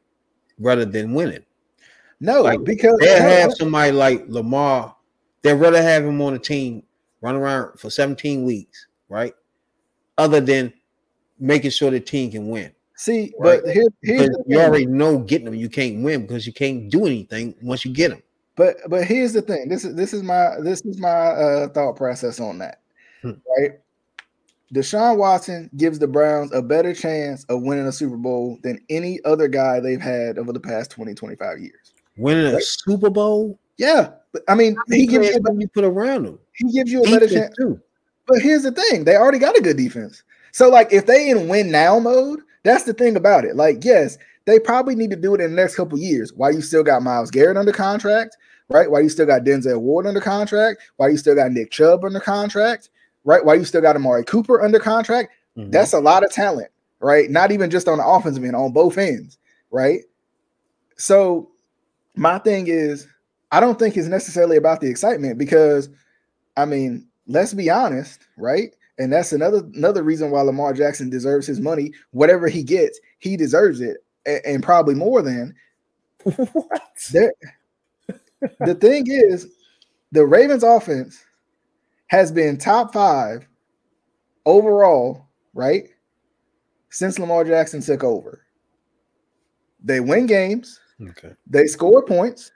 rather 0.59 0.85
than 0.85 1.13
winning. 1.13 1.45
No, 2.23 2.43
Like, 2.43 2.63
because 2.65 2.97
They'll 3.01 3.21
have 3.21 3.53
somebody 3.55 3.91
like 3.93 4.25
Lamar. 4.29 4.95
They'd 5.43 5.55
rather 5.55 5.83
have 5.83 6.05
him 6.05 6.23
on 6.23 6.35
a 6.35 6.39
team 6.39 6.85
run 7.21 7.35
around 7.35 7.79
for 7.79 7.91
17 7.91 8.45
weeks, 8.45 8.87
right? 9.09 9.35
Other 10.19 10.41
than 10.41 10.73
making 11.41 11.71
sure 11.73 11.91
the 11.91 11.99
team 12.01 12.31
can 12.31 12.49
win. 12.49 12.73
see, 12.97 13.35
Right. 13.41 13.61
but 13.65 13.73
here, 13.73 13.85
here's 14.03 14.29
the 14.31 14.45
you 14.47 14.57
thing. 14.59 14.65
already 14.67 14.87
know 14.87 15.19
getting 15.19 15.47
them, 15.47 15.55
you 15.57 15.69
can't 15.69 16.03
win 16.05 16.23
because 16.23 16.47
you 16.47 16.53
can't 16.53 16.89
do 16.91 17.07
anything 17.07 17.57
once 17.61 17.85
you 17.85 17.93
get 17.93 18.11
them. 18.11 18.23
But 18.55 18.77
but 18.89 19.05
here's 19.05 19.33
the 19.33 19.43
thing. 19.43 19.69
This 19.69 19.85
is 19.85 19.97
this 19.97 20.13
is 20.13 20.23
my 20.23 20.61
this 20.61 20.83
is 20.85 20.99
my 21.01 21.09
uh, 21.09 21.69
thought 21.71 21.97
process 21.97 22.39
on 22.39 22.59
that. 22.59 22.83
Hmm. 23.23 23.33
Right. 23.59 23.73
Deshaun 24.73 25.17
Watson 25.17 25.69
gives 25.77 25.99
the 25.99 26.07
Browns 26.07 26.53
a 26.53 26.63
better 26.63 26.95
chance 26.95 27.45
of 27.45 27.63
winning 27.63 27.87
a 27.87 27.93
Super 27.93 28.17
Bowl 28.17 28.59
than 28.63 28.79
any 28.89 29.19
other 29.25 29.49
guy 29.49 29.81
they've 29.81 30.01
had 30.01 30.39
over 30.39 30.53
the 30.53 30.61
past 30.61 30.91
20, 30.93 31.13
25 31.15 31.59
years. 31.59 31.82
Winning 32.23 32.55
a 32.55 32.61
Super 32.61 33.11
Bowl, 33.11 33.59
Yeah. 33.79 34.11
But 34.33 34.43
I 34.49 34.55
mean, 34.55 34.77
he 34.89 35.07
gives 35.07 35.29
you 35.29 35.41
you 35.59 35.69
put 35.69 35.85
around 35.85 36.25
them. 36.25 36.39
he 36.55 36.73
gives 36.73 36.91
you 36.91 37.03
a 37.03 37.11
better 37.11 37.29
chance. 37.29 37.55
too. 37.57 37.79
But 38.27 38.41
here's 38.41 38.63
the 38.63 38.73
thing: 38.73 39.05
they 39.05 39.17
already 39.17 39.39
got 39.39 39.59
a 39.59 39.61
good 39.61 39.77
defense. 39.77 40.23
So, 40.53 40.71
like, 40.71 40.93
if 40.93 41.05
they 41.07 41.29
in 41.29 41.49
win 41.49 41.71
now 41.71 41.99
mode, 41.99 42.41
that's 42.63 42.85
the 42.85 42.95
thing 42.95 43.17
about 43.17 43.45
it. 43.45 43.57
Like, 43.57 43.85
yes, 43.85 44.17
they 44.47 44.59
probably 44.59 44.95
need 44.95 45.11
to 45.11 45.17
do 45.17 45.35
it 45.35 45.41
in 45.41 45.51
the 45.51 45.57
next 45.57 45.77
couple 45.77 45.99
years. 45.99 46.33
Why 46.33 46.51
you 46.51 46.63
still 46.63 46.83
got 46.83 47.03
Myles 47.03 47.31
Garrett 47.31 47.57
under 47.57 47.73
contract, 47.73 48.37
right? 48.69 48.91
Why 48.91 49.01
you 49.01 49.09
still 49.09 49.27
got 49.27 49.43
Denzel 49.43 49.81
Ward 49.81 50.07
under 50.07 50.21
contract? 50.21 50.81
Why 50.97 51.09
you 51.09 51.17
still 51.19 51.35
got 51.35 51.53
Nick 51.53 51.71
Chubb 51.71 52.05
under 52.05 52.21
contract, 52.21 52.91
right? 53.25 53.45
Why 53.45 53.55
you 53.55 53.65
still 53.65 53.83
got 53.83 53.97
Amari 53.97 54.25
Cooper 54.25 54.63
under 54.63 54.79
contract? 54.79 55.31
Mhm. 55.59 55.71
That's 55.73 55.93
a 55.93 56.01
lot 56.01 56.25
of 56.25 56.31
talent, 56.31 56.69
right? 57.01 57.31
Not 57.31 57.53
even 57.53 57.69
just 57.71 57.87
on 57.89 57.99
the 57.99 58.07
offensive 58.07 58.45
end, 58.45 58.57
on 58.57 58.73
both 58.73 58.97
ends, 58.99 59.39
right? 59.71 60.01
So, 60.97 61.51
my 62.17 62.39
thing 62.39 62.67
is, 62.67 63.07
I 63.51 63.61
don't 63.61 63.79
think 63.79 63.97
it's 63.97 64.09
necessarily 64.09 64.57
about 64.57 64.81
the 64.81 64.89
excitement 64.89 65.39
because, 65.39 65.89
I 66.57 66.65
mean, 66.65 67.07
let's 67.27 67.55
be 67.55 67.71
honest, 67.71 68.21
right? 68.37 68.75
And 68.99 69.13
that's 69.13 69.33
another 69.33 69.63
another 69.75 70.03
reason 70.03 70.31
why 70.31 70.43
Lamar 70.43 70.73
Jackson 70.73 71.11
deserves 71.11 71.47
his 71.47 71.61
money. 71.61 71.93
Whatever 72.11 72.49
he 72.49 72.63
gets, 72.63 73.01
he 73.19 73.37
deserves 73.37 73.81
it, 73.81 73.99
a- 74.27 74.47
and, 74.47 74.63
probably 74.63 74.95
more 74.95 75.23
than. 75.23 75.55
what? 76.25 76.83
There, 77.11 77.33
the 78.61 78.75
thing 78.75 79.07
is, 79.09 79.49
the 80.13 80.27
Ravens 80.27 80.63
offense 80.63 81.25
has 82.09 82.31
been 82.31 82.59
top 82.59 82.93
five 82.93 83.49
overall, 84.45 85.27
right? 85.55 85.89
Since 86.91 87.19
Lamar 87.19 87.45
Jackson 87.45 87.81
took 87.81 88.05
over. 88.05 88.43
They 89.83 90.01
win 90.01 90.27
games, 90.27 90.79
Okay. 91.11 91.33
they 91.47 91.67
score 91.67 92.03
points, 92.05 92.53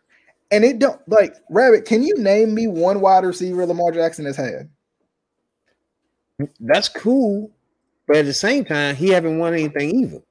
and 0.51 0.65
it 0.65 0.79
don't 0.79 1.01
like 1.09 1.35
Rabid. 1.51 1.85
Can 1.85 2.03
you 2.03 2.17
name 2.19 2.55
me 2.55 2.67
one 2.67 3.01
wide 3.01 3.25
receiver 3.25 3.67
Lamar 3.67 3.93
Jackson 3.93 4.25
has 4.27 4.37
had? 4.37 4.69
That's 6.61 6.89
cool, 6.89 7.51
but 8.07 8.17
at 8.19 8.27
the 8.27 8.33
same 8.35 8.65
time, 8.65 8.95
he 8.95 9.09
haven't 9.09 9.39
won 9.39 9.55
anything 9.55 9.91
either. 9.91 10.23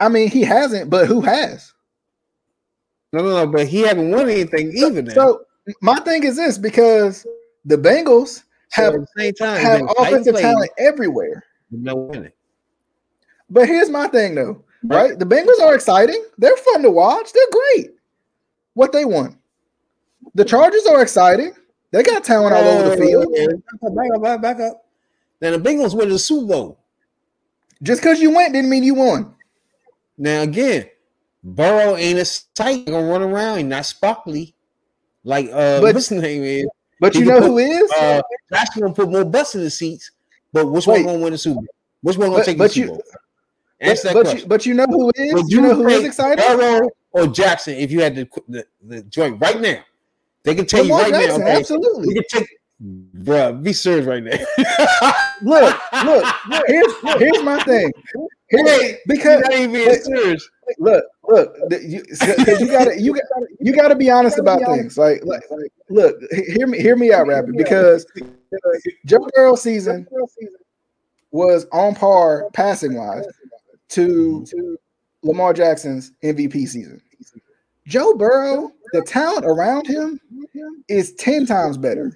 I 0.00 0.08
mean, 0.08 0.28
he 0.30 0.42
hasn't, 0.42 0.90
but 0.90 1.06
who 1.08 1.20
has? 1.22 1.72
No, 3.12 3.22
no, 3.22 3.44
no, 3.44 3.46
but 3.50 3.66
he 3.66 3.80
haven't 3.80 4.10
won 4.10 4.28
anything 4.28 4.72
either. 4.76 5.02
Now. 5.02 5.14
So 5.14 5.44
my 5.80 5.98
thing 6.00 6.24
is 6.24 6.36
this 6.36 6.58
because 6.58 7.26
the 7.64 7.76
Bengals 7.76 8.44
So 8.70 8.82
have 8.82 8.94
at 8.94 9.00
the 9.00 9.06
same 9.16 9.32
time, 9.34 9.60
have 9.60 9.80
it's 9.80 9.94
been 9.94 9.96
tight 9.96 10.12
offensive 10.12 10.36
talent 10.36 10.70
everywhere. 10.78 11.44
no 11.70 11.96
winning. 11.96 12.32
But 13.50 13.66
here's 13.66 13.88
my 13.88 14.08
thing 14.08 14.34
though, 14.34 14.62
right? 14.84 15.18
The 15.18 15.24
Bengals 15.24 15.60
are 15.62 15.74
exciting. 15.74 16.24
They're 16.38 16.56
fun 16.56 16.82
to 16.82 16.90
watch. 16.90 17.32
They're 17.32 17.50
great. 17.50 17.90
What 18.74 18.92
they 18.92 19.04
won. 19.04 19.38
The 20.34 20.44
Chargers 20.44 20.86
are 20.86 21.02
exciting. 21.02 21.52
They 21.90 22.02
got 22.02 22.22
talent 22.24 22.54
all 22.54 22.62
over 22.64 22.90
the 22.90 22.96
field. 22.96 23.32
Back 23.32 24.10
up, 24.14 24.22
back 24.22 24.34
up, 24.34 24.42
back 24.42 24.60
up. 24.60 24.84
Now 25.40 25.52
the 25.52 25.58
Bengals 25.58 25.96
win 25.96 26.08
the 26.10 26.18
Super 26.18 26.46
Bowl. 26.46 26.78
Just 27.82 28.02
because 28.02 28.20
you 28.20 28.30
went 28.34 28.52
didn't 28.52 28.70
mean 28.70 28.82
you 28.84 28.94
won. 28.94 29.34
Now 30.18 30.42
again, 30.42 30.86
Burrow 31.44 31.96
ain't 31.96 32.18
a 32.18 32.24
sight 32.24 32.86
gonna 32.86 33.06
run 33.10 33.22
around. 33.22 33.58
He's 33.58 33.66
not 33.66 33.86
sparkly 33.86 34.54
like 35.24 35.46
uh 35.46 35.80
But- 35.80 35.94
what's 35.94 36.08
his 36.08 36.20
name 36.20 36.42
is. 36.42 36.66
But 37.00 37.14
He 37.14 37.20
you 37.20 37.26
know 37.26 37.38
put, 37.38 37.46
who 37.46 37.58
is? 37.58 37.90
Uh, 37.92 38.20
that's 38.50 38.76
gonna 38.76 38.92
put 38.92 39.08
more 39.08 39.24
butts 39.24 39.54
in 39.54 39.62
the 39.62 39.70
seats. 39.70 40.10
But 40.52 40.66
which 40.66 40.88
Wait. 40.88 41.04
one 41.04 41.14
gonna 41.14 41.22
win 41.24 41.32
the 41.32 41.38
Super 41.38 41.54
Bowl? 41.54 41.66
Which 42.02 42.16
one 42.18 42.28
gonna 42.30 42.40
But- 42.40 42.46
take 42.46 42.58
the 42.58 42.68
Super 42.68 42.86
you- 42.94 43.02
But, 43.80 44.02
that 44.02 44.12
but 44.14 44.20
question. 44.22 44.38
you, 44.40 44.46
but 44.46 44.66
you 44.66 44.74
know 44.74 44.86
who 44.86 45.12
is? 45.14 45.34
Would 45.34 45.52
you 45.52 45.60
know 45.60 45.74
who 45.74 45.88
is 45.88 46.04
excited? 46.04 46.38
Burrow 46.38 46.88
or 47.12 47.26
Jackson 47.28 47.74
if 47.74 47.90
you 47.92 48.00
had 48.00 48.16
the, 48.16 48.28
the, 48.48 48.66
the 48.82 49.02
joint 49.04 49.40
right 49.40 49.60
now? 49.60 49.78
They 50.42 50.54
can 50.54 50.66
tell 50.66 50.82
Lamar 50.82 51.06
you 51.08 51.12
right 51.12 51.22
Jackson, 51.22 51.40
now. 51.40 51.46
Okay, 51.46 51.56
absolutely. 51.58 52.08
we 52.08 52.14
can 52.14 52.24
take, 52.28 52.48
bruh, 53.18 53.62
be 53.62 53.72
serious 53.72 54.06
right 54.06 54.22
now. 54.22 54.36
Look, 55.42 55.78
look. 56.04 56.24
Here's 56.66 56.92
here's 57.18 57.42
my 57.44 57.62
thing. 57.62 57.92
Here- 58.50 58.64
Wait, 58.64 58.98
because 59.06 59.40
You're 59.40 59.40
not 59.42 59.52
even 59.52 59.72
being 59.72 59.88
wait. 59.88 60.02
serious. 60.02 60.48
look, 60.78 61.04
look, 61.28 61.54
you, 61.82 62.02
you 62.58 62.66
gotta 62.66 63.00
you 63.00 63.12
got 63.14 63.24
you 63.60 63.72
got 63.72 63.88
to 63.88 63.94
be 63.94 64.10
honest 64.10 64.38
about 64.38 64.60
things. 64.62 64.96
Like, 64.98 65.22
like, 65.24 65.42
like, 65.50 65.70
look, 65.90 66.16
hear 66.32 66.66
me, 66.66 66.80
hear 66.80 66.96
me 66.96 67.12
out, 67.12 67.26
Rabid, 67.28 67.56
because 67.56 68.04
Joe 69.06 69.28
Burrow 69.34 69.54
season 69.54 70.08
was 71.30 71.66
on 71.72 71.94
par 71.94 72.48
passing 72.54 72.94
wise 72.94 73.26
to 73.90 74.44
to 74.46 74.78
Lamar 75.22 75.52
Jackson's 75.52 76.12
MVP 76.22 76.68
season. 76.68 77.00
Joe 77.86 78.14
Burrow, 78.14 78.70
the 78.92 79.02
talent 79.02 79.46
around 79.46 79.86
him 79.86 80.20
is 80.88 81.14
ten 81.14 81.46
times 81.46 81.76
better 81.76 82.12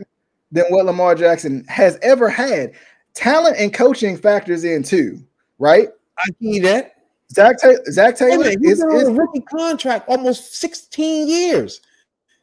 than 0.50 0.64
what 0.68 0.86
Lamar 0.86 1.14
Jackson 1.14 1.64
has 1.68 1.98
ever 2.02 2.28
had. 2.28 2.72
Talent 3.14 3.56
and 3.58 3.72
coaching 3.72 4.16
factors 4.16 4.64
in 4.64 4.82
too, 4.82 5.22
right? 5.58 5.88
I 6.18 6.30
see 6.40 6.60
that. 6.60 6.96
Zach 7.30 7.56
Ta- 7.60 7.82
Zach 7.90 8.18
Hey, 8.18 8.30
Taylor 8.30 8.44
man, 8.44 8.62
he's 8.62 8.78
is, 8.78 8.82
on 8.82 8.96
is 8.96 9.08
a 9.08 9.12
rookie 9.12 9.40
contract 9.40 10.08
almost 10.08 10.56
16 10.56 11.28
years. 11.28 11.80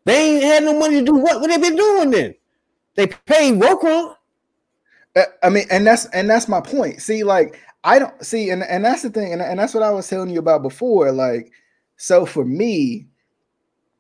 They 0.05 0.35
ain't 0.35 0.43
had 0.43 0.63
no 0.63 0.77
money 0.77 0.99
to 0.99 1.05
do 1.05 1.15
what? 1.15 1.41
What 1.41 1.49
they 1.49 1.57
been 1.57 1.75
doing 1.75 2.09
then? 2.09 2.35
They 2.95 3.07
paid 3.07 3.55
Roquan. 3.55 4.15
Uh, 5.15 5.23
I 5.43 5.49
mean, 5.49 5.65
and 5.69 5.85
that's 5.85 6.05
and 6.07 6.29
that's 6.29 6.47
my 6.47 6.61
point. 6.61 7.01
See, 7.01 7.23
like 7.23 7.59
I 7.83 7.99
don't 7.99 8.25
see, 8.25 8.49
and 8.49 8.63
and 8.63 8.83
that's 8.83 9.03
the 9.03 9.09
thing, 9.09 9.31
and, 9.31 9.41
and 9.41 9.59
that's 9.59 9.73
what 9.73 9.83
I 9.83 9.91
was 9.91 10.07
telling 10.07 10.29
you 10.29 10.39
about 10.39 10.61
before. 10.61 11.11
Like, 11.11 11.51
so 11.97 12.25
for 12.25 12.43
me, 12.43 13.07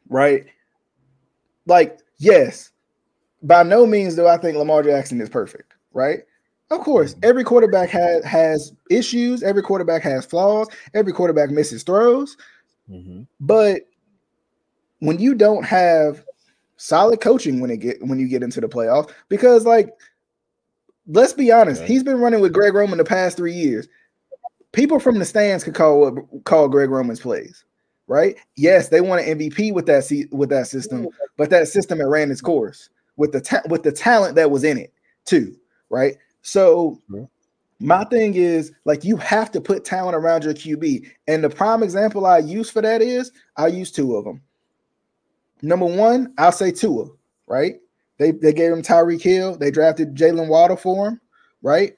right? 0.09 0.45
Like, 1.65 1.99
yes, 2.17 2.71
by 3.41 3.63
no 3.63 3.85
means 3.85 4.15
do 4.15 4.27
I 4.27 4.37
think 4.37 4.57
Lamar 4.57 4.83
Jackson 4.83 5.21
is 5.21 5.29
perfect, 5.29 5.73
right? 5.93 6.19
Of 6.71 6.81
course, 6.81 7.13
mm-hmm. 7.13 7.29
every 7.29 7.43
quarterback 7.43 7.89
has 7.89 8.23
has 8.25 8.73
issues. 8.91 9.43
Every 9.43 9.63
quarterback 9.63 10.03
has 10.03 10.25
flaws. 10.25 10.67
Every 10.93 11.13
quarterback 11.13 11.49
misses 11.49 11.83
throws. 11.83 12.35
Mm-hmm. 12.89 13.23
But 13.39 13.83
when 14.99 15.19
you 15.19 15.35
don't 15.35 15.63
have 15.63 16.23
solid 16.77 17.19
coaching 17.21 17.59
when 17.59 17.69
it 17.69 17.77
get 17.77 18.01
when 18.05 18.19
you 18.19 18.27
get 18.27 18.43
into 18.43 18.61
the 18.61 18.67
playoffs, 18.67 19.11
because 19.29 19.65
like 19.65 19.89
let's 21.09 21.33
be 21.33 21.51
honest, 21.51 21.83
he's 21.83 22.03
been 22.03 22.19
running 22.19 22.39
with 22.39 22.53
Greg 22.53 22.73
Roman 22.73 22.97
the 22.97 23.03
past 23.03 23.35
three 23.35 23.53
years. 23.53 23.87
People 24.71 24.99
from 24.99 25.19
the 25.19 25.25
stands 25.25 25.63
could 25.63 25.73
call 25.73 25.99
what 25.99 26.43
call 26.45 26.69
Greg 26.69 26.89
Roman's 26.89 27.19
plays, 27.19 27.65
right? 28.07 28.37
Yes, 28.55 28.89
they 28.89 29.01
won 29.01 29.19
an 29.19 29.39
MVP 29.39 29.73
with 29.73 29.87
that 29.87 30.09
with 30.31 30.49
that 30.49 30.67
system, 30.67 31.07
but 31.37 31.49
that 31.49 31.67
system 31.67 31.99
it 31.99 32.05
ran 32.05 32.31
its 32.31 32.41
course 32.41 32.89
with 33.17 33.31
the 33.31 33.41
ta- 33.41 33.63
with 33.67 33.83
the 33.83 33.91
talent 33.91 34.35
that 34.35 34.51
was 34.51 34.63
in 34.63 34.77
it 34.77 34.93
too, 35.25 35.55
right? 35.89 36.15
So. 36.41 37.01
My 37.81 38.03
thing 38.03 38.35
is 38.35 38.73
like 38.83 39.05
you 39.05 39.15
have 39.15 39.51
to 39.51 39.61
put 39.61 39.85
talent 39.85 40.13
around 40.13 40.43
your 40.43 40.53
QB. 40.53 41.09
And 41.29 41.41
the 41.41 41.49
prime 41.49 41.81
example 41.81 42.25
I 42.25 42.39
use 42.39 42.69
for 42.69 42.81
that 42.81 43.01
is 43.01 43.31
I 43.55 43.67
use 43.67 43.89
two 43.89 44.17
of 44.17 44.25
them. 44.25 44.41
Number 45.61 45.85
one, 45.85 46.33
I'll 46.37 46.51
say 46.51 46.71
Tua, 46.71 47.05
right? 47.47 47.79
They 48.19 48.31
they 48.31 48.53
gave 48.53 48.71
him 48.71 48.83
Tyreek 48.83 49.21
Hill. 49.21 49.57
They 49.57 49.71
drafted 49.71 50.13
Jaylen 50.13 50.49
Waddle 50.49 50.77
for 50.77 51.07
him, 51.07 51.21
right? 51.63 51.93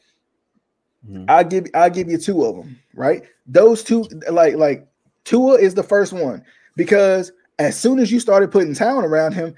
Mm-hmm. 1.08 1.26
I'll 1.28 1.44
give 1.44 1.66
I'll 1.74 1.90
give 1.90 2.10
you 2.10 2.18
two 2.18 2.46
of 2.46 2.56
them, 2.56 2.80
right? 2.96 3.24
Those 3.48 3.84
two, 3.84 4.04
like 4.30 4.56
like 4.56 4.88
Tua 5.26 5.56
is 5.56 5.74
the 5.74 5.84
first 5.84 6.14
one 6.14 6.44
because 6.76 7.32
as 7.60 7.78
soon 7.78 8.00
as 8.00 8.12
you 8.12 8.20
started 8.20 8.52
putting 8.52 8.76
talent 8.76 9.08
around 9.08 9.34
him, 9.34 9.56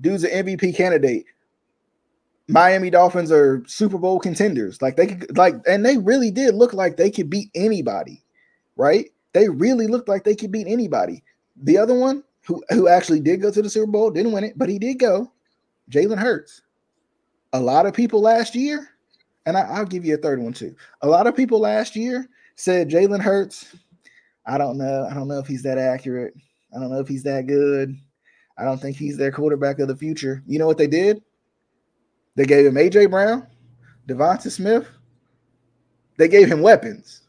dude's 0.00 0.24
an 0.24 0.44
MVP 0.44 0.76
candidate. 0.76 1.24
Miami 2.48 2.90
Dolphins 2.90 3.32
are 3.32 3.62
Super 3.66 3.96
Bowl 3.96 4.18
contenders. 4.18 4.82
Like 4.82 4.96
they 4.96 5.06
could 5.06 5.38
like 5.38 5.54
and 5.66 5.86
they 5.86 5.96
really 5.96 6.32
did 6.32 6.56
look 6.56 6.74
like 6.74 6.96
they 6.96 7.10
could 7.10 7.30
beat 7.30 7.50
anybody, 7.54 8.22
right? 8.76 9.06
They 9.32 9.48
really 9.48 9.86
looked 9.86 10.08
like 10.08 10.24
they 10.24 10.34
could 10.34 10.50
beat 10.50 10.66
anybody. 10.66 11.22
The 11.62 11.78
other 11.78 11.94
one 11.94 12.24
who 12.46 12.64
who 12.70 12.88
actually 12.88 13.20
did 13.20 13.40
go 13.42 13.52
to 13.52 13.62
the 13.62 13.70
Super 13.70 13.90
Bowl, 13.90 14.10
didn't 14.10 14.32
win 14.32 14.42
it, 14.42 14.58
but 14.58 14.68
he 14.68 14.80
did 14.80 14.98
go. 14.98 15.30
Jalen 15.90 16.18
Hurts. 16.18 16.62
A 17.52 17.60
lot 17.60 17.86
of 17.86 17.94
people 17.94 18.20
last 18.20 18.54
year, 18.54 18.88
and 19.46 19.56
I, 19.56 19.78
will 19.78 19.86
give 19.86 20.04
you 20.04 20.14
a 20.14 20.18
third 20.18 20.40
one 20.40 20.52
too. 20.52 20.74
A 21.02 21.08
lot 21.08 21.26
of 21.26 21.36
people 21.36 21.60
last 21.60 21.94
year 21.94 22.28
said 22.56 22.90
Jalen 22.90 23.20
Hurts. 23.20 23.76
I 24.46 24.58
don't 24.58 24.76
know. 24.76 25.06
I 25.10 25.14
don't 25.14 25.28
know 25.28 25.38
if 25.38 25.46
he's 25.46 25.62
that 25.62 25.78
accurate. 25.78 26.34
I 26.74 26.80
don't 26.80 26.90
know 26.90 27.00
if 27.00 27.08
he's 27.08 27.22
that 27.22 27.46
good. 27.46 27.96
I 28.58 28.64
don't 28.64 28.80
think 28.80 28.96
he's 28.96 29.16
their 29.16 29.32
quarterback 29.32 29.78
of 29.78 29.88
the 29.88 29.96
future. 29.96 30.42
You 30.46 30.58
know 30.58 30.66
what 30.66 30.78
they 30.78 30.86
did? 30.86 31.22
They 32.36 32.44
gave 32.44 32.66
him 32.66 32.74
AJ 32.74 33.10
Brown, 33.10 33.46
Devonta 34.08 34.50
Smith. 34.50 34.88
They 36.16 36.28
gave 36.28 36.50
him 36.50 36.60
weapons. 36.60 37.22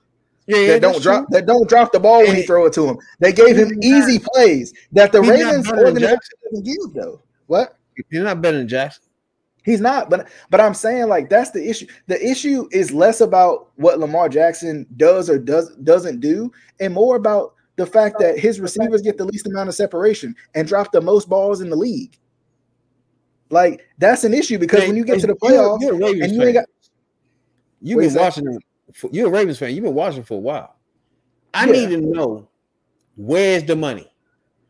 Yeah, 0.48 0.58
yeah 0.58 0.68
that 0.74 0.82
don't 0.82 1.02
drop 1.02 1.28
true. 1.28 1.28
that 1.32 1.46
don't 1.48 1.68
drop 1.68 1.92
the 1.92 2.00
ball 2.00 2.20
when 2.20 2.36
you 2.36 2.44
throw 2.44 2.66
it 2.66 2.74
to 2.74 2.88
him. 2.88 2.98
They 3.20 3.34
gave 3.34 3.58
him 3.58 3.80
easy 3.84 4.20
plays 4.20 4.74
that 4.92 5.12
the 5.12 5.22
Ravens 5.22 5.70
organization 5.70 6.20
doesn't 6.44 6.66
give 6.66 6.94
though. 6.94 7.22
What? 7.48 7.78
He's 7.96 8.22
not 8.22 8.42
better 8.42 8.58
than 8.58 8.68
Jackson. 8.68 9.04
He's 9.64 9.82
not, 9.82 10.12
but 10.12 10.28
but 10.52 10.62
I'm 10.62 10.76
saying 10.76 11.08
like 11.08 11.30
that's 11.30 11.50
the 11.50 11.68
issue. 11.68 11.88
The 12.06 12.24
issue 12.24 12.68
is 12.72 12.92
less 12.92 13.20
about 13.20 13.72
what 13.78 14.00
Lamar 14.00 14.30
Jackson 14.30 14.86
does 14.96 15.28
or 15.28 15.40
does 15.40 15.76
doesn't 15.78 16.20
do, 16.20 16.52
and 16.80 16.94
more 16.94 17.16
about 17.16 17.56
the 17.76 17.86
fact 17.86 18.20
that 18.20 18.38
his 18.38 18.60
receivers 18.60 19.02
get 19.02 19.18
the 19.18 19.26
least 19.26 19.48
amount 19.48 19.70
of 19.70 19.76
separation 19.76 20.36
and 20.54 20.68
drop 20.68 20.92
the 20.92 21.02
most 21.02 21.28
balls 21.28 21.62
in 21.62 21.72
the 21.72 21.76
league. 21.76 22.16
Like 23.50 23.88
that's 23.98 24.24
an 24.24 24.36
issue 24.36 24.60
because 24.60 24.82
when 24.82 24.96
you 24.96 25.04
get 25.04 25.20
to 25.22 25.28
the 25.28 25.34
playoffs 25.34 25.82
you're, 25.82 26.00
you're 26.00 26.24
and 26.24 26.34
you 26.34 26.44
ain't 26.44 26.54
got 26.54 26.66
you've 27.82 28.00
been 28.00 28.14
watching 28.14 28.46
them. 28.46 28.60
You're 29.12 29.28
a 29.28 29.32
Ravens 29.32 29.58
fan. 29.58 29.74
You've 29.74 29.84
been 29.84 29.96
watching 29.96 30.24
for 30.24 30.36
a 30.36 30.42
while. 30.42 30.76
I 31.56 31.66
yeah. 31.66 31.72
need 31.72 31.90
to 31.90 32.02
know 32.02 32.48
where's 33.16 33.64
the 33.64 33.76
money. 33.76 34.12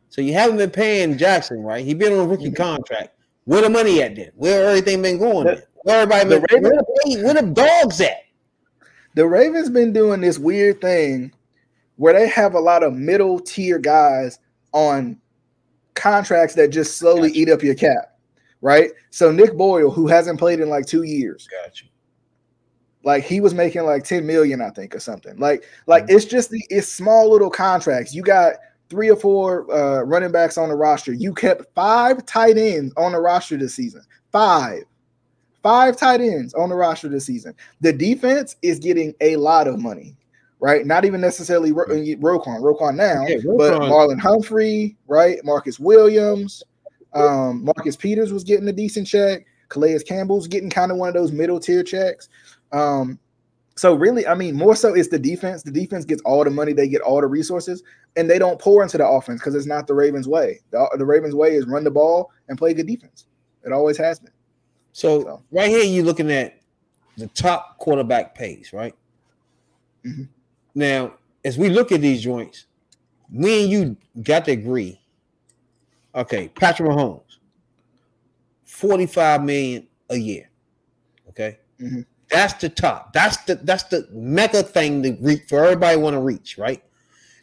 So 0.09 0.21
you 0.21 0.34
haven't 0.34 0.57
been 0.57 0.71
paying 0.71 1.17
Jackson, 1.17 1.61
right? 1.61 1.84
He's 1.84 1.95
been 1.95 2.13
on 2.13 2.19
a 2.19 2.28
rookie 2.28 2.45
mm-hmm. 2.45 2.55
contract. 2.55 3.14
Where 3.46 3.62
the 3.62 3.70
money 3.70 4.02
at 4.02 4.16
then? 4.16 4.32
Where 4.36 4.68
everything 4.70 5.02
been 5.02 5.18
going? 5.18 5.48
The, 5.48 5.64
where 5.84 6.02
everybody 6.02 6.30
been? 6.30 6.46
Ravens, 6.50 6.64
where, 6.64 7.16
the, 7.16 7.24
where 7.24 7.34
the 7.34 7.52
dogs 7.54 8.02
at? 8.02 8.26
The 9.14 9.26
Ravens 9.26 9.70
been 9.70 9.93
doing 9.93 10.22
this 10.22 10.38
weird 10.38 10.82
thing 10.82 11.32
where 11.96 12.14
they 12.14 12.28
have 12.28 12.56
a 12.56 12.60
lot 12.60 12.84
of 12.84 12.93
middle 12.93 13.39
tier 13.39 13.80
guys 13.80 14.39
on 14.74 15.18
contracts 15.93 16.56
that 16.56 16.70
just 16.70 16.98
slowly 16.98 17.30
gotcha. 17.30 17.39
eat 17.39 17.50
up 17.50 17.64
your 17.64 17.76
cap, 17.76 18.18
right? 18.62 18.91
So 19.12 19.32
Nick 19.32 19.56
Boyle, 19.56 19.89
who 19.89 20.08
hasn't 20.08 20.39
played 20.39 20.60
in 20.60 20.70
like 20.70 20.86
two 20.86 21.04
years, 21.04 21.48
gotcha. 21.48 21.86
Like 23.04 23.24
he 23.24 23.39
was 23.39 23.54
making 23.54 23.84
like 23.84 24.04
10 24.04 24.26
million, 24.26 24.62
I 24.62 24.72
think, 24.72 24.96
or 24.96 25.00
something. 25.00 25.38
Like, 25.38 25.64
like 25.86 26.06
mm-hmm. 26.06 26.16
it's 26.16 26.26
just 26.26 26.50
the 26.50 26.62
it's 26.70 26.91
small 26.91 27.32
little 27.32 27.52
contracts. 27.52 28.16
You 28.16 28.24
got 28.24 28.56
three 28.90 29.10
or 29.10 29.16
four 29.16 29.72
uh, 29.74 30.02
running 30.04 30.32
backs 30.32 30.58
on 30.58 30.70
the 30.70 30.76
roster. 30.76 31.14
You 31.14 31.34
kept 31.34 31.74
five 31.74 32.26
tight 32.26 32.58
ends 32.58 32.94
on 32.98 33.12
the 33.14 33.20
roster 33.20 33.58
this 33.58 33.76
season. 33.76 34.02
Five. 34.32 34.84
Five 35.64 35.98
tight 35.98 36.22
ends 36.22 36.54
on 36.54 36.70
the 36.70 36.76
roster 36.76 37.10
this 37.10 37.26
season. 37.26 37.56
The 37.82 37.92
defense 37.92 38.56
is 38.62 38.78
getting 38.80 39.16
a 39.22 39.36
lot 39.38 39.68
of 39.68 39.80
money, 39.80 40.16
right? 40.60 40.86
Not 40.86 41.06
even 41.06 41.20
necessarily 41.22 41.72
Ro- 41.72 41.86
uh, 41.86 41.96
Roquan, 41.96 42.62
Roquan 42.62 42.96
now, 42.96 43.26
yeah, 43.28 43.38
Roquan. 43.38 43.58
but 43.58 43.74
Marlon 43.82 44.20
Humphrey, 44.20 44.96
right? 45.08 45.40
Marcus 45.44 45.80
Williams, 45.80 46.62
um, 47.16 47.64
Marcus 47.66 47.96
Peters 47.96 48.32
was 48.32 48.44
getting 48.44 48.68
a 48.68 48.74
decent 48.74 49.08
check. 49.08 49.46
Calais 49.70 50.00
Campbell's 50.08 50.48
getting 50.48 50.70
kind 50.70 50.92
of 50.92 50.98
one 50.98 51.08
of 51.08 51.16
those 51.16 51.32
middle 51.32 51.60
tier 51.60 51.82
checks. 51.82 52.30
Um, 52.72 53.18
so 53.76 53.93
really, 53.93 54.26
I 54.26 54.36
mean, 54.36 54.55
more 54.55 54.76
so 54.76 54.93
it's 54.93 55.09
the 55.09 55.19
defense. 55.19 55.63
The 55.63 55.71
defense 55.71 56.05
gets 56.05 56.21
all 56.23 56.43
the 56.43 56.49
money, 56.49 56.71
they 56.71 56.88
get 56.88 57.01
all 57.01 57.19
the 57.19 57.28
resources, 57.28 57.84
and 58.15 58.30
they 58.30 58.39
don't 58.39 58.59
pour 58.59 58.82
into 58.82 58.97
the 58.97 59.05
offense 59.05 59.41
because 59.41 59.53
it's 59.53 59.65
not 59.65 59.86
the 59.86 59.93
Ravens' 59.93 60.28
way. 60.28 60.61
The, 60.71 60.89
the, 60.97 61.05
Ravens' 61.05 61.36
way 61.36 61.55
is 61.55 61.65
run 61.65 61.84
the 61.84 61.91
ball 61.91 62.32
and 62.47 62.57
play 62.57 62.73
good 62.73 62.88
defense. 62.88 63.28
It 63.65 63.73
always 63.73 63.97
has 63.97 64.19
been. 64.19 64.32
So, 64.93 65.23
so. 65.23 65.43
right 65.51 65.67
here, 65.67 65.84
you're 65.84 66.05
looking 66.05 66.32
at 66.32 66.61
the 67.17 67.28
top 67.28 67.78
quarterback 67.80 68.34
pays, 68.34 68.71
right? 68.71 68.95
Mm-hmm. 70.05 70.23
Now, 70.73 71.15
as 71.43 71.57
we 71.57 71.69
look 71.69 71.91
at 71.91 71.99
these 71.99 72.21
joints, 72.21 72.67
me 73.30 73.63
and 73.63 73.71
you 73.71 73.97
got 74.23 74.45
to 74.45 74.51
agree. 74.51 75.01
Okay, 76.13 76.47
Patrick 76.47 76.88
Mahomes, 76.88 77.39
45 78.63 79.43
million 79.43 79.88
a 80.09 80.15
year. 80.15 80.49
Okay. 81.30 81.59
Mm-hmm. 81.82 82.01
That's 82.30 82.53
the 82.53 82.69
top. 82.69 83.13
That's 83.13 83.38
the 83.38 83.55
that's 83.55 83.84
the 83.84 84.07
mega 84.11 84.63
thing 84.63 85.03
to 85.03 85.17
reach 85.21 85.43
for 85.47 85.63
everybody 85.63 85.97
want 85.97 86.15
to 86.15 86.21
reach, 86.21 86.57
right? 86.57 86.84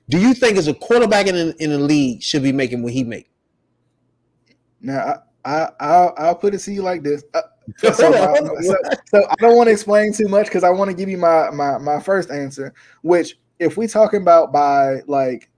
Do 0.08 0.18
you 0.18 0.34
think 0.34 0.58
as 0.58 0.68
a 0.68 0.74
quarterback 0.74 1.26
in 1.26 1.34
the, 1.34 1.56
in 1.62 1.70
the 1.70 1.78
league 1.78 2.22
should 2.22 2.42
be 2.42 2.52
making 2.52 2.82
what 2.82 2.92
he 2.92 3.04
make? 3.04 3.30
Now 4.80 5.22
I, 5.44 5.68
I 5.80 5.86
I'll 6.18 6.34
put 6.34 6.54
it 6.54 6.58
to 6.58 6.72
you 6.72 6.82
like 6.82 7.02
this. 7.02 7.22
Uh, 7.32 7.42
so, 7.78 7.92
so, 7.92 8.76
so, 9.06 9.26
I 9.30 9.34
don't 9.38 9.56
want 9.56 9.68
to 9.68 9.72
explain 9.72 10.12
too 10.12 10.26
much 10.26 10.46
because 10.46 10.64
I 10.64 10.70
want 10.70 10.90
to 10.90 10.96
give 10.96 11.08
you 11.08 11.18
my 11.18 11.50
my 11.50 11.78
my 11.78 12.00
first 12.00 12.30
answer. 12.30 12.74
Which, 13.02 13.38
if 13.60 13.76
we 13.76 13.86
talking 13.86 14.20
about 14.20 14.52
by 14.52 15.02
like 15.06 15.48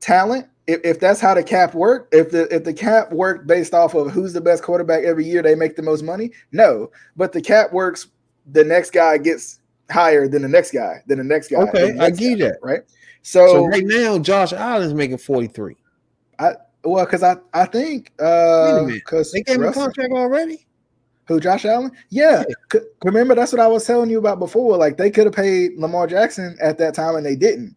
talent, 0.00 0.46
if, 0.70 0.80
if 0.84 1.00
that's 1.00 1.20
how 1.20 1.34
the 1.34 1.42
cap 1.42 1.74
worked, 1.74 2.14
if 2.14 2.30
the 2.30 2.52
if 2.54 2.64
the 2.64 2.72
cap 2.72 3.12
worked 3.12 3.46
based 3.46 3.74
off 3.74 3.94
of 3.94 4.10
who's 4.10 4.32
the 4.32 4.40
best 4.40 4.62
quarterback 4.62 5.04
every 5.04 5.24
year, 5.24 5.42
they 5.42 5.54
make 5.54 5.76
the 5.76 5.82
most 5.82 6.02
money. 6.02 6.30
No, 6.52 6.90
but 7.16 7.32
the 7.32 7.40
cap 7.40 7.72
works. 7.72 8.06
The 8.52 8.64
next 8.64 8.92
guy 8.92 9.18
gets 9.18 9.60
higher 9.90 10.28
than 10.28 10.42
the 10.42 10.48
next 10.48 10.72
guy, 10.72 11.02
than 11.06 11.18
the 11.18 11.24
next 11.24 11.48
guy. 11.48 11.58
Okay, 11.58 11.98
I 11.98 12.10
get 12.10 12.38
that. 12.38 12.58
Right. 12.62 12.80
So, 13.22 13.46
so, 13.48 13.66
right 13.66 13.84
now, 13.84 14.18
Josh 14.18 14.52
Allen's 14.52 14.94
making 14.94 15.18
forty 15.18 15.48
three. 15.48 15.76
I 16.38 16.52
well, 16.84 17.04
because 17.04 17.22
I 17.22 17.36
I 17.52 17.66
think 17.66 18.12
uh 18.20 18.84
because 18.86 19.32
they 19.32 19.42
gave 19.42 19.56
him 19.56 19.64
a 19.64 19.72
contract 19.72 20.12
already. 20.12 20.66
Who 21.26 21.38
Josh 21.38 21.64
Allen? 21.64 21.92
Yeah. 22.08 22.42
yeah. 22.74 22.80
Remember 23.04 23.36
that's 23.36 23.52
what 23.52 23.60
I 23.60 23.68
was 23.68 23.86
telling 23.86 24.10
you 24.10 24.18
about 24.18 24.40
before. 24.40 24.76
Like 24.76 24.96
they 24.96 25.10
could 25.10 25.26
have 25.26 25.34
paid 25.34 25.76
Lamar 25.76 26.08
Jackson 26.08 26.56
at 26.60 26.78
that 26.78 26.94
time 26.94 27.14
and 27.14 27.24
they 27.24 27.36
didn't 27.36 27.76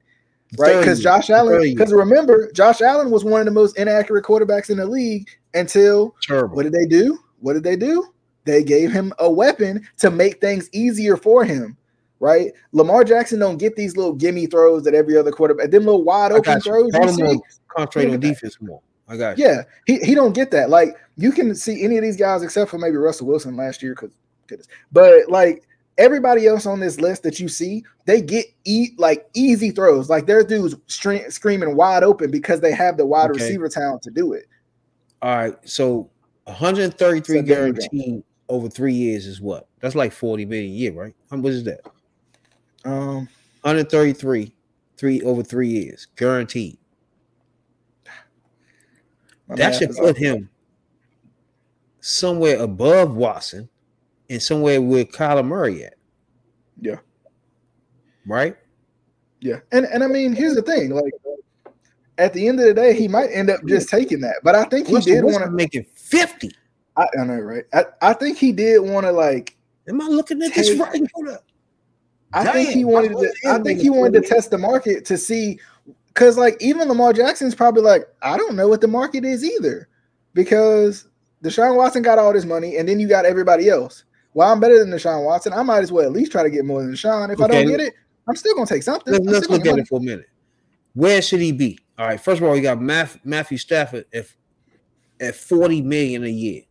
right? 0.58 0.80
Because 0.80 1.02
Josh 1.02 1.30
Allen, 1.30 1.62
because 1.62 1.94
remember, 1.94 2.52
Josh 2.52 2.82
Allen 2.82 3.12
was 3.12 3.24
one 3.24 3.42
of 3.42 3.46
the 3.46 3.52
most 3.52 3.78
inaccurate 3.78 4.26
quarterbacks 4.26 4.70
in 4.70 4.78
the 4.78 4.86
league 4.86 5.28
until 5.54 6.16
Terrible. 6.22 6.56
what 6.56 6.64
did 6.64 6.74
they 6.74 6.86
do? 6.86 7.20
What 7.40 7.54
did 7.54 7.64
they 7.64 7.76
do? 7.76 8.14
They 8.46 8.64
gave 8.64 8.92
him 8.92 9.14
a 9.20 9.32
weapon 9.32 9.88
to 9.98 10.12
make 10.12 10.42
things 10.42 10.70
easier 10.74 11.16
for 11.16 11.46
him, 11.46 11.78
right? 12.20 12.52
Lamar 12.72 13.04
Jackson 13.04 13.40
don't 13.40 13.58
get 13.58 13.76
these 13.76 13.96
little 13.96 14.14
gimme 14.14 14.48
throws 14.48 14.84
that 14.84 14.94
every 14.94 15.18
other 15.18 15.32
quarterback, 15.32 15.72
them 15.72 15.86
little 15.86 16.04
wide 16.04 16.32
open 16.32 16.60
throws. 16.60 16.92
You 16.94 17.42
concentrate 17.76 18.12
on 18.12 18.20
defense 18.20 18.58
more. 18.62 18.82
I 19.08 19.18
got 19.18 19.38
you. 19.38 19.46
Yeah, 19.46 19.62
he, 19.86 20.00
he 20.00 20.16
don't 20.16 20.34
get 20.34 20.52
that. 20.52 20.70
Like 20.70 20.96
you 21.16 21.32
can 21.32 21.56
see 21.56 21.84
any 21.84 21.98
of 21.98 22.04
these 22.04 22.18
guys 22.18 22.44
except 22.44 22.72
for 22.72 22.78
maybe 22.78 22.98
Russell 22.98 23.28
Wilson 23.28 23.56
last 23.56 23.82
year, 23.82 23.94
because 23.94 24.12
goodness. 24.48 24.68
But 24.92 25.30
like 25.30 25.64
everybody 25.98 26.48
else 26.48 26.66
on 26.66 26.80
this 26.80 27.00
list 27.00 27.24
that 27.24 27.40
you 27.40 27.48
see, 27.48 27.84
they 28.06 28.22
get 28.22 28.46
eat 28.66 28.98
like 29.00 29.30
easy 29.34 29.72
throws. 29.72 30.10
Like 30.10 30.26
their 30.26 30.44
dudes 30.44 30.76
stre- 30.88 31.32
screaming 31.32 31.76
wide 31.76 32.04
open 32.04 32.32
because 32.32 32.62
they 32.62 32.74
have 32.74 32.98
the 32.98 33.06
wide 33.06 33.32
okay. 33.32 33.44
receiver 33.44 33.70
talent 33.70 34.02
to 34.04 34.12
do 34.12 34.34
it. 34.34 34.48
All 35.22 35.36
right, 35.36 35.56
so 35.64 36.10
133 36.46 37.38
so 37.38 37.44
guaranteed 37.44 38.24
over 38.50 38.70
three 38.70 38.94
years 38.94 39.26
is 39.26 39.40
what? 39.40 39.68
That's 39.80 39.96
like 39.96 40.12
40 40.12 40.46
million 40.46 40.72
a 40.72 40.76
year, 40.76 40.92
right? 40.92 41.16
How 41.30 41.38
much 41.38 41.52
is 41.52 41.64
that? 41.64 41.82
Um, 42.84 43.30
133, 43.62 44.54
three 44.98 45.22
over 45.22 45.44
three 45.44 45.70
years, 45.70 46.08
guaranteed. 46.18 46.78
that 49.48 49.76
should 49.76 49.96
put 49.96 50.18
him 50.18 50.50
somewhere 52.02 52.60
above 52.60 53.16
Watson 53.16 53.70
and 54.30 54.42
somewhere 54.42 54.82
with 54.82 55.12
Kyler 55.12 55.46
Murray 55.46 55.86
at. 55.86 55.96
Yeah. 56.80 56.98
Right? 58.26 58.58
Yeah. 59.40 59.60
And 59.72 59.86
and 59.86 60.04
I 60.04 60.08
mean, 60.08 60.34
here's 60.34 60.56
the 60.56 60.62
thing, 60.62 60.92
like 60.92 61.14
at 62.18 62.34
the 62.34 62.48
end 62.48 62.60
of 62.60 62.66
the 62.66 62.74
day, 62.74 62.94
he 62.94 63.08
might 63.08 63.30
end 63.32 63.50
up 63.50 63.66
just 63.66 63.90
taking 63.90 64.22
that. 64.22 64.38
But 64.44 64.56
I 64.56 64.66
think 64.66 64.88
he 64.88 65.00
did 65.00 65.24
want 65.24 65.44
to 65.44 65.52
make 65.52 65.76
it 65.76 65.88
50. 65.96 66.52
I, 66.96 67.08
I, 67.20 67.24
know, 67.24 67.40
right? 67.40 67.64
I, 67.74 67.86
I 68.02 68.14
think 68.14 68.38
he 68.38 68.52
did 68.52 68.80
want 68.80 69.06
to 69.06 69.12
like 69.12 69.58
Am 69.88 70.02
I 70.02 70.08
looking 70.08 70.42
at 70.42 70.54
this 70.54 70.78
right? 70.78 71.38
I 72.34 72.52
think 72.52 72.70
he 72.70 72.86
wanted 72.86 73.12
to. 73.12 73.32
I 73.50 73.60
think 73.60 73.80
he 73.80 73.90
wanted 73.90 74.24
to 74.24 74.28
test 74.28 74.52
the 74.52 74.58
market 74.58 75.06
to 75.06 75.18
see, 75.18 75.60
because 76.08 76.38
like 76.38 76.58
even 76.62 76.88
Lamar 76.88 77.14
Jackson's 77.14 77.54
probably 77.54 77.84
like, 77.84 78.08
I 78.22 78.38
don't 78.38 78.56
know 78.56 78.68
what 78.68 78.82
the 78.82 78.88
market 78.88 79.26
is 79.26 79.44
either, 79.44 79.88
because 80.34 81.08
Deshaun 81.44 81.76
Watson 81.76 82.02
got 82.02 82.18
all 82.18 82.34
this 82.34 82.46
money, 82.46 82.78
and 82.78 82.88
then 82.88 83.00
you 83.00 83.08
got 83.08 83.26
everybody 83.26 83.70
else. 83.70 84.06
Well, 84.34 84.52
I'm 84.52 84.60
better 84.60 84.80
than 84.80 84.90
Deshaun 84.90 85.24
Watson. 85.26 85.54
I 85.54 85.62
might 85.64 85.84
as 85.84 85.92
well 85.92 86.06
at 86.06 86.12
least 86.12 86.32
try 86.32 86.44
to 86.44 86.50
get 86.50 86.66
more 86.66 86.82
than 86.82 86.92
Deshaun. 86.94 87.32
If 87.32 87.40
I 87.42 87.48
don't 87.48 87.68
get 87.68 87.80
it, 87.80 87.94
I'm 88.28 88.36
still 88.36 88.56
gonna 88.56 88.66
take 88.66 88.84
something. 88.84 89.14
Let's, 89.14 89.26
let's 89.26 89.50
look 89.50 89.66
at 89.66 89.78
it 89.78 89.88
for 89.88 90.00
a 90.00 90.02
minute. 90.02 90.28
Where 90.94 91.22
should 91.22 91.42
he 91.42 91.52
be? 91.52 91.80
All 91.98 92.08
right. 92.08 92.20
First 92.20 92.42
of 92.42 92.48
all, 92.48 92.56
you 92.56 92.62
got 92.62 92.82
Matthew, 92.82 93.58
Stafford 93.58 94.06
at, 94.14 94.26
at 95.20 95.36
40 95.36 95.82
million 95.82 96.24
a 96.24 96.28
year. 96.30 96.62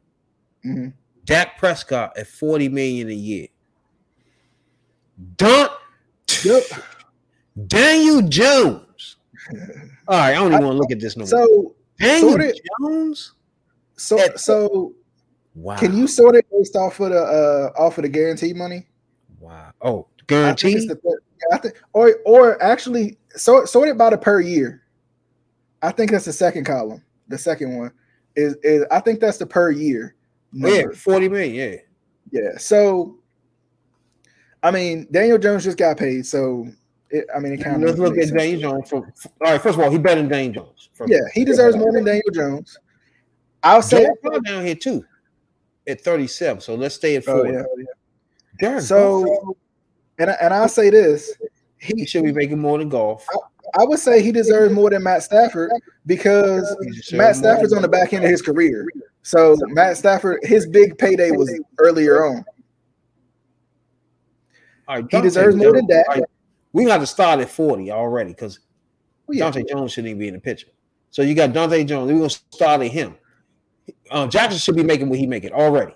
Mhm. 0.65 0.93
Dak 1.25 1.59
Prescott 1.59 2.17
at 2.17 2.27
40 2.27 2.69
million 2.69 3.09
a 3.09 3.15
year. 3.15 3.47
Don 5.37 5.69
Yep. 6.45 6.63
Daniel 7.67 8.23
Jones. 8.23 9.17
All 10.09 10.19
right, 10.19 10.31
I 10.31 10.35
don't 10.35 10.53
even 10.53 10.65
want 10.65 10.75
to 10.75 10.79
look 10.79 10.91
at 10.91 11.01
this 11.01 11.17
no 11.17 11.21
more. 11.23 11.29
So, 11.29 11.75
Daniel 11.99 12.41
it- 12.41 12.61
Jones? 12.81 13.35
so, 13.97 14.19
so, 14.37 14.95
Wow. 15.55 15.76
can 15.76 15.96
you 15.96 16.07
sort 16.07 16.34
it 16.34 16.46
based 16.50 16.76
off 16.76 16.98
of 17.00 17.11
the 17.11 17.20
uh 17.20 17.72
off 17.80 17.98
of 17.98 18.03
the 18.03 18.09
guaranteed 18.09 18.57
money? 18.57 18.86
Wow. 19.38 19.72
Oh, 19.82 20.07
I 20.09 20.16
think 20.16 20.26
guaranteed? 20.28 20.88
the 20.88 20.94
third- 20.94 21.22
yeah, 21.50 21.57
I 21.57 21.59
think, 21.59 21.74
or 21.92 22.16
or 22.24 22.62
actually 22.62 23.18
sort 23.30 23.68
sort 23.68 23.88
it 23.88 23.98
by 23.98 24.11
the 24.11 24.18
per 24.18 24.40
year. 24.40 24.82
I 25.82 25.90
think 25.90 26.11
that's 26.11 26.24
the 26.24 26.32
second 26.32 26.64
column. 26.64 27.03
The 27.28 27.36
second 27.36 27.76
one 27.76 27.92
is 28.34 28.57
is 28.62 28.84
I 28.90 29.00
think 29.00 29.20
that's 29.20 29.38
the 29.38 29.46
per 29.46 29.70
year. 29.70 30.14
Oh, 30.62 30.68
yeah, 30.68 30.84
40 30.94 31.28
million. 31.28 31.55
Yeah. 31.55 31.76
Yeah. 32.30 32.59
So, 32.59 33.16
I 34.62 34.70
mean, 34.70 35.07
Daniel 35.11 35.38
Jones 35.38 35.64
just 35.64 35.78
got 35.78 35.96
paid, 35.96 36.26
so 36.26 36.66
it, 37.11 37.26
I 37.34 37.38
mean, 37.38 37.55
it 37.55 37.64
kind 37.64 37.76
of 37.76 37.88
Let's 37.88 37.98
look 37.98 38.18
at 38.18 38.34
Daniel 38.34 38.61
Jones. 38.61 38.90
For, 38.90 38.96
all 38.96 39.53
right, 39.53 39.61
first 39.61 39.78
of 39.78 39.84
all, 39.84 39.90
he 39.90 39.98
better 39.98 40.20
than 40.20 40.30
Daniel 40.30 40.64
Jones. 40.64 40.90
Yeah, 41.07 41.20
he 41.32 41.44
deserves 41.44 41.76
more 41.76 41.90
than 41.92 42.05
Daniel 42.05 42.30
Jones. 42.32 42.78
I'll 43.62 43.82
say. 43.82 44.07
Carr 44.22 44.40
down 44.40 44.64
here 44.66 44.74
too 44.74 45.05
at 45.87 46.01
37. 46.01 46.61
So 46.61 46.74
let's 46.74 46.95
stay 46.95 47.16
at 47.16 47.24
Oh 47.28 47.39
40. 47.45 47.53
yeah. 47.53 47.62
Derek 48.61 48.74
Carr, 48.76 48.80
So, 48.83 49.57
and 50.18 50.30
I- 50.30 50.37
and 50.41 50.55
I'll 50.55 50.68
say 50.68 50.91
this: 50.91 51.33
he 51.78 51.95
he 51.97 52.07
should 52.07 52.22
be 52.24 52.33
making 52.33 52.59
more 52.59 52.78
than 52.78 52.89
Goff. 52.89 53.26
I 53.78 53.85
would 53.85 53.99
say 53.99 54.22
he 54.22 54.33
deserves 54.33 54.72
more 54.74 54.91
than 54.91 55.03
Matt 55.03 55.22
Stafford 55.22 55.70
because 56.07 56.76
Matt 57.12 57.18
more 57.18 57.35
Stafford's 57.35 57.72
on 57.72 57.80
the 57.83 57.89
back 57.89 58.12
end 58.12 58.24
of 58.24 58.30
his 58.30 58.43
career. 58.43 58.87
So 59.22 59.57
Matt 59.68 59.97
Stafford, 59.97 60.41
his 60.43 60.66
big 60.66 60.99
payday 60.99 61.30
was 61.30 61.51
earlier 61.78 62.26
on. 62.26 62.45
All 64.89 64.97
right, 64.97 65.07
He 65.11 65.20
deserves 65.20 65.57
more 65.57 65.72
than 65.72 65.87
that. 65.87 66.07
all 66.09 66.14
right, 66.16 66.24
we 66.72 66.85
got 66.85 66.99
to 66.99 67.07
start 67.07 67.41
at 67.41 67.49
40 67.49 67.91
already 67.91 68.30
because 68.30 68.59
Well, 69.26 69.35
oh, 69.37 69.39
yeah. 69.39 69.45
Dante 69.45 69.62
Jones 69.64 69.93
shouldn't 69.93 70.11
even 70.11 70.18
be 70.20 70.28
in 70.28 70.35
the 70.35 70.41
picture. 70.41 70.68
So 71.11 71.22
you 71.22 71.35
got 71.35 71.53
Dante 71.53 71.85
Jones. 71.85 72.11
We're 72.11 72.18
gonna 72.18 72.30
start 72.30 72.83
at 72.83 72.91
him. 72.91 73.14
Um, 74.11 74.30
Jackson 74.30 74.59
should 74.59 74.76
be 74.76 74.83
making 74.85 75.09
what 75.09 75.18
he 75.18 75.26
making 75.26 75.53
already. 75.53 75.95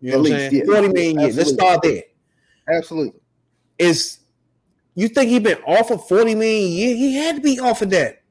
You 0.00 0.10
know 0.12 0.16
At 0.16 0.20
what 0.22 0.26
I'm 0.32 0.32
least, 0.38 0.50
saying? 0.50 0.64
yeah. 0.66 0.74
40 0.74 0.88
million 0.88 1.18
a 1.18 1.22
year. 1.26 1.32
Let's 1.32 1.52
start 1.52 1.80
there. 1.82 2.02
Absolutely. 2.68 3.20
Is 3.78 4.18
you 4.94 5.08
think 5.08 5.30
he 5.30 5.38
been 5.38 5.58
offered 5.66 6.00
40 6.00 6.34
million 6.34 6.64
a 6.64 6.68
year? 6.68 6.96
He 6.96 7.14
had 7.16 7.36
to 7.36 7.42
be 7.42 7.58
offered 7.60 7.90
that. 7.90 8.22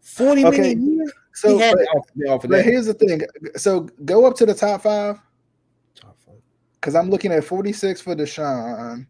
40 0.00 0.42
million 0.44 0.60
Okay, 0.60 0.72
a 0.72 0.76
year? 0.76 1.12
So, 1.34 1.56
he 1.56 1.62
had 1.62 1.72
but, 1.74 1.78
to 1.80 1.88
offer, 1.90 2.10
be 2.16 2.28
offered 2.28 2.50
that. 2.50 2.64
here's 2.64 2.86
the 2.86 2.94
thing. 2.94 3.22
So 3.56 3.88
go 4.04 4.26
up 4.26 4.36
to 4.36 4.46
the 4.46 4.54
top 4.54 4.82
five 4.82 5.18
because 6.74 6.94
I'm 6.94 7.08
looking 7.10 7.32
at 7.32 7.44
46 7.44 8.00
for 8.00 8.14
Deshaun, 8.14 9.06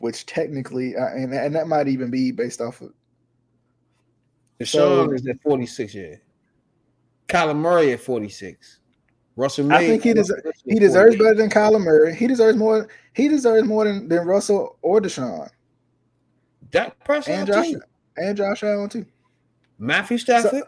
which 0.00 0.26
technically, 0.26 0.94
uh, 0.94 1.06
and 1.08 1.32
and 1.34 1.54
that 1.54 1.66
might 1.66 1.88
even 1.88 2.10
be 2.10 2.30
based 2.30 2.60
off 2.60 2.80
of. 2.82 2.92
Deshaun 4.60 5.06
So- 5.06 5.12
is 5.12 5.26
at 5.26 5.40
46, 5.42 5.94
yeah. 5.94 6.14
Kyler 7.28 7.56
Murray 7.56 7.92
at 7.92 8.00
46. 8.00 8.80
Russell 9.36 9.72
I 9.72 9.86
think 9.86 10.02
he 10.02 10.12
des- 10.14 10.24
He 10.64 10.80
deserves 10.80 11.14
48. 11.16 11.18
better 11.18 11.34
than 11.36 11.48
Kyler 11.50 11.80
Murray. 11.80 12.14
He 12.14 12.26
deserves 12.26 12.58
more. 12.58 12.88
He 13.14 13.28
deserves 13.28 13.68
more 13.68 13.84
than, 13.84 14.08
than 14.08 14.26
Russell 14.26 14.78
or 14.82 15.00
Deshaun 15.00 15.48
Dak 16.70 16.98
Prescott 17.04 17.34
and 17.34 17.46
Josh 17.46 17.70
too. 17.70 17.80
and 18.16 18.36
Josh 18.36 18.62
Allen 18.64 18.88
too. 18.88 19.06
Matthew 19.78 20.18
Stafford. 20.18 20.64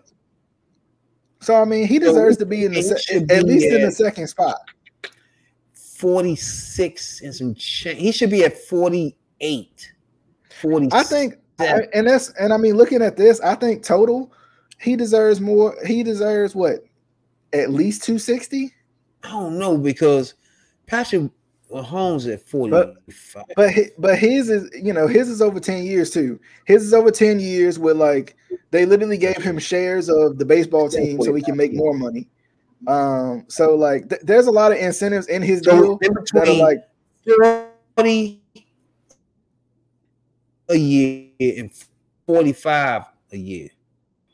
So 1.41 1.57
I 1.61 1.65
mean, 1.65 1.89
he 1.89 1.99
So 1.99 2.07
deserves 2.07 2.37
to 2.37 2.47
be 2.47 2.65
in 2.65 2.73
the 2.73 2.83
se- 2.83 3.27
at 3.31 3.43
least 3.45 3.67
in 3.67 3.83
the 3.83 3.91
second 3.91 4.29
spot. 4.29 4.59
46 5.75 7.23
and 7.23 7.35
some 7.35 7.55
change. 7.55 7.99
He 8.01 8.13
should 8.13 8.31
be 8.31 8.45
at 8.45 8.57
48. 8.57 9.93
40. 10.61 10.89
I 10.93 11.03
think, 11.03 11.35
Yeah. 11.61 11.81
and 11.95 12.07
that's 12.07 12.31
and 12.31 12.53
I 12.53 12.57
mean, 12.57 12.77
looking 12.77 13.03
at 13.03 13.17
this, 13.17 13.41
I 13.41 13.55
think 13.55 13.83
total, 13.85 14.33
he 14.81 14.97
deserves 14.97 15.41
more. 15.41 15.77
He 15.87 16.03
deserves 16.03 16.55
what, 16.55 16.85
at 17.53 17.71
least 17.71 18.03
two 18.05 18.19
sixty. 18.19 18.73
I 19.23 19.31
don't 19.31 19.59
know 19.59 19.77
because 19.77 20.35
Patrick 20.87 21.31
Mahomes 21.71 22.33
at 22.33 22.41
45. 22.49 22.97
But 23.57 23.75
hi- 23.75 23.91
but 23.99 24.19
his 24.19 24.51
is 24.51 24.71
you 24.75 24.93
know 24.93 25.07
his 25.07 25.29
is 25.29 25.41
over 25.43 25.61
ten 25.61 25.85
years 25.85 26.11
too. 26.11 26.41
His 26.67 26.85
is 26.85 26.95
over 26.95 27.11
ten 27.11 27.39
years 27.39 27.79
with 27.79 27.97
like 27.97 28.37
they 28.71 28.85
literally 28.87 29.19
gave 29.19 29.37
him 29.37 29.59
shares 29.59 30.09
of 30.09 30.39
the 30.39 30.45
baseball 30.45 30.89
team 30.89 31.21
so 31.21 31.35
he 31.35 31.43
can 31.43 31.57
make 31.57 31.73
more 31.75 31.95
money. 31.95 32.29
Um, 32.87 33.45
so 33.49 33.75
like 33.75 34.09
th- 34.09 34.23
there's 34.25 34.47
a 34.47 34.51
lot 34.51 34.73
of 34.73 34.79
incentives 34.79 35.27
in 35.27 35.43
his 35.43 35.61
So 35.61 35.71
deal 35.73 35.99
in 36.03 36.15
that 36.15 36.49
are 36.49 36.55
like 36.55 36.79
40 37.97 38.43
a 40.71 40.77
year 40.77 41.30
and 41.41 41.71
45 42.27 43.03
a 43.33 43.37
year. 43.37 43.69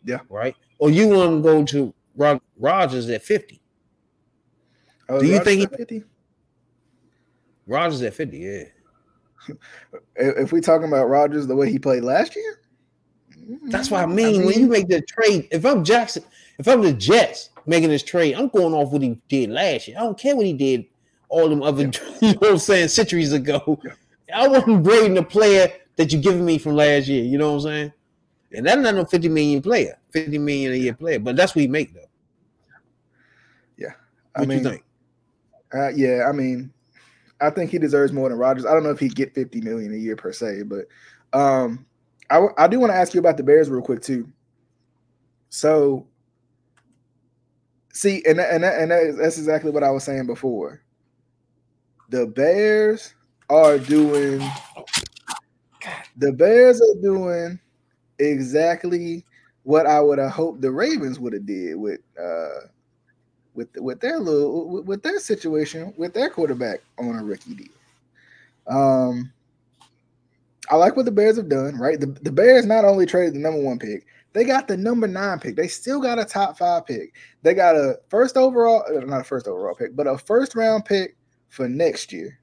Yeah. 0.05 0.19
Right? 0.29 0.55
Or 0.79 0.91
you 0.91 1.09
want 1.09 1.39
to 1.39 1.43
go 1.43 1.65
to 1.65 1.95
Rod- 2.17 2.41
Rodgers 2.59 3.09
at 3.11 3.23
50. 3.23 3.61
oh, 5.09 5.21
Do 5.21 5.27
you 5.27 5.39
Rodgers 5.39 5.45
think 5.47 5.71
he- 5.71 5.77
50? 5.77 6.05
Rodgers 7.67 8.03
at 8.03 8.15
50, 8.15 8.39
yeah. 8.39 8.63
If 10.17 10.37
if 10.39 10.53
we 10.53 10.61
talking 10.61 10.89
about 10.89 11.09
Rodgers 11.09 11.47
the 11.47 11.55
way 11.57 11.71
he 11.71 11.79
played 11.79 12.03
last 12.03 12.35
year, 12.35 12.61
That's 13.65 13.91
what 13.91 14.03
I 14.03 14.07
mm, 14.07 14.15
mean. 14.15 14.45
when 14.47 14.59
you 14.59 14.67
make 14.67 14.89
the 14.89 15.01
trade, 15.03 15.47
if 15.53 15.65
I'm 15.65 15.85
Jackson, 15.85 16.25
if 16.59 16.67
I'm 16.67 16.83
the 16.83 16.93
Jets 16.93 17.51
making 17.67 17.91
this 17.91 18.03
trade, 18.03 18.35
I'm 18.35 18.49
going 18.49 18.73
off 18.75 18.91
what 18.93 19.03
he 19.03 19.21
did 19.29 19.51
last 19.51 19.87
year. 19.89 19.99
I 19.99 20.03
don't 20.03 20.19
care 20.19 20.35
what 20.35 20.47
he 20.47 20.53
did 20.53 20.87
all 21.29 21.49
them 21.49 21.63
other, 21.63 21.85
you 22.21 22.33
know 22.33 22.39
what 22.39 22.51
I'm 22.53 22.59
saying, 22.59 22.89
centuries 22.89 23.33
ago. 23.33 23.81
I 24.35 24.49
wasn't 24.49 24.83
grading 24.85 25.15
the 25.15 25.23
player 25.23 25.73
that 25.97 26.13
you 26.13 26.21
giving 26.21 26.45
me 26.45 26.59
from 26.59 26.75
last 26.77 27.09
year. 27.09 27.25
You 27.25 27.39
know 27.39 27.51
what 27.53 27.57
I'm 27.57 27.63
saying? 27.63 27.93
And 28.53 28.67
that's 28.67 28.81
not 28.81 28.95
no 28.95 29.05
50 29.05 29.29
million 29.29 29.63
player, 29.63 29.99
50 30.13 30.39
million 30.39 30.73
a 30.73 30.77
year 30.77 30.95
player. 30.95 31.19
But 31.19 31.37
that's 31.37 31.55
what 31.55 31.63
he 31.63 31.69
make 31.69 31.93
though. 31.95 32.01
Yeah. 33.77 33.93
I 34.35 34.41
What 34.41 34.49
mean, 34.49 34.59
you 34.59 34.65
think? 34.71 34.85
Uh, 35.75 35.89
yeah, 35.89 36.27
I 36.29 36.33
mean, 36.33 36.73
I 37.41 37.51
think 37.51 37.71
he 37.71 37.79
deserves 37.79 38.13
more 38.13 38.29
than 38.29 38.39
Rodgers. 38.39 38.65
I 38.65 38.73
don't 38.73 38.83
know 38.83 38.91
if 38.91 39.01
he'd 39.01 39.15
get 39.15 39.35
50 39.35 39.61
million 39.61 39.93
a 39.93 39.97
year 39.97 40.17
per 40.17 40.33
se, 40.33 40.63
but 40.63 40.87
um, 41.33 41.85
I, 42.31 42.37
w- 42.37 42.55
I 42.57 42.67
do 42.69 42.81
want 42.81 42.93
to 42.93 42.97
ask 42.97 43.15
you 43.15 43.21
about 43.21 43.37
the 43.37 43.43
Bears 43.43 43.69
real 43.69 43.83
quick 43.83 44.01
too. 44.01 44.31
So, 45.51 46.07
see, 47.93 48.23
and 48.27 48.41
and 48.41 48.65
and 48.65 48.91
that's 49.21 49.39
exactly 49.39 49.71
what 49.71 49.83
I 49.83 49.91
was 49.91 50.05
saying 50.05 50.27
before. 50.27 50.83
The 52.11 52.27
Bears 52.27 53.15
are 53.51 53.79
doing. 53.79 54.41
The 56.17 56.33
Bears 56.33 56.81
are 56.81 57.01
doing 57.03 57.59
exactly 58.19 59.25
what 59.63 59.87
I 59.87 60.01
would 60.01 60.19
have 60.19 60.31
hoped 60.31 60.61
the 60.61 60.71
Ravens 60.71 61.19
would 61.19 61.33
have 61.33 61.45
did 61.47 61.77
with 61.77 62.01
uh 62.21 62.69
with 63.55 63.69
with 63.77 64.01
their 64.01 64.19
little 64.19 64.69
with, 64.69 64.85
with 64.85 65.03
their 65.03 65.19
situation 65.19 65.93
with 65.97 66.15
their 66.15 66.31
quarterback 66.31 66.81
on 66.99 67.17
a 67.17 67.25
rookie 67.25 67.55
deal. 67.55 67.67
Um, 68.69 69.33
I 70.71 70.77
like 70.77 70.97
what 70.97 71.05
the 71.05 71.13
Bears 71.13 71.37
have 71.37 71.49
done. 71.49 71.77
Right, 71.77 71.99
the, 71.99 72.07
the 72.07 72.33
Bears 72.33 72.67
not 72.67 72.85
only 72.85 73.07
traded 73.07 73.35
the 73.35 73.39
number 73.39 73.61
one 73.61 73.79
pick, 73.79 74.07
they 74.33 74.45
got 74.45 74.69
the 74.69 74.77
number 74.77 75.07
nine 75.07 75.39
pick. 75.39 75.57
They 75.57 75.69
still 75.69 76.01
got 76.01 76.19
a 76.19 76.25
top 76.25 76.59
five 76.59 76.87
pick. 76.87 77.15
They 77.43 77.55
got 77.55 77.75
a 77.75 77.99
first 78.09 78.37
overall, 78.37 78.85
uh, 78.89 79.01
not 79.01 79.23
a 79.23 79.25
first 79.25 79.49
overall 79.49 79.75
pick, 79.75 79.97
but 79.97 80.07
a 80.07 80.19
first 80.19 80.55
round 80.55 80.85
pick 80.85 81.17
for 81.49 81.69
next 81.69 82.13
year, 82.13 82.39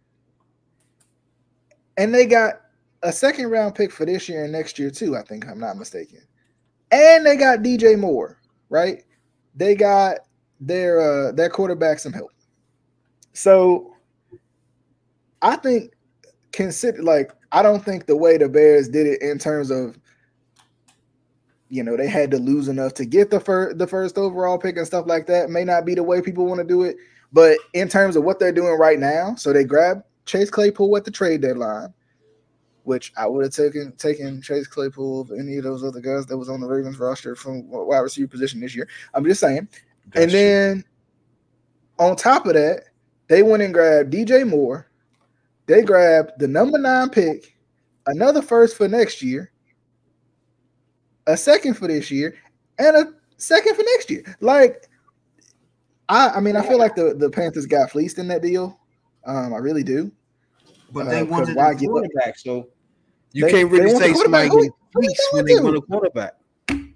and 1.98 2.14
they 2.14 2.26
got 2.26 2.63
a 3.04 3.12
second 3.12 3.50
round 3.50 3.76
pick 3.76 3.92
for 3.92 4.06
this 4.06 4.28
year 4.28 4.44
and 4.44 4.52
next 4.52 4.80
year 4.80 4.90
too. 4.90 5.16
I 5.16 5.22
think 5.22 5.48
I'm 5.48 5.60
not 5.60 5.78
mistaken, 5.78 6.22
and 6.92 7.26
they 7.26 7.36
got 7.36 7.60
DJ 7.60 8.00
Moore. 8.00 8.40
Right, 8.70 9.04
they 9.56 9.76
got 9.76 10.20
their 10.60 11.02
uh 11.02 11.32
their 11.34 11.50
quarterback 11.50 12.00
some 12.00 12.14
help. 12.14 12.32
So 13.34 13.96
I 15.42 15.58
think 15.58 15.94
consider 16.52 17.04
like 17.04 17.32
I 17.52 17.62
don't 17.62 17.84
think 17.84 18.06
the 18.06 18.18
way 18.18 18.38
the 18.38 18.50
Bears 18.50 18.88
did 18.88 19.06
it 19.06 19.22
in 19.22 19.38
terms 19.38 19.70
of 19.70 19.98
you 21.70 21.84
know 21.84 21.98
they 21.98 22.08
had 22.08 22.32
to 22.32 22.38
lose 22.38 22.68
enough 22.68 22.94
to 22.96 23.06
get 23.06 23.30
the 23.30 23.40
first 23.40 23.78
the 23.78 23.88
first 23.88 24.18
overall 24.18 24.58
pick 24.58 24.78
and 24.78 24.88
stuff 24.88 25.06
like 25.08 25.28
that 25.28 25.50
may 25.50 25.64
not 25.64 25.86
be 25.86 25.96
the 25.96 26.04
way 26.04 26.22
people 26.22 26.46
want 26.46 26.60
to 26.60 26.68
do 26.68 26.84
it. 26.84 26.96
But 27.32 27.58
in 27.74 27.90
terms 27.90 28.16
of 28.16 28.24
what 28.24 28.40
they're 28.40 28.52
doing 28.52 28.78
right 28.78 29.00
now, 29.00 29.34
so 29.36 29.52
they 29.52 29.64
grab 29.64 30.04
Chase 30.26 30.52
Claypool 30.52 30.96
at 30.96 31.04
the 31.04 31.12
trade 31.12 31.42
deadline, 31.42 31.92
which 32.84 33.14
I 33.18 33.26
would 33.28 33.44
have 33.44 33.54
taken 33.54 33.94
taken 33.94 34.42
Chase 34.42 34.68
Claypool 34.68 35.22
of 35.22 35.32
any 35.32 35.58
of 35.58 35.64
those 35.64 35.84
other 35.84 36.00
guys 36.00 36.26
that 36.28 36.38
was 36.38 36.50
on 36.50 36.62
the 36.62 36.68
Ravens 36.68 37.00
roster 37.00 37.36
from 37.36 37.68
wide 37.70 38.00
receiver 38.00 38.28
position 38.28 38.60
this 38.60 38.76
year. 38.76 38.88
I'm 39.14 39.26
just 39.26 39.40
saying. 39.40 39.68
That's 40.08 40.24
and 40.24 40.32
then 40.32 40.84
on 42.00 42.16
top 42.16 42.46
of 42.46 42.54
that, 42.54 42.84
they 43.28 43.44
went 43.44 43.64
and 43.64 43.74
grabbed 43.74 44.14
DJ 44.14 44.48
Moore. 44.48 44.88
They 45.66 45.82
grabbed 45.82 46.32
the 46.40 46.48
number 46.48 46.78
nine 46.78 47.10
pick, 47.10 47.56
another 48.06 48.42
first 48.42 48.76
for 48.76 48.88
next 48.88 49.22
year, 49.22 49.52
a 51.26 51.38
second 51.38 51.76
for 51.76 51.88
this 51.88 52.12
year, 52.12 52.36
and 52.80 52.98
a 52.98 53.14
second 53.38 53.76
for 53.76 53.84
next 53.84 54.10
year. 54.10 54.24
Like, 54.42 54.90
I, 56.10 56.30
I 56.30 56.40
mean, 56.42 56.58
I 56.58 56.68
feel 56.68 56.78
like 56.78 56.96
the, 56.96 57.14
the 57.18 57.30
Panthers 57.30 57.66
got 57.66 57.92
fleeced 57.92 58.18
in 58.18 58.28
that 58.28 58.42
deal. 58.42 58.78
Um, 59.26 59.54
I 59.54 59.58
really 59.58 59.84
do. 59.84 60.12
But 60.94 61.08
Uh, 61.08 61.10
they 61.12 61.24
wanted 61.24 61.58
a 61.58 61.76
quarterback, 61.76 62.38
so 62.38 62.68
you 63.32 63.46
They- 63.46 63.52
can't 63.52 63.72
really 63.72 63.90
say 63.96 64.14
somebody 64.14 64.50
Who- 64.50 64.70
who 64.94 65.02
when 65.34 65.46
they 65.46 65.60
want 65.60 65.78
a 65.78 65.82
quarterback. 65.82 66.36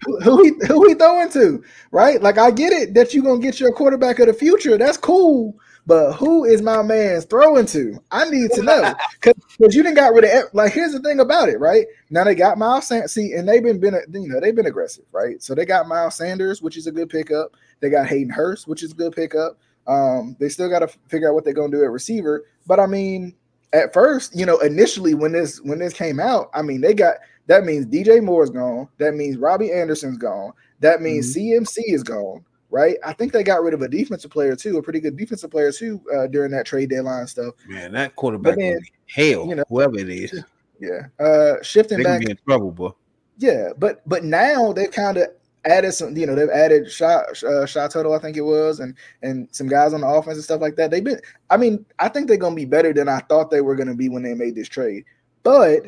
Who, 0.06 0.20
who 0.22 0.44
he 0.44 0.52
who 0.68 0.88
he 0.88 0.94
throwing 0.94 1.30
to, 1.32 1.62
right? 1.92 2.22
Like 2.22 2.38
I 2.38 2.52
get 2.52 2.72
it 2.72 2.94
that 2.94 3.14
you're 3.14 3.24
gonna 3.24 3.40
get 3.42 3.60
your 3.60 3.72
quarterback 3.74 4.20
of 4.20 4.28
the 4.28 4.34
future. 4.34 4.78
That's 4.78 4.98
cool. 4.98 5.56
But 5.88 6.14
who 6.14 6.44
is 6.46 6.62
my 6.62 6.82
man 6.84 7.22
throwing 7.22 7.66
to? 7.68 7.98
I 8.12 8.30
need 8.30 8.52
to 8.52 8.62
know 8.62 8.94
because 9.22 9.76
you 9.76 9.82
didn't 9.84 9.96
got 9.96 10.14
rid 10.14 10.26
of 10.26 10.54
like. 10.54 10.74
Here's 10.74 10.94
the 10.94 11.00
thing 11.00 11.20
about 11.20 11.50
it, 11.50 11.60
right? 11.60 11.86
Now 12.10 12.24
they 12.26 12.36
got 12.36 12.58
Miles 12.58 12.88
Sanders. 12.88 13.14
See, 13.14 13.34
and 13.34 13.48
they've 13.50 13.64
been 13.64 13.80
been 13.80 13.96
you 14.14 14.28
know 14.30 14.40
they've 14.40 14.56
been 14.56 14.68
aggressive, 14.68 15.06
right? 15.12 15.42
So 15.42 15.56
they 15.56 15.66
got 15.66 15.88
Miles 15.88 16.16
Sanders, 16.16 16.62
which 16.62 16.78
is 16.78 16.88
a 16.88 16.92
good 16.92 17.10
pickup. 17.10 17.56
They 17.80 17.90
got 17.90 18.08
Hayden 18.08 18.30
Hurst, 18.30 18.68
which 18.68 18.84
is 18.84 18.92
a 18.92 18.96
good 18.96 19.14
pickup. 19.14 19.58
Um, 19.88 20.36
they 20.40 20.50
still 20.50 20.70
got 20.70 20.80
to 20.80 20.90
figure 21.08 21.30
out 21.30 21.34
what 21.34 21.44
they're 21.44 21.54
gonna 21.54 21.72
do 21.72 21.84
at 21.84 21.90
receiver. 21.92 22.46
But 22.68 22.80
I 22.80 22.86
mean, 22.86 23.34
at 23.74 23.94
first, 23.94 24.36
you 24.38 24.46
know, 24.46 24.58
initially 24.60 25.14
when 25.14 25.32
this 25.32 25.60
when 25.62 25.80
this 25.80 25.94
came 25.94 26.20
out, 26.20 26.50
I 26.54 26.62
mean, 26.62 26.82
they 26.82 26.94
got 26.94 27.18
that 27.48 27.64
means 27.66 27.86
DJ 27.86 28.22
Moore's 28.24 28.50
gone. 28.50 28.88
That 28.98 29.16
means 29.16 29.38
Robbie 29.38 29.72
Anderson's 29.72 30.18
gone. 30.18 30.52
That 30.80 31.02
means 31.02 31.36
CMC 31.36 31.78
is 31.88 32.04
gone. 32.04 32.44
Right. 32.70 32.98
I 33.06 33.14
think 33.14 33.32
they 33.32 33.44
got 33.44 33.64
rid 33.64 33.74
of 33.74 33.82
a 33.82 33.88
defensive 33.88 34.30
player 34.30 34.54
too, 34.56 34.78
a 34.78 34.84
pretty 34.84 35.00
good 35.00 35.16
defensive 35.16 35.50
player 35.50 35.72
too, 35.72 36.02
uh, 36.14 36.28
during 36.28 36.52
that 36.52 36.66
trade 36.66 36.90
deadline 36.90 37.26
stuff. 37.28 37.56
Man, 37.66 37.94
that 37.94 38.16
quarterback 38.18 38.56
But 38.56 38.60
then, 38.60 38.74
gonna 38.74 38.86
hell, 39.08 39.48
you 39.48 39.56
know- 39.56 39.64
whoever 39.70 39.98
it 39.98 40.10
is, 40.10 40.44
Yeah. 40.80 41.08
Uh, 41.18 41.62
shifting 41.64 42.00
they 42.00 42.04
back. 42.04 42.26
be 42.26 42.32
in 42.32 42.38
trouble, 42.46 42.72
boy. 42.72 42.90
Yeah, 43.38 43.70
but 43.78 44.02
but 44.06 44.24
now 44.26 44.74
they've 44.74 44.92
kind 44.92 45.16
of 45.18 45.28
added 45.66 45.92
some. 45.94 46.16
You 46.16 46.26
know, 46.26 46.36
they've 46.36 46.50
added 46.50 46.92
shot 46.92 47.26
uh, 47.44 47.66
shot 47.66 47.92
total, 47.92 48.14
I 48.14 48.20
think 48.20 48.38
it 48.38 48.42
was, 48.42 48.80
and 48.80 48.96
and 49.22 49.48
some 49.52 49.68
guys 49.68 49.94
on 49.94 50.02
the 50.02 50.08
offense 50.08 50.38
and 50.38 50.44
stuff 50.44 50.62
like 50.62 50.76
that. 50.76 50.92
They've 50.92 51.04
been. 51.04 51.20
I 51.50 51.58
mean, 51.58 51.86
I 52.00 52.10
think 52.10 52.28
they're 52.28 52.38
gonna 52.38 52.56
be 52.56 52.66
better 52.66 52.94
than 52.94 53.10
I 53.10 53.20
thought 53.20 53.50
they 53.52 53.62
were 53.62 53.76
gonna 53.76 53.96
be 53.96 54.10
when 54.10 54.24
they 54.24 54.34
made 54.34 54.56
this 54.56 54.70
trade. 54.70 55.06
But 55.44 55.84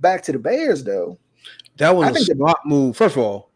back 0.00 0.22
to 0.24 0.32
the 0.32 0.38
Bears, 0.38 0.84
though. 0.84 1.18
That 1.76 1.94
was 1.94 2.06
I 2.08 2.10
a 2.10 2.14
think 2.14 2.26
the- 2.28 2.34
smart 2.34 2.58
move. 2.64 2.96
First 2.96 3.16
of 3.16 3.22
all, 3.22 3.50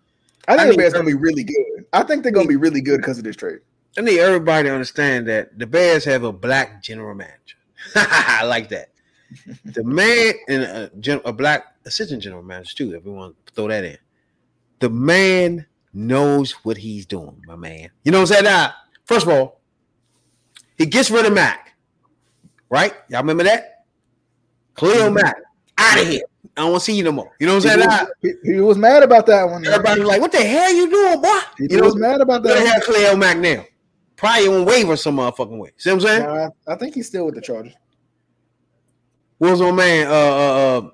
I 0.48 0.56
think 0.56 0.68
I 0.68 0.70
the 0.72 0.76
Bears 0.76 0.92
gonna 0.92 1.04
be 1.04 1.14
really 1.14 1.44
good. 1.44 1.84
I 1.92 2.02
think 2.02 2.22
they're 2.22 2.32
gonna 2.32 2.48
be 2.48 2.56
really 2.56 2.80
good 2.80 2.98
because 2.98 3.18
of 3.18 3.24
this 3.24 3.36
trade. 3.36 3.60
I 3.98 4.02
need 4.02 4.18
everybody 4.20 4.68
to 4.68 4.74
understand 4.74 5.26
that 5.28 5.58
the 5.58 5.66
Bears 5.66 6.04
have 6.04 6.22
a 6.22 6.32
black 6.32 6.82
general 6.82 7.14
manager. 7.14 7.56
I 7.94 8.44
like 8.44 8.68
that. 8.70 8.90
The 9.64 9.82
man 9.82 10.34
and 10.48 10.62
a, 10.62 11.28
a 11.28 11.32
black 11.32 11.64
assistant 11.84 12.22
general 12.22 12.42
manager 12.44 12.76
too. 12.76 12.94
If 12.94 13.04
we 13.04 13.10
want 13.10 13.34
to 13.46 13.52
throw 13.54 13.66
that 13.68 13.84
in, 13.84 13.98
the 14.80 14.90
man 14.90 15.66
knows 15.92 16.52
what 16.64 16.76
he's 16.76 17.06
doing, 17.06 17.42
my 17.46 17.56
man. 17.56 17.90
You 18.04 18.12
know 18.12 18.18
what 18.18 18.30
I'm 18.30 18.34
saying? 18.34 18.44
Now, 18.44 18.74
first 19.04 19.26
of 19.26 19.32
all, 19.32 19.60
he 20.76 20.86
gets 20.86 21.10
rid 21.10 21.24
of 21.26 21.32
Mack, 21.32 21.74
right? 22.68 22.92
Y'all 23.08 23.20
remember 23.20 23.44
that? 23.44 23.84
Khalil 24.76 25.10
Mack 25.10 25.36
out 25.78 26.00
of 26.00 26.06
here. 26.06 26.22
I 26.56 26.60
don't 26.62 26.70
want 26.72 26.80
to 26.82 26.84
see 26.84 26.96
you 26.96 27.02
no 27.02 27.12
more. 27.12 27.32
You 27.40 27.46
know 27.46 27.54
what 27.56 27.66
I'm 27.66 27.78
He 27.80 27.84
saying? 27.84 27.88
was, 28.22 28.34
he- 28.44 28.52
he 28.54 28.60
was 28.60 28.78
mad 28.78 29.02
about 29.02 29.26
that 29.26 29.44
one. 29.44 29.66
everybody 29.66 30.00
was 30.00 30.08
like, 30.08 30.20
"What 30.20 30.32
the 30.32 30.42
hell 30.44 30.72
you 30.72 30.88
doing, 30.90 31.20
boy?" 31.20 31.38
he 31.58 31.66
You 31.70 31.78
know, 31.78 31.84
was 31.84 31.96
mad 31.96 32.20
about 32.20 32.42
that. 32.44 32.58
hell 32.66 32.80
Khalil 32.80 33.16
Mack 33.16 33.38
now? 33.38 33.64
Probably 34.16 34.48
on 34.48 34.64
waiver 34.64 34.96
some 34.96 35.16
motherfucking 35.16 35.58
way. 35.58 35.72
See 35.76 35.90
what 35.90 35.96
I'm 35.96 36.00
saying? 36.00 36.22
Nah, 36.22 36.48
I 36.66 36.76
think 36.76 36.94
he's 36.94 37.06
still 37.06 37.26
with 37.26 37.34
the 37.34 37.40
Chargers. 37.42 37.74
What 39.38 39.50
was 39.50 39.60
my 39.60 39.72
man? 39.72 40.06
Uh, 40.06 40.10
uh, 40.10 40.78
uh. 40.86 40.90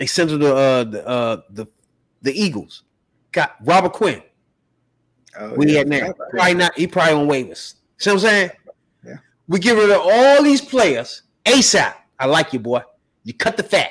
They 0.00 0.06
sent 0.06 0.30
to 0.30 0.38
the 0.38 0.56
uh 0.56 0.84
the 0.84 1.06
uh 1.06 1.42
the 1.50 1.66
the 2.22 2.32
Eagles. 2.32 2.84
Got 3.32 3.54
Robert 3.62 3.92
Quinn. 3.92 4.22
Oh, 5.38 5.54
We 5.54 5.70
yeah. 5.70 5.78
had 5.80 5.88
now. 5.88 6.12
Probably 6.30 6.54
not. 6.54 6.74
He 6.74 6.86
probably 6.86 7.12
on 7.14 7.28
waivers. 7.28 7.74
See 7.98 8.08
what 8.10 8.14
I'm 8.14 8.18
saying? 8.20 8.50
Yeah. 9.04 9.16
We 9.46 9.58
get 9.58 9.76
rid 9.76 9.90
of 9.90 10.00
all 10.02 10.42
these 10.42 10.62
players 10.62 11.22
ASAP. 11.44 11.94
I 12.18 12.26
like 12.26 12.54
you, 12.54 12.60
boy. 12.60 12.80
You 13.24 13.34
cut 13.34 13.58
the 13.58 13.62
fat. 13.62 13.90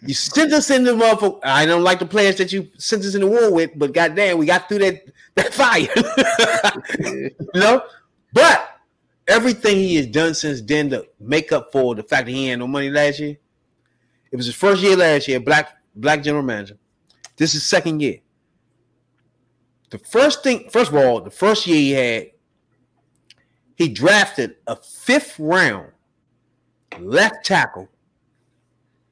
You 0.00 0.14
sent 0.14 0.52
us 0.52 0.70
in 0.70 0.84
the 0.84 0.92
motherfucker. 0.92 1.40
I 1.42 1.66
don't 1.66 1.82
like 1.82 1.98
the 1.98 2.06
players 2.06 2.36
that 2.36 2.52
you 2.52 2.68
sent 2.78 3.04
us 3.04 3.16
in 3.16 3.20
the 3.22 3.26
war 3.26 3.52
with, 3.52 3.72
but 3.76 3.92
goddamn, 3.92 4.38
we 4.38 4.46
got 4.46 4.68
through 4.68 4.78
that 4.78 5.02
that 5.34 5.52
fire. 5.52 5.88
you 7.00 7.60
know. 7.60 7.82
But 8.32 8.78
everything 9.26 9.76
he 9.76 9.96
has 9.96 10.06
done 10.06 10.34
since 10.34 10.62
then 10.62 10.90
to 10.90 11.04
make 11.18 11.50
up 11.50 11.72
for 11.72 11.96
the 11.96 12.04
fact 12.04 12.26
that 12.26 12.32
he 12.32 12.46
had 12.46 12.60
no 12.60 12.68
money 12.68 12.90
last 12.90 13.18
year. 13.18 13.38
It 14.30 14.36
was 14.36 14.46
his 14.46 14.54
first 14.54 14.82
year 14.82 14.96
last 14.96 15.28
year, 15.28 15.40
black 15.40 15.76
black 15.94 16.22
general 16.22 16.44
manager. 16.44 16.76
This 17.36 17.54
is 17.54 17.64
second 17.64 18.00
year. 18.00 18.18
The 19.90 19.98
first 19.98 20.42
thing, 20.42 20.68
first 20.70 20.90
of 20.90 20.96
all, 20.96 21.20
the 21.20 21.30
first 21.30 21.66
year 21.66 21.76
he 21.76 21.90
had, 21.92 22.30
he 23.76 23.88
drafted 23.88 24.56
a 24.66 24.76
fifth 24.76 25.38
round 25.38 25.92
left 27.00 27.44
tackle. 27.44 27.88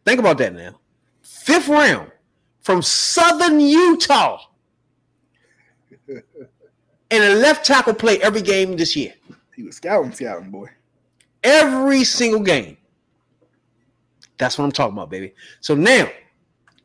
Think 0.05 0.21
about 0.21 0.39
that 0.39 0.55
now. 0.55 0.79
Fifth 1.23 1.69
round 1.69 2.11
from 2.61 2.83
Southern 2.83 3.61
Utah. 3.61 4.41
And 7.09 7.23
a 7.23 7.37
left 7.37 7.65
tackle 7.65 7.95
play 7.95 8.21
every 8.21 8.43
game 8.43 8.77
this 8.77 8.97
year. 8.97 9.15
he 9.55 9.63
was 9.63 9.77
scouting, 9.77 10.11
scouting 10.11 10.51
boy. 10.51 10.69
Every 11.45 12.03
single 12.03 12.41
game. 12.41 12.77
That's 14.39 14.59
what 14.59 14.65
I'm 14.65 14.73
talking 14.73 14.95
about, 14.95 15.11
baby. 15.11 15.35
So 15.61 15.75
now, 15.75 16.09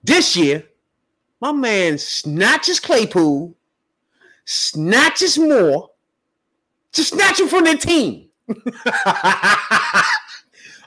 this 0.03 0.35
year, 0.35 0.63
my 1.39 1.51
man 1.51 1.97
snatches 1.97 2.79
Claypool, 2.79 3.55
snatches 4.45 5.37
more, 5.37 5.89
to 6.93 7.03
snatch 7.03 7.39
him 7.39 7.47
from 7.47 7.63
their 7.63 7.77
team. 7.77 8.29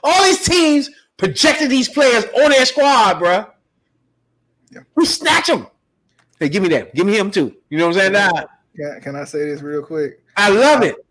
All 0.03 0.23
these 0.23 0.43
teams 0.43 0.89
projected 1.17 1.69
these 1.69 1.89
players 1.89 2.25
on 2.43 2.49
their 2.51 2.65
squad, 2.65 3.19
bruh. 3.19 3.49
Yeah. 4.69 4.81
We 4.95 5.05
snatch 5.05 5.47
them. 5.47 5.67
Hey, 6.39 6.49
give 6.49 6.61
me 6.61 6.69
that. 6.69 6.93
Give 6.93 7.07
me 7.07 7.17
him 7.17 7.31
too. 7.31 7.55
You 7.69 7.77
know 7.77 7.87
what 7.87 7.97
I'm 7.97 8.13
saying? 8.13 8.47
Can, 8.75 9.01
can 9.01 9.15
I 9.15 9.23
say 9.23 9.45
this 9.45 9.61
real 9.61 9.81
quick? 9.81 10.21
I 10.35 10.49
love 10.49 10.83
it. 10.83 11.04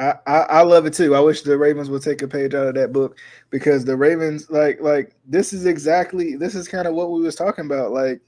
I, 0.00 0.14
I, 0.26 0.36
I 0.38 0.62
love 0.62 0.86
it 0.86 0.94
too. 0.94 1.14
I 1.14 1.20
wish 1.20 1.42
the 1.42 1.58
Ravens 1.58 1.90
would 1.90 2.02
take 2.02 2.22
a 2.22 2.28
page 2.28 2.54
out 2.54 2.66
of 2.68 2.74
that 2.74 2.92
book 2.92 3.18
because 3.50 3.84
the 3.84 3.96
Ravens 3.96 4.48
like 4.50 4.80
like 4.80 5.14
this 5.26 5.52
is 5.52 5.66
exactly 5.66 6.36
this 6.36 6.54
is 6.54 6.66
kind 6.68 6.88
of 6.88 6.94
what 6.94 7.10
we 7.10 7.20
was 7.20 7.34
talking 7.36 7.66
about. 7.66 7.92
Like 7.92 8.22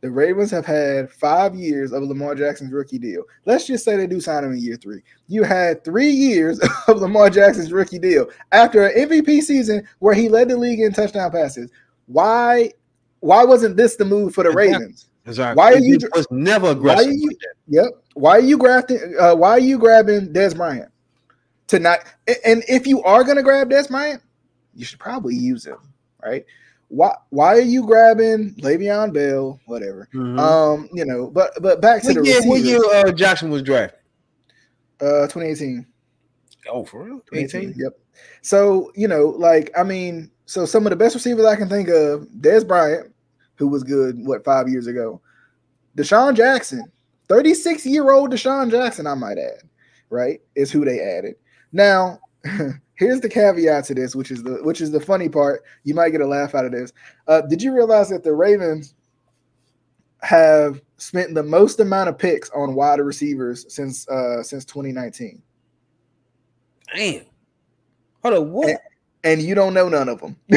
the 0.00 0.10
Ravens 0.10 0.50
have 0.50 0.64
had 0.66 1.10
five 1.10 1.54
years 1.54 1.92
of 1.92 2.02
Lamar 2.02 2.34
Jackson's 2.34 2.72
rookie 2.72 2.98
deal. 2.98 3.22
Let's 3.44 3.66
just 3.66 3.84
say 3.84 3.96
they 3.96 4.06
do 4.06 4.20
sign 4.20 4.44
him 4.44 4.52
in 4.52 4.58
year 4.58 4.76
three. 4.76 5.02
You 5.28 5.42
had 5.42 5.84
three 5.84 6.10
years 6.10 6.58
of 6.88 6.98
Lamar 7.02 7.28
Jackson's 7.28 7.72
rookie 7.72 7.98
deal 7.98 8.28
after 8.52 8.86
an 8.86 9.08
MVP 9.08 9.42
season 9.42 9.86
where 9.98 10.14
he 10.14 10.28
led 10.30 10.48
the 10.48 10.56
league 10.56 10.80
in 10.80 10.92
touchdown 10.92 11.30
passes. 11.30 11.70
Why 12.06 12.70
why 13.20 13.44
wasn't 13.44 13.76
this 13.76 13.96
the 13.96 14.04
move 14.06 14.34
for 14.34 14.42
the 14.44 14.50
Exactly. 14.50 14.72
Ravens? 14.72 15.06
Exactly. 15.26 15.58
Why 15.58 15.72
are 15.72 15.78
you- 15.78 15.98
was 16.14 16.26
never 16.30 16.66
Why 16.66 16.72
aggressive. 16.72 17.08
are 17.08 17.12
you. 17.12 17.30
Yep. 17.68 17.86
Why 18.14 18.30
are 18.32 18.40
you 18.40 18.56
grafting? 18.58 19.14
Uh, 19.18 19.34
why 19.34 19.50
are 19.50 19.58
you 19.58 19.78
grabbing 19.78 20.32
Dez 20.32 20.54
Bryant 20.56 20.90
tonight? 21.66 22.00
And 22.44 22.62
if 22.68 22.86
you 22.86 23.02
are 23.02 23.24
going 23.24 23.36
to 23.36 23.42
grab 23.42 23.70
Dez 23.70 23.88
Bryant, 23.88 24.22
you 24.74 24.84
should 24.84 24.98
probably 24.98 25.34
use 25.34 25.64
him, 25.66 25.78
right? 26.22 26.44
Why? 26.88 27.14
Why 27.30 27.54
are 27.54 27.60
you 27.60 27.86
grabbing 27.86 28.54
Le'Veon 28.56 29.12
Bell? 29.12 29.58
Whatever. 29.66 30.08
Mhm. 30.14 30.38
Um, 30.38 30.88
you 30.92 31.04
know. 31.04 31.28
But 31.28 31.52
but 31.60 31.80
back 31.80 32.02
to 32.02 32.08
what 32.08 32.16
the 32.16 32.24
year, 32.24 32.42
what 32.44 32.60
year 32.60 32.84
uh, 32.84 33.12
Jackson 33.12 33.50
was 33.50 33.62
drafted? 33.62 34.00
Uh, 35.00 35.26
2018. 35.26 35.86
Oh, 36.70 36.84
for 36.84 37.04
real? 37.04 37.20
2018. 37.32 37.74
Yep. 37.76 37.98
So 38.42 38.92
you 38.94 39.08
know, 39.08 39.28
like 39.30 39.70
I 39.76 39.82
mean, 39.82 40.30
so 40.46 40.66
some 40.66 40.86
of 40.86 40.90
the 40.90 40.96
best 40.96 41.14
receivers 41.14 41.46
I 41.46 41.56
can 41.56 41.68
think 41.68 41.88
of: 41.88 42.28
Dez 42.40 42.66
Bryant, 42.66 43.12
who 43.56 43.68
was 43.68 43.82
good 43.82 44.16
what 44.24 44.44
five 44.44 44.68
years 44.68 44.86
ago, 44.86 45.20
DeSean 45.96 46.36
Jackson, 46.36 46.84
36 47.28 47.86
year 47.86 48.10
old 48.10 48.30
DeSean 48.30 48.70
Jackson, 48.70 49.06
I 49.06 49.14
might 49.14 49.38
add, 49.38 49.62
right, 50.10 50.40
is 50.54 50.70
who 50.70 50.84
they 50.84 51.00
added. 51.00 51.36
Now, 51.74 52.20
here's 52.94 53.20
the 53.20 53.28
caveat 53.28 53.84
to 53.86 53.94
this, 53.94 54.14
which 54.14 54.30
is 54.30 54.42
the 54.42 54.62
which 54.62 54.80
is 54.80 54.90
the 54.90 55.00
funny 55.00 55.28
part. 55.28 55.62
You 55.82 55.94
might 55.94 56.10
get 56.10 56.22
a 56.22 56.26
laugh 56.26 56.54
out 56.54 56.64
of 56.64 56.72
this. 56.72 56.92
Uh, 57.28 57.42
did 57.42 57.60
you 57.60 57.74
realize 57.74 58.08
that 58.08 58.24
the 58.24 58.32
Ravens 58.32 58.94
have 60.24 60.80
spent 60.96 61.34
the 61.34 61.42
most 61.42 61.80
amount 61.80 62.08
of 62.08 62.16
picks 62.18 62.48
on 62.50 62.74
wide 62.74 63.00
receivers 63.00 63.66
since 63.72 64.08
uh 64.08 64.42
since 64.42 64.64
2019. 64.64 65.42
Damn. 66.94 67.22
Hold 68.22 68.34
on, 68.34 68.52
what? 68.52 68.68
And, 68.68 68.78
and 69.24 69.42
you 69.42 69.54
don't 69.54 69.74
know 69.74 69.88
none 69.88 70.08
of 70.08 70.20
them. 70.20 70.36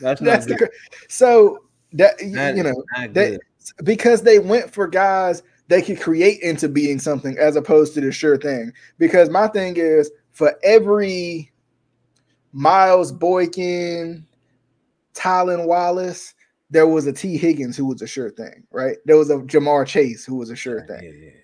That's 0.00 0.20
not 0.20 0.20
That's 0.20 0.46
the, 0.46 0.70
so 1.08 1.64
that 1.92 2.20
you- 2.22 2.32
That 2.34 2.56
you 2.56 2.62
know 2.62 2.74
they- 3.12 3.38
because 3.84 4.22
they 4.22 4.38
went 4.38 4.72
for 4.72 4.86
guys 4.86 5.42
they 5.68 5.80
could 5.80 6.00
create 6.00 6.40
into 6.40 6.68
being 6.68 6.98
something 6.98 7.38
as 7.38 7.54
opposed 7.54 7.94
to 7.94 8.00
the 8.00 8.10
sure 8.10 8.36
thing. 8.36 8.72
Because 8.98 9.30
my 9.30 9.46
thing 9.46 9.76
is 9.76 10.10
for 10.32 10.54
every 10.62 11.50
Miles 12.52 13.12
Boykin, 13.12 14.26
Tylan 15.14 15.66
Wallace, 15.66 16.34
there 16.70 16.86
was 16.86 17.06
a 17.06 17.12
Tee 17.12 17.36
Higgins 17.36 17.76
who 17.76 17.84
was 17.84 18.00
a 18.02 18.06
sure 18.06 18.30
thing, 18.30 18.64
right? 18.70 18.96
There 19.04 19.16
was 19.16 19.30
a 19.30 19.38
Ja'Marr 19.38 19.86
Chase 19.86 20.24
who 20.24 20.36
was 20.36 20.50
a 20.50 20.56
sure 20.56 20.86
thing. 20.86 21.02
Yeah, 21.02 21.26
yeah. 21.26 21.40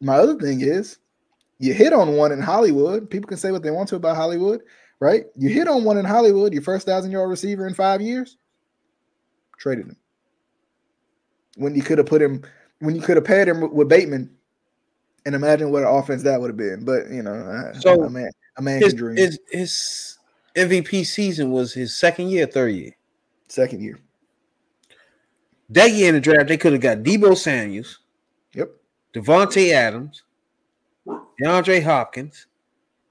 My 0.00 0.16
other 0.16 0.36
thing 0.36 0.60
is 0.60 0.98
you 1.58 1.74
hit 1.74 1.92
on 1.92 2.16
one 2.16 2.32
in 2.32 2.40
Hollywood. 2.40 3.08
People 3.10 3.28
can 3.28 3.38
say 3.38 3.52
what 3.52 3.62
they 3.62 3.70
want 3.70 3.88
to 3.90 3.96
about 3.96 4.16
Hollywood, 4.16 4.62
right? 5.00 5.24
You 5.36 5.48
hit 5.48 5.68
on 5.68 5.84
one 5.84 5.98
in 5.98 6.04
Hollywood, 6.04 6.52
your 6.52 6.62
first 6.62 6.86
thousand 6.86 7.12
yard 7.12 7.30
receiver 7.30 7.66
in 7.66 7.74
five 7.74 8.00
years, 8.00 8.36
traded 9.58 9.86
him. 9.86 9.96
When 11.56 11.74
you 11.74 11.82
could 11.82 11.98
have 11.98 12.06
put 12.06 12.22
him, 12.22 12.42
when 12.80 12.96
you 12.96 13.02
could 13.02 13.16
have 13.16 13.24
paired 13.24 13.48
him 13.48 13.60
with, 13.60 13.72
with 13.72 13.88
Bateman, 13.88 14.30
and 15.26 15.34
imagine 15.34 15.70
what 15.70 15.82
an 15.82 15.88
offense 15.88 16.22
that 16.24 16.40
would 16.40 16.48
have 16.50 16.56
been. 16.56 16.84
But 16.84 17.10
you 17.10 17.22
know, 17.22 17.32
I- 17.74 17.78
So, 17.78 18.02
a 18.02 18.10
man, 18.10 18.30
a 18.56 18.62
man 18.62 18.80
His, 18.80 18.92
can 18.92 18.98
dream. 18.98 19.16
his 19.16 19.38
his 19.50 20.18
MVP 20.56 21.04
season 21.04 21.50
was 21.50 21.72
his 21.72 21.96
second 21.96 22.28
year, 22.30 22.46
third 22.46 22.74
year. 22.74 22.92
Second 23.48 23.82
year. 23.82 23.98
That 25.70 25.92
year 25.92 26.08
in 26.08 26.14
the 26.14 26.20
draft, 26.20 26.48
they 26.48 26.56
could 26.58 26.72
have 26.72 26.82
got 26.82 26.98
Deebo 26.98 27.36
Samuels, 27.36 28.00
Yep. 28.54 28.70
Davante 29.14 29.72
Adams, 29.72 30.22
DeAndre 31.40 31.82
Hopkins, 31.82 32.46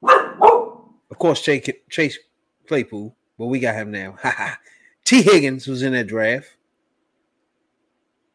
of 0.03 1.17
course, 1.17 1.41
Chase, 1.41 1.67
Chase 1.89 2.19
Claypool, 2.67 3.15
but 3.39 3.47
we 3.47 3.59
got 3.59 3.75
him 3.75 3.89
now. 3.91 4.15
Tee 5.05 5.23
Higgins 5.23 5.67
was 5.67 5.81
in 5.81 5.93
that 5.93 6.05
draft. 6.07 6.47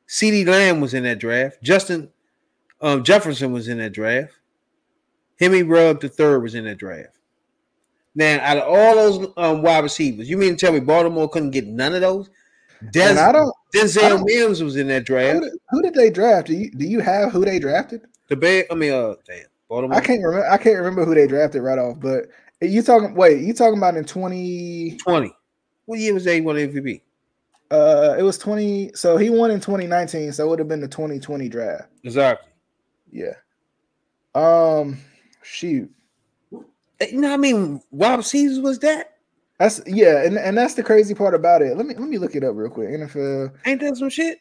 CeeDee 0.08 0.46
Lamb 0.46 0.80
was 0.80 0.94
in 0.94 1.02
that 1.04 1.18
draft. 1.18 1.62
Justin 1.62 2.10
um, 2.80 3.02
Jefferson 3.04 3.52
was 3.52 3.68
in 3.68 3.78
that 3.78 3.92
draft. 3.92 4.32
Henry 5.38 5.62
Rugg 5.62 6.00
the 6.00 6.08
third 6.08 6.42
was 6.42 6.54
in 6.54 6.64
that 6.64 6.78
draft. 6.78 7.10
Now, 8.14 8.38
out 8.40 8.56
of 8.56 8.62
all 8.66 8.94
those 8.94 9.28
um, 9.36 9.62
wide 9.62 9.82
receivers, 9.84 10.28
you 10.30 10.38
mean 10.38 10.56
to 10.56 10.56
tell 10.56 10.72
me 10.72 10.80
Baltimore 10.80 11.28
couldn't 11.28 11.50
get 11.50 11.66
none 11.66 11.94
of 11.94 12.00
those? 12.00 12.30
Des- 12.90 13.02
And 13.02 13.18
I 13.18 13.32
don't. 13.32 13.48
I 13.74 13.78
Denzel 13.78 14.08
don't- 14.08 14.24
Williams 14.24 14.62
was 14.62 14.76
in 14.76 14.88
that 14.88 15.04
draft. 15.04 15.34
Who 15.34 15.40
did, 15.42 15.52
who 15.70 15.82
did 15.82 15.94
they 15.94 16.10
draft? 16.10 16.46
Do 16.46 16.54
you 16.54 16.70
do 16.70 16.86
you 16.86 17.00
have 17.00 17.32
who 17.32 17.44
they 17.44 17.58
drafted? 17.58 18.02
The 18.28 18.36
Bear, 18.36 18.64
I 18.70 18.74
mean, 18.74 18.92
uh, 18.92 19.14
damn, 19.26 19.44
Baltimore. 19.68 19.96
I 19.96 20.00
can't 20.00 20.22
remember. 20.22 20.48
I 20.50 20.56
can't 20.56 20.76
remember 20.78 21.04
who 21.04 21.14
they 21.14 21.26
drafted 21.26 21.62
right 21.62 21.78
off. 21.78 22.00
But 22.00 22.26
you 22.62 22.82
talking? 22.82 23.14
Wait, 23.14 23.40
you 23.42 23.52
talking 23.52 23.76
about 23.78 23.96
in 23.96 24.04
twenty? 24.04 24.96
20. 24.98 25.30
What 25.86 25.98
year 25.98 26.14
was 26.14 26.24
they 26.24 26.40
won 26.40 26.56
MVP? 26.56 27.02
Uh, 27.70 28.14
it 28.18 28.22
was 28.22 28.38
twenty. 28.38 28.90
So 28.94 29.16
he 29.18 29.28
won 29.30 29.50
in 29.50 29.60
twenty 29.60 29.86
nineteen. 29.86 30.32
So 30.32 30.46
it 30.46 30.48
would 30.50 30.58
have 30.58 30.68
been 30.68 30.80
the 30.80 30.88
twenty 30.88 31.18
twenty 31.18 31.48
draft. 31.50 31.88
Exactly. 32.04 32.48
Yeah. 33.16 33.34
Um. 34.34 34.98
Shoot. 35.42 35.90
Eh, 37.00 37.08
You 37.12 37.20
know, 37.20 37.28
what 37.28 37.34
I 37.34 37.38
mean, 37.38 37.80
wide 37.90 38.16
receivers 38.16 38.60
was 38.60 38.78
that? 38.80 39.14
That's 39.58 39.80
yeah, 39.86 40.22
and, 40.22 40.36
and 40.36 40.56
that's 40.56 40.74
the 40.74 40.82
crazy 40.82 41.14
part 41.14 41.34
about 41.34 41.62
it. 41.62 41.76
Let 41.76 41.86
me 41.86 41.94
let 41.94 42.08
me 42.08 42.18
look 42.18 42.34
it 42.34 42.44
up 42.44 42.54
real 42.54 42.68
quick. 42.68 42.90
NFL. 42.90 43.54
Ain't 43.64 43.80
that 43.80 43.96
some 43.96 44.10
shit? 44.10 44.38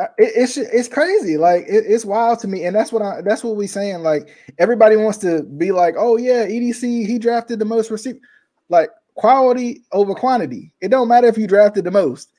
It, 0.00 0.08
it's 0.18 0.56
it's 0.56 0.88
crazy. 0.88 1.36
Like 1.36 1.64
it, 1.68 1.84
it's 1.86 2.06
wild 2.06 2.38
to 2.40 2.48
me, 2.48 2.64
and 2.64 2.74
that's 2.74 2.90
what 2.92 3.02
I 3.02 3.20
that's 3.20 3.44
what 3.44 3.56
we 3.56 3.66
saying. 3.66 3.98
Like 3.98 4.30
everybody 4.58 4.96
wants 4.96 5.18
to 5.18 5.42
be 5.42 5.70
like, 5.70 5.96
oh 5.98 6.16
yeah, 6.16 6.46
EDC 6.46 7.06
he 7.06 7.18
drafted 7.18 7.58
the 7.58 7.66
most 7.66 7.90
receiver. 7.90 8.20
Like 8.70 8.88
quality 9.16 9.82
over 9.92 10.14
quantity. 10.14 10.72
It 10.80 10.88
don't 10.88 11.08
matter 11.08 11.26
if 11.26 11.36
you 11.36 11.46
drafted 11.46 11.84
the 11.84 11.90
most. 11.90 12.30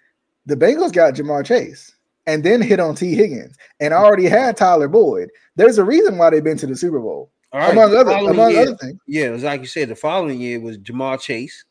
The 0.47 0.55
Bengals 0.55 0.93
got 0.93 1.13
Ja'Marr 1.13 1.45
Chase 1.45 1.93
and 2.27 2.43
then 2.43 2.61
hit 2.61 2.79
on 2.79 2.95
Tee 2.95 3.15
Higgins 3.15 3.55
and 3.79 3.93
already 3.93 4.25
had 4.25 4.57
Tyler 4.57 4.87
Boyd. 4.87 5.29
There's 5.55 5.77
a 5.77 5.83
reason 5.83 6.17
why 6.17 6.29
they've 6.29 6.43
been 6.43 6.57
to 6.57 6.67
the 6.67 6.75
Super 6.75 6.99
Bowl, 6.99 7.31
All 7.51 7.59
right, 7.59 7.71
among 7.71 7.95
other 7.95 8.11
among 8.11 8.51
year- 8.51 8.61
other 8.61 8.75
things. 8.75 8.99
Yeah, 9.07 9.25
it 9.25 9.31
was 9.31 9.43
like 9.43 9.61
you 9.61 9.67
said. 9.67 9.89
The 9.89 9.95
following 9.95 10.39
year 10.39 10.59
was 10.59 10.77
Ja'Marr 10.77 11.19
Chase, 11.19 11.65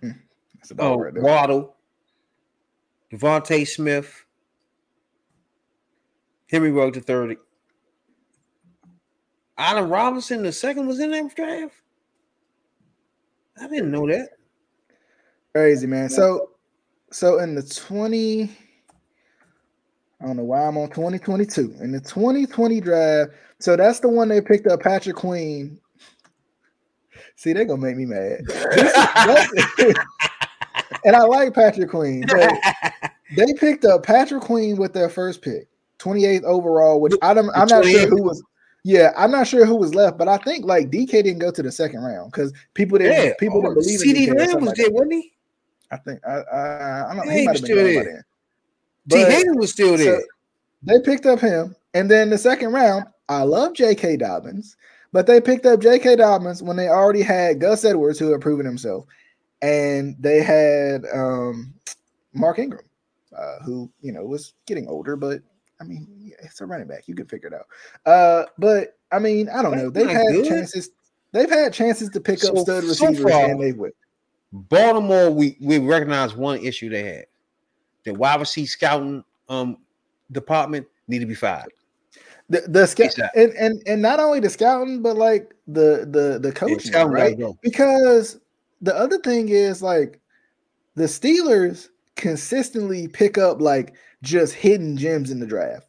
hmm, 0.00 0.10
That's 0.56 0.70
about 0.70 0.92
oh, 0.92 0.98
right 0.98 1.14
there. 1.14 1.22
Waddle, 1.22 1.76
DeVonta 3.12 3.66
Smith, 3.66 4.24
Henry 6.50 6.70
Rugg 6.70 6.94
the 6.94 7.00
third. 7.00 7.36
Allen 9.58 9.88
Robinson 9.88 10.42
the 10.42 10.52
second 10.52 10.86
was 10.86 11.00
in 11.00 11.10
that 11.12 11.34
draft. 11.34 11.74
I 13.60 13.68
didn't 13.68 13.90
know 13.90 14.06
that. 14.06 14.30
Crazy 15.54 15.86
man. 15.86 16.10
So 16.10 16.50
so 17.10 17.38
in 17.38 17.54
the 17.54 17.62
20 17.62 18.54
I 20.20 20.26
don't 20.26 20.36
know 20.36 20.44
why 20.44 20.66
I'm 20.66 20.78
on 20.78 20.88
2022. 20.88 21.76
In 21.80 21.92
the 21.92 22.00
2020 22.00 22.80
draft, 22.80 23.32
so 23.58 23.76
that's 23.76 24.00
the 24.00 24.08
one 24.08 24.28
they 24.28 24.40
picked 24.40 24.66
up 24.66 24.80
Patrick 24.80 25.16
Queen. 25.16 25.78
See, 27.36 27.52
they're 27.52 27.66
gonna 27.66 27.82
make 27.82 27.96
me 27.96 28.06
mad. 28.06 28.40
This 28.46 29.52
is- 29.78 29.94
and 31.04 31.16
I 31.16 31.22
like 31.22 31.54
Patrick 31.54 31.90
Queen, 31.90 32.24
but 32.28 32.52
they 33.36 33.52
picked 33.54 33.84
up 33.84 34.02
Patrick 34.02 34.42
Queen 34.42 34.76
with 34.76 34.92
their 34.92 35.08
first 35.08 35.42
pick, 35.42 35.68
28th 35.98 36.44
overall, 36.44 37.00
which 37.00 37.12
I 37.22 37.34
don't, 37.34 37.50
I'm 37.54 37.68
not 37.68 37.84
sure 37.84 38.08
who 38.08 38.22
was. 38.22 38.42
Yeah, 38.84 39.10
I'm 39.16 39.32
not 39.32 39.48
sure 39.48 39.66
who 39.66 39.74
was 39.74 39.94
left, 39.94 40.16
but 40.16 40.28
I 40.28 40.38
think 40.38 40.64
like 40.64 40.90
DK 40.90 41.10
didn't 41.10 41.40
go 41.40 41.50
to 41.50 41.62
the 41.62 41.72
second 41.72 42.02
round 42.02 42.30
because 42.30 42.52
people 42.74 42.98
didn't 42.98 43.20
yeah, 43.20 43.32
people 43.38 43.60
didn't 43.60 43.78
oh, 43.78 43.80
believe 43.80 44.00
in 44.00 44.34
CeeDee 44.34 44.38
Lamb 44.38 44.60
was 44.60 44.68
like 44.68 44.76
there, 44.76 44.90
wasn't 44.90 45.12
he? 45.14 45.32
I 45.90 45.96
think 45.96 46.20
I 46.24 46.30
I, 46.30 47.10
I 47.10 47.14
don't 47.14 47.26
know. 47.26 47.32
He 47.32 47.46
might 47.46 47.56
have 47.56 47.66
been 47.66 47.76
gone 47.76 47.84
by 47.84 47.92
there. 47.92 48.04
then. 48.04 48.24
Tee 49.10 49.18
Higgins 49.24 49.56
was 49.56 49.72
still 49.72 49.96
there. 49.96 50.18
so 50.20 50.24
they 50.82 51.00
picked 51.00 51.26
up 51.26 51.40
him, 51.40 51.74
and 51.94 52.10
then 52.10 52.30
the 52.30 52.38
second 52.38 52.72
round, 52.72 53.04
I 53.28 53.42
love 53.42 53.74
J.K. 53.74 54.16
Dobbins, 54.18 54.76
but 55.12 55.26
they 55.26 55.40
picked 55.40 55.66
up 55.66 55.80
J.K. 55.80 56.16
Dobbins 56.16 56.62
when 56.62 56.76
they 56.76 56.88
already 56.88 57.22
had 57.22 57.60
Gus 57.60 57.84
Edwards, 57.84 58.18
who 58.18 58.30
had 58.32 58.40
proven 58.40 58.66
himself, 58.66 59.04
and 59.62 60.16
they 60.18 60.42
had 60.42 61.04
um, 61.12 61.72
Mark 62.34 62.58
Ingram, 62.58 62.84
uh, 63.36 63.58
who 63.64 63.90
you 64.00 64.12
know 64.12 64.24
was 64.24 64.54
getting 64.66 64.86
older, 64.88 65.16
but 65.16 65.40
I 65.80 65.84
mean, 65.84 66.06
yeah, 66.18 66.36
it's 66.42 66.60
a 66.60 66.66
running 66.66 66.86
back. 66.86 67.06
You 67.06 67.14
can 67.14 67.26
figure 67.26 67.48
it 67.48 67.54
out. 67.54 67.66
Uh, 68.10 68.46
but 68.58 68.96
I 69.12 69.18
mean, 69.18 69.48
I 69.48 69.62
don't 69.62 69.76
know. 69.76 69.90
They've 69.90 70.08
had 70.08 70.26
good. 70.32 70.46
chances. 70.46 70.90
They've 71.32 71.50
had 71.50 71.72
chances 71.72 72.08
to 72.10 72.20
pick 72.20 72.44
up 72.44 72.56
So- 72.56 72.62
stud 72.62 72.82
so 72.84 72.88
receivers, 73.08 73.30
far- 73.32 73.50
and 73.50 73.60
they 73.62 73.72
would. 73.72 73.92
Baltimore, 74.52 75.30
we 75.30 75.56
we 75.60 75.78
recognize 75.78 76.34
one 76.34 76.58
issue 76.60 76.88
they 76.88 77.02
had. 77.02 77.26
The 78.06 78.14
wide 78.14 78.40
receiver 78.40 78.68
scouting 78.68 79.24
um 79.48 79.78
department 80.32 80.86
need 81.08 81.18
to 81.18 81.26
be 81.26 81.34
fired. 81.34 81.72
The 82.48 82.62
the 82.68 82.86
scout 82.86 83.10
and, 83.34 83.52
and 83.54 83.82
and 83.86 84.00
not 84.00 84.20
only 84.20 84.38
the 84.40 84.48
scouting, 84.48 85.02
but 85.02 85.16
like 85.16 85.52
the 85.66 86.06
the 86.08 86.38
the 86.40 86.52
coaching, 86.52 86.92
gotta 86.92 87.10
right? 87.10 87.36
Because 87.60 88.38
the 88.80 88.94
other 88.94 89.18
thing 89.18 89.48
is 89.48 89.82
like 89.82 90.20
the 90.94 91.04
Steelers 91.04 91.88
consistently 92.14 93.08
pick 93.08 93.36
up 93.36 93.60
like 93.60 93.94
just 94.22 94.54
hidden 94.54 94.96
gems 94.96 95.30
in 95.32 95.40
the 95.40 95.46
draft, 95.46 95.88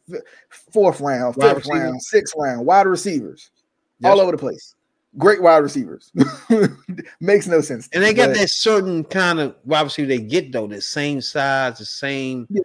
fourth 0.72 1.00
round, 1.00 1.36
Wide 1.36 1.48
fifth 1.54 1.56
receivers. 1.66 1.80
round, 1.80 2.02
sixth 2.02 2.34
round, 2.36 2.66
wide 2.66 2.86
receivers, 2.86 3.50
Yes. 4.00 4.10
all 4.10 4.20
over 4.20 4.32
the 4.32 4.38
place. 4.38 4.74
Great 5.18 5.42
wide 5.42 5.58
receivers. 5.58 6.12
Makes 7.20 7.46
no 7.46 7.60
sense. 7.60 7.88
And 7.92 8.02
they 8.02 8.14
got 8.14 8.28
but- 8.28 8.36
that 8.38 8.50
certain 8.50 9.04
kind 9.04 9.40
of 9.40 9.56
wide 9.64 9.82
receiver 9.82 10.08
they 10.08 10.18
get 10.20 10.52
though, 10.52 10.66
the 10.66 10.80
same 10.80 11.20
size, 11.20 11.78
the 11.78 11.84
same 11.84 12.46
Yeah. 12.50 12.62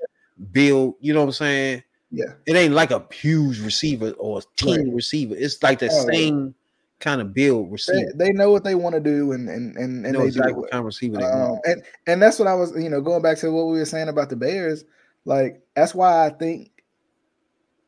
build. 0.52 0.96
You 1.00 1.14
know 1.14 1.22
what 1.22 1.28
I'm 1.28 1.32
saying? 1.34 1.84
Yeah, 2.16 2.34
It 2.46 2.56
ain't 2.56 2.76
like 2.76 2.92
a 2.92 3.04
huge 3.12 3.60
receiver 3.62 4.12
or 4.12 4.38
a 4.40 4.42
team 4.56 4.84
Right. 4.86 4.94
receiver. 4.94 5.34
It's 5.36 5.62
like 5.64 5.80
the 5.80 5.90
Oh, 5.92 6.06
yeah. 6.12 6.14
same 6.14 6.56
kind 7.00 7.22
of 7.22 7.34
build 7.34 7.72
receiver. 7.72 8.12
they 8.16 8.30
know 8.32 8.52
what 8.52 8.64
they 8.64 8.76
want 8.76 8.94
to 8.94 9.02
do, 9.02 9.32
and 9.32 9.50
and 9.50 9.76
and, 9.76 10.06
They 10.06 10.12
know 10.12 10.20
they 10.20 10.28
exactly 10.28 10.54
what 10.54 10.70
kind 10.70 10.80
of 10.82 10.86
receiver 10.86 11.18
they 11.18 11.24
Um, 11.24 11.50
want. 11.50 11.62
and 11.66 11.84
and 12.08 12.22
that's 12.22 12.38
what 12.38 12.48
I 12.48 12.54
was, 12.54 12.72
you 12.78 12.90
know, 12.90 13.02
going 13.02 13.22
back 13.24 13.40
to 13.40 13.52
what 13.52 13.66
we 13.66 13.80
were 13.80 13.86
saying 13.86 14.10
about 14.10 14.30
the 14.30 14.36
Bears. 14.36 14.86
Like 15.26 15.62
that's 15.76 15.96
why 15.96 16.26
I 16.28 16.30
think 16.30 16.70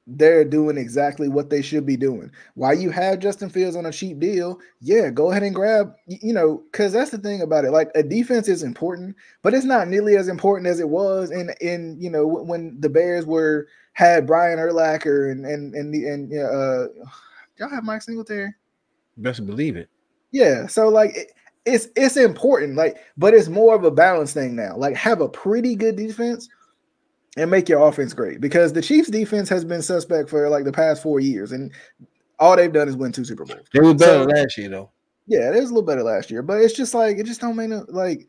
they're 0.07 0.45
doing 0.45 0.77
exactly 0.77 1.27
what 1.27 1.49
they 1.49 1.61
should 1.61 1.85
be 1.85 1.97
doing. 1.97 2.31
Why 2.53 2.73
you 2.73 2.91
have 2.91 3.19
Justin 3.19 3.49
Fields 3.49 3.75
on 3.75 3.87
a 3.87 3.91
cheap 3.91 4.19
deal? 4.19 4.59
Yeah, 4.79 5.09
go 5.09 5.31
ahead 5.31 5.43
and 5.43 5.55
grab. 5.55 5.93
You 6.07 6.33
know, 6.33 6.63
because 6.71 6.93
that's 6.93 7.11
the 7.11 7.17
thing 7.17 7.41
about 7.41 7.65
it. 7.65 7.71
Like 7.71 7.89
a 7.95 8.03
defense 8.03 8.47
is 8.47 8.63
important, 8.63 9.15
but 9.41 9.53
it's 9.53 9.65
not 9.65 9.87
nearly 9.87 10.15
as 10.15 10.27
important 10.27 10.67
as 10.67 10.79
it 10.79 10.89
was 10.89 11.31
in 11.31 11.49
in 11.61 11.97
you 11.99 12.09
know 12.09 12.25
when- 12.27 12.79
the 12.79 12.89
Bears 12.89 13.25
were 13.25 13.67
had 13.93 14.27
Brian 14.27 14.59
Urlacher 14.59 15.31
and 15.31 15.45
and 15.45 15.73
and 15.73 15.93
the 15.93 16.07
and 16.07 16.31
uh, 16.33 16.87
y'all 17.57 17.69
have 17.69 17.83
Mike 17.83 18.01
Singletary. 18.01 18.53
Best 19.17 19.45
believe 19.45 19.75
it. 19.77 19.89
Yeah, 20.31 20.67
so 20.67 20.89
like 20.89 21.15
it, 21.15 21.31
it's 21.65 21.87
it's 21.95 22.17
important, 22.17 22.75
like, 22.75 22.97
but 23.17 23.33
it's 23.33 23.47
more 23.47 23.73
of 23.73 23.83
a 23.83 23.91
balance 23.91 24.33
thing 24.33 24.55
now. 24.55 24.75
Like, 24.77 24.95
have 24.95 25.21
a 25.21 25.29
pretty 25.29 25.75
good 25.75 25.95
defense, 25.95 26.47
and 27.37 27.51
make 27.51 27.67
your 27.67 27.87
offense 27.87 28.13
great 28.13 28.39
because 28.39 28.73
the 28.73 28.81
Chiefs 28.81 29.09
defense 29.09 29.49
has 29.49 29.65
been 29.65 29.81
suspect 29.81 30.29
for 30.29 30.49
like 30.49 30.63
the 30.63 30.71
past 30.71 31.03
four 31.03 31.19
years, 31.19 31.51
and 31.51 31.71
all 32.39 32.55
they've 32.55 32.71
done 32.71 32.87
is 32.87 32.95
win 32.95 33.11
two 33.11 33.25
Super 33.25 33.45
Bowls. 33.45 33.67
They 33.73 33.81
were 33.81 33.93
better 33.93 34.23
so, 34.23 34.29
last 34.29 34.57
year 34.57 34.69
though. 34.69 34.91
Yeah, 35.27 35.51
it 35.51 35.59
was 35.59 35.71
a 35.71 35.73
little 35.73 35.81
better 35.81 36.03
last 36.03 36.29
year, 36.29 36.41
but 36.41 36.61
it's 36.61 36.73
just 36.73 36.93
like 36.93 37.17
it 37.17 37.25
just 37.25 37.41
don't 37.41 37.55
make 37.55 37.69
no 37.69 37.85
like. 37.89 38.27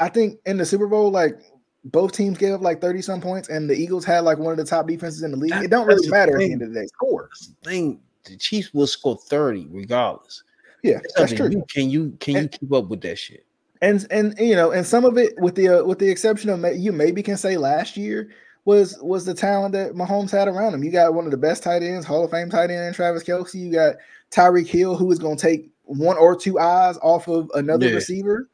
I 0.00 0.08
think 0.08 0.40
in 0.46 0.56
the 0.56 0.66
Super 0.66 0.88
Bowl, 0.88 1.10
like 1.10 1.40
both 1.84 2.12
teams 2.12 2.38
gave 2.38 2.54
up 2.54 2.60
like 2.60 2.80
30 2.80 3.02
some 3.02 3.20
points, 3.20 3.48
and 3.48 3.68
the 3.70 3.74
Eagles 3.74 4.04
had 4.04 4.20
like 4.20 4.38
one 4.38 4.52
of 4.52 4.58
the 4.58 4.64
top 4.64 4.86
defenses 4.86 5.22
in 5.22 5.30
the 5.30 5.36
league. 5.36 5.50
That, 5.50 5.64
it 5.64 5.70
don't 5.70 5.86
really 5.86 6.08
matter 6.08 6.32
at 6.32 6.38
the 6.38 6.52
end 6.52 6.62
of 6.62 6.72
the 6.72 6.80
day. 6.80 6.86
Score. 6.86 7.28
Thing 7.64 8.00
the 8.24 8.36
Chiefs 8.36 8.72
will 8.74 8.86
score 8.86 9.16
30 9.16 9.68
regardless. 9.70 10.42
Yeah, 10.82 10.98
that's 11.16 11.32
true. 11.32 11.48
You, 11.50 11.64
can 11.68 11.90
you 11.90 12.16
can 12.18 12.36
and, 12.36 12.44
you 12.44 12.58
keep 12.58 12.72
up 12.72 12.88
with 12.88 13.00
that 13.02 13.16
shit? 13.16 13.46
And 13.80 14.04
and 14.10 14.34
you 14.38 14.56
know, 14.56 14.72
and 14.72 14.84
some 14.86 15.04
of 15.04 15.16
it 15.16 15.38
with 15.38 15.54
the 15.54 15.68
uh, 15.68 15.84
with 15.84 15.98
the 16.00 16.08
exception 16.08 16.50
of 16.50 16.76
you 16.76 16.92
maybe 16.92 17.22
can 17.22 17.36
say 17.36 17.56
last 17.56 17.96
year 17.96 18.30
was 18.64 18.96
was 19.02 19.24
the 19.24 19.34
talent 19.34 19.72
that 19.72 19.92
Mahomes 19.92 20.30
had 20.30 20.48
around 20.48 20.74
him. 20.74 20.84
You 20.84 20.90
got 20.90 21.14
one 21.14 21.24
of 21.24 21.30
the 21.30 21.36
best 21.36 21.62
tight 21.62 21.82
ends, 21.82 22.06
Hall 22.06 22.24
of 22.24 22.30
Fame 22.30 22.50
tight 22.50 22.70
end, 22.70 22.94
Travis 22.94 23.24
Kelce. 23.24 23.54
You 23.54 23.72
got 23.72 23.96
Tyreek 24.30 24.68
Hill, 24.68 24.96
who 24.96 25.10
is 25.10 25.18
going 25.18 25.36
to 25.36 25.42
take 25.42 25.70
one 25.84 26.16
or 26.16 26.36
two 26.36 26.58
eyes 26.58 26.96
off 27.02 27.28
of 27.28 27.50
another 27.54 27.88
yeah. 27.88 27.94
receiver. 27.94 28.48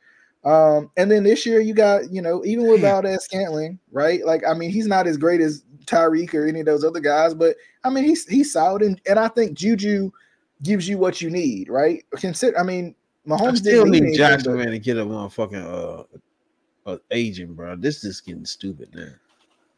Um, 0.44 0.90
and 0.96 1.10
then 1.10 1.24
this 1.24 1.44
year 1.44 1.60
you 1.60 1.74
got, 1.74 2.10
you 2.10 2.22
know, 2.22 2.44
even 2.44 2.66
with 2.68 2.80
Valdes 2.80 3.24
Scantling, 3.24 3.78
right? 3.92 4.24
Like, 4.24 4.42
I 4.46 4.54
mean, 4.54 4.70
he's 4.70 4.86
not 4.86 5.06
as 5.06 5.16
great 5.16 5.40
as 5.40 5.64
Tyreek 5.84 6.32
or 6.32 6.46
any 6.46 6.60
of 6.60 6.66
those 6.66 6.84
other 6.84 7.00
guys, 7.00 7.34
but 7.34 7.56
I 7.84 7.90
mean, 7.90 8.04
he's 8.04 8.26
he's 8.26 8.52
solid, 8.52 8.82
and, 8.82 9.00
and 9.08 9.18
I 9.18 9.28
think 9.28 9.56
Juju 9.56 10.10
gives 10.62 10.88
you 10.88 10.98
what 10.98 11.20
you 11.20 11.30
need, 11.30 11.68
right? 11.68 12.04
Consider, 12.16 12.58
I 12.58 12.62
mean, 12.62 12.94
Mahomes 13.26 13.52
I 13.52 13.54
still 13.56 13.86
need 13.86 14.16
Jackson 14.16 14.56
man 14.56 14.70
to 14.70 14.78
get 14.78 14.96
a 14.96 15.04
motherfucking 15.04 15.64
uh, 15.64 16.90
uh 16.90 16.98
agent, 17.10 17.54
bro. 17.54 17.76
This 17.76 18.04
is 18.04 18.20
getting 18.20 18.46
stupid 18.46 18.94
now. 18.94 19.12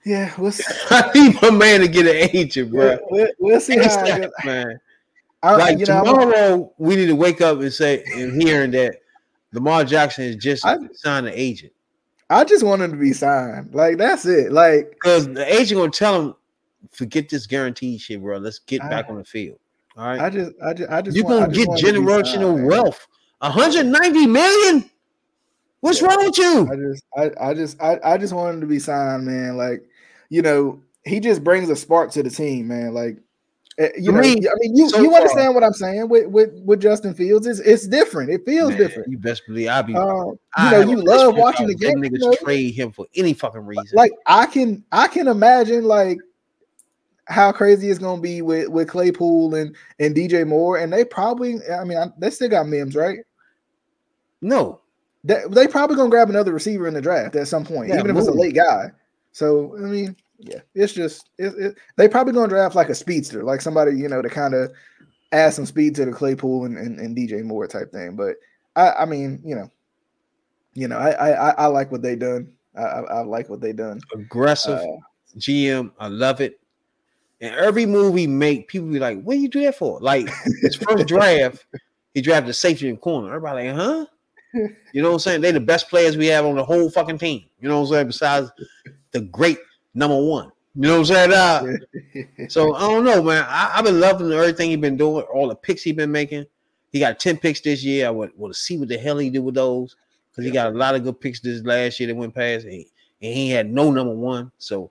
Yeah, 0.05 0.32
we'll 0.38 0.53
see. 0.53 0.64
I 0.90 1.11
need 1.14 1.40
my 1.42 1.51
man 1.51 1.80
to 1.80 1.88
get 1.88 2.07
an 2.07 2.30
agent, 2.36 2.70
bro. 2.70 2.98
We'll, 3.11 3.28
we'll 3.38 3.61
see 3.61 3.76
how 3.76 4.05
that, 4.05 4.32
man. 4.44 4.80
I, 5.42 5.57
like 5.57 5.78
you 5.78 5.86
know, 5.86 6.05
tomorrow, 6.05 6.72
we 6.78 6.96
need 6.96 7.07
to 7.07 7.16
wake 7.16 7.40
up 7.40 7.61
and 7.61 7.72
say 7.72 8.05
and 8.14 8.40
hearing 8.40 8.70
that 8.72 8.96
Lamar 9.53 9.84
Jackson 9.84 10.24
is 10.24 10.36
just 10.36 10.64
I, 10.66 10.76
signed 10.92 11.26
an 11.26 11.32
agent. 11.34 11.72
I 12.28 12.44
just 12.44 12.62
want 12.62 12.82
him 12.82 12.92
to 12.92 12.96
be 12.96 13.12
signed. 13.12 13.74
Like 13.74 13.96
that's 13.98 14.26
it. 14.26 14.53
Like 14.53 14.90
because 14.90 15.26
the 15.26 15.51
agent 15.53 15.80
gonna 15.80 15.90
tell 15.90 16.20
him, 16.20 16.34
forget 16.90 17.28
this 17.28 17.46
guaranteed 17.46 18.01
shit, 18.01 18.20
bro. 18.20 18.38
Let's 18.38 18.59
get 18.59 18.82
I, 18.82 18.88
back 18.88 19.09
on 19.09 19.16
the 19.16 19.24
field. 19.24 19.59
All 19.96 20.07
right. 20.07 20.20
I 20.20 20.30
just, 20.30 20.53
I 20.62 20.74
just, 20.74 20.90
I 20.90 21.03
just. 21.03 21.16
You're 21.16 21.26
want, 21.26 21.53
gonna 21.53 21.66
get 21.66 21.68
generational 21.68 22.66
wealth. 22.66 23.07
190 23.40 24.26
million. 24.26 24.90
What's 25.81 26.01
yeah. 26.01 26.09
wrong 26.09 26.24
with 26.24 26.39
you? 26.39 26.68
I 26.70 26.76
just, 26.76 27.05
I, 27.16 27.49
I 27.51 27.55
just, 27.55 27.83
I, 27.83 27.99
I 28.05 28.18
just 28.18 28.33
want 28.33 28.55
him 28.55 28.61
to 28.61 28.66
be 28.66 28.78
signed, 28.78 29.24
man. 29.24 29.57
Like, 29.57 29.83
you 30.28 30.43
know, 30.43 30.83
he 31.05 31.20
just 31.20 31.43
brings 31.43 31.70
a 31.70 31.76
spark 31.76 32.11
to 32.12 32.22
the 32.22 32.31
team, 32.31 32.68
man. 32.68 32.93
Like, 32.93 33.18
eh, 33.78 33.89
you 33.99 34.12
know, 34.12 34.18
I 34.18 34.22
mean, 34.22 34.43
you, 34.76 34.91
so 34.91 35.01
you 35.01 35.14
understand 35.14 35.55
what 35.55 35.64
I'm 35.64 35.72
saying 35.72 36.09
with, 36.09 36.26
with 36.26 36.51
with 36.64 36.81
Justin 36.81 37.14
Fields? 37.14 37.47
It's 37.47 37.61
it's 37.61 37.87
different. 37.87 38.31
It 38.31 38.45
feels 38.45 38.70
man, 38.70 38.78
different. 38.78 39.11
You 39.11 39.18
best 39.18 39.43
believe 39.47 39.68
I'll 39.68 39.83
be. 39.83 39.95
Uh, 39.95 40.33
you 40.64 40.70
know, 40.70 40.81
you 40.81 40.97
love 41.03 41.37
watching 41.37 41.66
the 41.66 41.74
game. 41.74 41.97
Niggas 41.97 42.20
you 42.20 42.31
know? 42.31 42.35
trade 42.43 42.74
him 42.74 42.93
for 42.93 43.07
any 43.16 43.33
fucking 43.33 43.64
reason. 43.64 43.89
Like 43.95 44.12
I 44.26 44.47
can, 44.47 44.85
I 44.93 45.09
can 45.09 45.28
imagine 45.28 45.85
like 45.85 46.18
how 47.31 47.53
crazy 47.53 47.89
it's 47.89 47.99
gonna 47.99 48.20
be 48.20 48.43
with 48.43 48.68
with 48.68 48.89
Claypool 48.89 49.55
and 49.55 49.74
and 49.99 50.14
DJ 50.14 50.47
Moore, 50.47 50.76
and 50.78 50.93
they 50.93 51.05
probably, 51.05 51.57
I 51.72 51.85
mean, 51.85 52.12
they 52.18 52.31
still 52.31 52.49
got 52.49 52.68
Mims, 52.68 52.95
right? 52.95 53.20
No, 54.43 54.80
they, 55.25 55.43
they 55.51 55.66
probably 55.66 55.97
gonna 55.97 56.11
grab 56.11 56.31
another 56.31 56.53
receiver 56.53 56.87
in 56.87 56.95
the 56.95 57.03
draft 57.03 57.37
at 57.37 57.49
some 57.49 57.64
point, 57.64 57.89
yeah, 57.89 57.99
even 57.99 58.11
if 58.11 58.16
it's 58.16 58.29
a 58.29 58.33
late 58.33 58.55
guy. 58.55 58.91
So 59.33 59.77
I 59.77 59.81
mean, 59.81 60.16
yeah, 60.39 60.61
it's 60.75 60.93
just 60.93 61.31
it, 61.39 61.53
it, 61.59 61.79
they 61.97 62.09
probably 62.09 62.33
gonna 62.33 62.49
draft 62.49 62.75
like 62.75 62.89
a 62.89 62.95
speedster, 62.95 63.45
like 63.45 63.61
somebody 63.61 63.97
you 63.97 64.09
know 64.09 64.23
to 64.23 64.31
kind 64.31 64.55
of 64.55 64.73
add 65.33 65.55
some 65.55 65.66
speed 65.66 65.95
to 65.95 66.05
the 66.05 66.12
Claypool 66.12 66.64
and, 66.64 66.77
and, 66.77 66.99
and, 66.99 67.16
DJ 67.16 67.45
Moore 67.45 67.68
type 67.68 67.93
thing. 67.93 68.16
But 68.16 68.37
I, 68.75 68.91
I 68.91 69.05
mean, 69.05 69.41
you 69.45 69.55
know, 69.55 69.71
you 70.75 70.89
know, 70.89 70.99
I 70.99 71.31
I, 71.31 71.51
I 71.51 71.66
like 71.66 71.93
what 71.93 72.03
they 72.03 72.16
done. 72.16 72.51
I, 72.77 72.83
I, 72.83 73.01
I 73.01 73.21
like 73.21 73.49
what 73.49 73.61
they 73.61 73.73
done. 73.73 74.01
Aggressive 74.14 74.79
uh, 74.79 75.37
GM, 75.39 75.93
I 75.99 76.09
love 76.09 76.41
it. 76.41 76.59
And 77.43 77.55
every 77.55 77.87
move 77.87 78.16
he 78.16 78.27
make, 78.27 78.68
people 78.68 78.89
be 78.89 78.99
like, 78.99 79.23
"What 79.23 79.35
do 79.35 79.41
you 79.41 79.49
do 79.49 79.62
that 79.62 79.77
for?" 79.77 80.01
Like 80.01 80.29
his 80.62 80.77
first 80.77 81.07
draft, 81.09 81.66
he 82.14 82.21
drafted 82.21 82.51
a 82.51 82.55
safety 82.55 82.89
in 82.89 82.97
corner. 82.97 83.29
Everybody 83.29 83.68
like, 83.68 83.77
"Huh?" 83.77 84.07
You 84.92 85.03
know 85.03 85.11
what 85.11 85.14
I'm 85.14 85.20
saying? 85.20 85.40
They 85.42 85.53
the 85.53 85.61
best 85.61 85.88
players 85.88 86.16
we 86.16 86.26
have 86.26 86.44
on 86.44 86.57
the 86.57 86.64
whole 86.64 86.90
fucking 86.90 87.18
team. 87.18 87.44
You 87.61 87.68
know 87.68 87.80
what 87.80 87.86
I'm 87.86 87.92
saying? 87.92 88.07
Besides 88.09 88.51
the 89.12 89.20
great 89.20 89.59
number 89.94 90.20
one. 90.20 90.51
You 90.74 90.82
know 90.82 91.01
what 91.01 91.11
I'm 91.11 91.30
saying? 91.30 91.32
Uh, 91.32 92.48
so 92.48 92.74
I 92.74 92.80
don't 92.80 93.05
know, 93.05 93.22
man. 93.22 93.44
I, 93.48 93.76
have 93.76 93.84
been 93.84 94.01
loving 94.01 94.32
everything 94.32 94.70
he's 94.70 94.78
been 94.78 94.96
doing, 94.96 95.24
all 95.32 95.48
the 95.48 95.55
picks 95.55 95.82
he's 95.82 95.94
been 95.94 96.12
making. 96.12 96.46
He 96.90 96.98
got 96.98 97.20
10 97.20 97.38
picks 97.38 97.61
this 97.61 97.84
year. 97.84 98.07
I 98.07 98.11
want, 98.11 98.36
want 98.36 98.53
to 98.53 98.59
see 98.59 98.76
what 98.76 98.88
the 98.88 98.98
hell 98.98 99.18
he 99.18 99.30
do 99.30 99.42
with 99.42 99.55
those. 99.55 99.96
Because 100.30 100.44
he 100.44 100.51
got 100.51 100.72
a 100.72 100.76
lot 100.76 100.94
of 100.94 101.05
good 101.05 101.20
picks 101.20 101.40
this 101.40 101.62
last 101.62 101.98
year 102.01 102.09
that 102.09 102.16
went 102.16 102.34
past. 102.34 102.64
And 102.64 102.74
he, 102.74 102.90
and 103.22 103.34
he 103.34 103.51
had 103.51 103.70
no 103.70 103.90
number 103.90 104.14
one. 104.14 104.51
So 104.59 104.90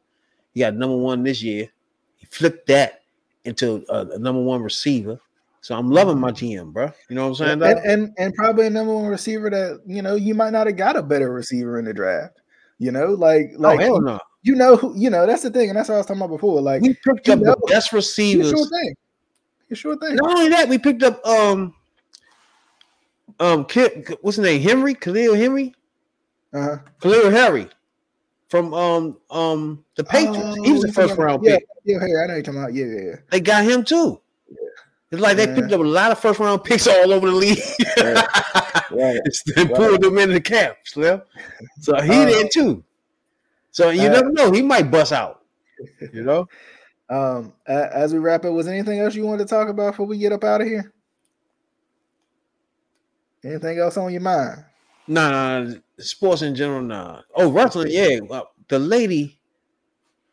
he 0.53 0.61
got 0.61 0.75
number 0.75 0.97
one 0.97 1.23
this 1.23 1.41
year. 1.41 1.69
He 2.17 2.25
flipped 2.25 2.67
that 2.67 3.01
into 3.45 3.85
a, 3.89 4.05
a 4.07 4.19
number 4.19 4.41
one 4.41 4.61
receiver. 4.61 5.19
So 5.61 5.75
I'm 5.75 5.89
loving 5.89 6.19
my 6.19 6.31
GM, 6.31 6.71
bro. 6.71 6.91
You 7.09 7.15
know 7.15 7.29
what 7.29 7.41
I'm 7.41 7.59
saying? 7.59 7.63
And, 7.63 7.79
and, 7.79 8.13
and 8.17 8.33
probably 8.33 8.67
a 8.67 8.69
number 8.69 8.95
one 8.95 9.05
receiver 9.05 9.49
that 9.49 9.81
you 9.85 10.01
know 10.01 10.15
you 10.15 10.33
might 10.33 10.51
not 10.51 10.67
have 10.67 10.77
got 10.77 10.95
a 10.95 11.03
better 11.03 11.31
receiver 11.31 11.79
in 11.79 11.85
the 11.85 11.93
draft. 11.93 12.39
You 12.77 12.91
know, 12.91 13.07
like 13.07 13.51
oh, 13.55 13.61
like 13.61 13.79
oh, 13.81 13.83
hell 13.83 14.01
no. 14.01 14.19
You 14.41 14.55
know 14.55 14.77
who 14.77 14.97
you 14.97 15.09
know 15.09 15.25
that's 15.25 15.43
the 15.43 15.49
thing, 15.49 15.69
and 15.69 15.77
that's 15.77 15.89
what 15.89 15.95
I 15.95 15.97
was 15.99 16.07
talking 16.07 16.21
about 16.21 16.33
before. 16.33 16.61
Like 16.61 16.81
we 16.81 16.95
picked 17.05 17.27
up 17.27 17.39
know, 17.39 17.55
the 17.55 17.67
best 17.67 17.91
receivers. 17.91 18.51
Sure 18.51 18.67
thing. 18.69 18.95
Sure 19.73 19.97
thing. 19.97 20.15
Not 20.15 20.31
only 20.31 20.49
that, 20.49 20.69
we 20.69 20.77
picked 20.77 21.03
up 21.03 21.25
um 21.25 21.75
um 23.39 23.67
what's 24.21 24.37
his 24.37 24.39
name? 24.39 24.61
Henry 24.61 24.93
Khalil 24.93 25.35
Henry. 25.35 25.73
Uh-huh. 26.53 26.77
N'Keal 27.01 27.31
Harry 27.31 27.67
from 28.47 28.73
um 28.73 29.17
um 29.29 29.83
the 29.95 30.03
Patriots. 30.03 30.57
Oh, 30.59 30.63
he 30.63 30.71
was 30.71 30.81
the 30.81 30.93
first 30.93 31.15
round 31.17 31.43
yeah, 31.43 31.57
pick. 31.57 31.67
Yeah, 31.83 31.99
hey, 31.99 32.05
I 32.05 32.27
know 32.27 32.33
you're 32.35 32.43
talking 32.43 32.61
about. 32.61 32.73
Yeah, 32.73 32.85
yeah, 32.85 33.01
yeah. 33.01 33.15
They 33.29 33.39
got 33.39 33.63
him 33.65 33.83
too. 33.83 34.19
It's 35.11 35.21
like 35.21 35.37
they 35.37 35.47
picked 35.47 35.71
up 35.71 35.79
a 35.79 35.83
lot 35.83 36.11
of 36.11 36.19
first 36.19 36.39
round 36.39 36.63
picks 36.63 36.85
all 36.85 37.11
over 37.11 37.27
the 37.27 37.35
league. 37.35 37.59
right. 37.97 38.27
right. 38.91 39.19
and 39.57 39.69
pulled 39.71 40.01
them 40.01 40.17
in 40.19 40.31
the 40.31 40.41
cap, 40.41 40.77
Slim. 40.83 41.21
So 41.79 41.99
he 41.99 42.11
uh, 42.11 42.25
did 42.25 42.51
too. 42.51 42.83
So 43.71 43.89
you 43.89 44.07
uh, 44.07 44.13
never 44.13 44.31
know, 44.31 44.51
he 44.51 44.61
might 44.61 44.91
bust 44.91 45.11
out. 45.11 45.41
You 46.13 46.23
know. 46.23 46.47
Um, 47.11 47.53
as 47.65 48.13
we 48.13 48.19
wrap 48.19 48.45
up, 48.45 48.53
was 48.53 48.67
anything 48.67 48.99
else 48.99 49.15
you 49.15 49.25
wanted 49.25 49.47
to 49.47 49.49
talk 49.49 49.67
about 49.67 49.93
before 49.93 50.05
we 50.05 50.19
get 50.19 50.31
up 50.31 50.43
out 50.43 50.61
of 50.61 50.67
here? 50.67 50.93
Anything 53.43 53.79
else 53.79 53.97
on 53.97 54.11
your 54.11 54.21
mind? 54.21 54.63
No, 55.07 55.31
nah, 55.31 55.59
nah, 55.63 55.75
sports 55.97 56.43
in 56.43 56.53
general, 56.53 56.83
nah. 56.83 57.21
Oh, 57.33 57.51
wrestling, 57.51 57.87
yeah. 57.89 58.19
Well, 58.19 58.51
the 58.67 58.77
lady 58.77 59.38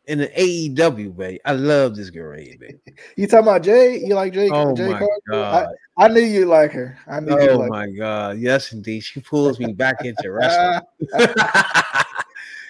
in 0.07 0.18
the 0.18 0.28
AEW, 0.28 1.16
baby. 1.16 1.40
I 1.44 1.52
love 1.52 1.96
this 1.96 2.11
girl, 2.11 2.36
baby. 2.36 2.76
you 3.16 3.26
talking 3.26 3.46
about 3.46 3.62
Jay? 3.62 3.98
You 3.98 4.14
like 4.14 4.32
Jay? 4.32 4.48
Oh 4.52 4.74
Jay 4.74 4.88
my 4.88 4.98
Carter? 4.98 5.20
god! 5.30 5.68
I, 5.98 6.04
I, 6.04 6.09
knew 6.09 6.20
you 6.20 6.46
like 6.46 6.72
her. 6.72 6.98
I 7.07 7.20
knew. 7.20 7.38
Oh 7.38 7.59
like 7.59 7.70
my 7.70 7.86
her. 7.86 7.92
god! 7.92 8.38
Yes, 8.38 8.72
indeed. 8.72 9.00
She 9.00 9.20
pulls 9.20 9.59
me 9.59 9.72
back 9.72 10.04
into 10.04 10.30
wrestling. 10.30 10.80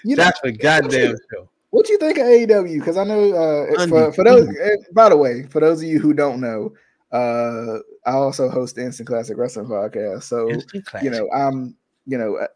you 0.05 0.17
know, 0.17 0.25
That's 0.25 0.41
a 0.45 0.53
goddamn 0.53 1.17
show. 1.33 1.49
What 1.71 1.87
do 1.87 1.93
you 1.93 1.99
think 1.99 2.19
of 2.19 2.27
AEW? 2.27 2.79
Because 2.79 2.97
I 2.97 3.05
know 3.05 3.33
uh, 3.33 3.87
for, 3.87 4.13
for 4.13 4.25
those. 4.25 4.49
By 4.93 5.11
the 5.11 5.17
way, 5.17 5.43
for 5.45 5.61
those 5.61 5.83
of 5.83 5.89
you 5.89 5.99
who 5.99 6.15
don't 6.15 6.41
know, 6.41 6.73
uh, 7.13 7.79
I 8.07 8.13
also 8.13 8.49
host 8.49 8.77
the 8.77 8.83
Instant 8.83 9.09
Classic 9.09 9.37
Wrestling 9.37 9.67
podcast. 9.67 10.23
So 10.23 10.49
you 11.03 11.11
know, 11.11 11.29
I'm 11.33 11.77
you 12.07 12.17
know 12.17 12.47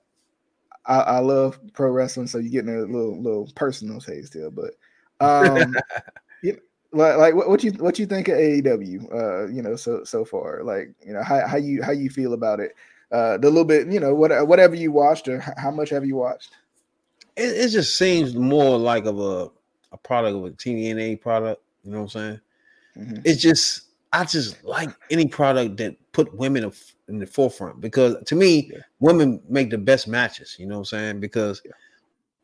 I, 0.91 0.99
I 1.03 1.19
love 1.21 1.59
pro 1.73 1.91
wrestling, 1.91 2.27
so 2.27 2.39
you're 2.39 2.51
getting 2.51 2.75
a 2.75 2.81
little 2.81 3.23
little 3.23 3.49
personal 3.55 4.01
taste 4.01 4.35
here. 4.35 4.51
But 4.51 4.75
um, 5.21 5.75
you, 6.43 6.59
like, 6.93 7.17
like 7.17 7.35
what, 7.35 7.49
what 7.49 7.63
you 7.63 7.71
what 7.73 7.99
you 7.99 8.07
think 8.07 8.29
of 8.29 8.37
AEW? 8.37 9.15
Uh, 9.15 9.47
you 9.47 9.63
know, 9.63 9.77
so 9.77 10.03
so 10.03 10.25
far, 10.25 10.65
like 10.65 10.93
you 11.07 11.13
know, 11.13 11.23
how 11.23 11.47
how 11.47 11.57
you 11.57 11.83
how 11.83 11.93
you 11.93 12.11
feel 12.11 12.33
about 12.35 12.59
it? 12.59 12.75
Uh, 13.13 13.39
the 13.39 13.49
little 13.49 13.65
bit, 13.65 13.89
you 13.89 14.01
know, 14.01 14.15
what 14.15 14.47
whatever 14.49 14.75
you 14.75 14.91
watched, 14.91 15.29
or 15.29 15.41
how 15.57 15.71
much 15.71 15.91
have 15.91 16.05
you 16.05 16.17
watched? 16.17 16.51
It, 17.37 17.57
it 17.57 17.69
just 17.69 17.97
seems 17.97 18.35
more 18.35 18.77
like 18.77 19.05
of 19.05 19.21
a 19.21 19.51
a 19.93 19.97
product 19.97 20.37
of 20.37 20.45
a 20.45 20.51
TNA 20.51 21.21
product. 21.21 21.63
You 21.85 21.93
know 21.93 22.03
what 22.03 22.17
I'm 22.17 22.21
saying? 22.21 22.41
Mm-hmm. 22.97 23.23
It's 23.25 23.41
just 23.41 23.83
I 24.13 24.25
just 24.25 24.63
like 24.65 24.91
any 25.11 25.29
product 25.29 25.77
that 25.77 25.97
put 26.13 26.35
women 26.35 26.71
in 27.09 27.19
the 27.19 27.27
forefront 27.27 27.81
because 27.81 28.17
to 28.27 28.35
me, 28.35 28.71
yeah. 28.73 28.81
women 28.99 29.41
make 29.49 29.71
the 29.71 29.79
best 29.79 30.09
matches. 30.09 30.57
You 30.59 30.67
know 30.67 30.77
what 30.77 30.93
I'm 30.93 30.99
saying? 30.99 31.21
Because 31.21 31.63
yeah. 31.65 31.73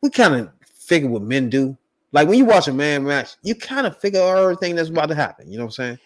we 0.01 0.09
kind 0.09 0.35
of 0.35 0.49
figure 0.63 1.09
what 1.09 1.21
men 1.21 1.49
do. 1.49 1.77
Like 2.11 2.27
when 2.27 2.37
you 2.37 2.45
watch 2.45 2.67
a 2.67 2.73
man 2.73 3.03
match, 3.03 3.35
you 3.43 3.55
kind 3.55 3.85
of 3.85 3.97
figure 3.97 4.21
everything 4.21 4.75
that's 4.75 4.89
about 4.89 5.09
to 5.09 5.15
happen. 5.15 5.51
You 5.51 5.57
know 5.57 5.65
what 5.65 5.79
I'm 5.79 5.97
saying? 5.97 5.99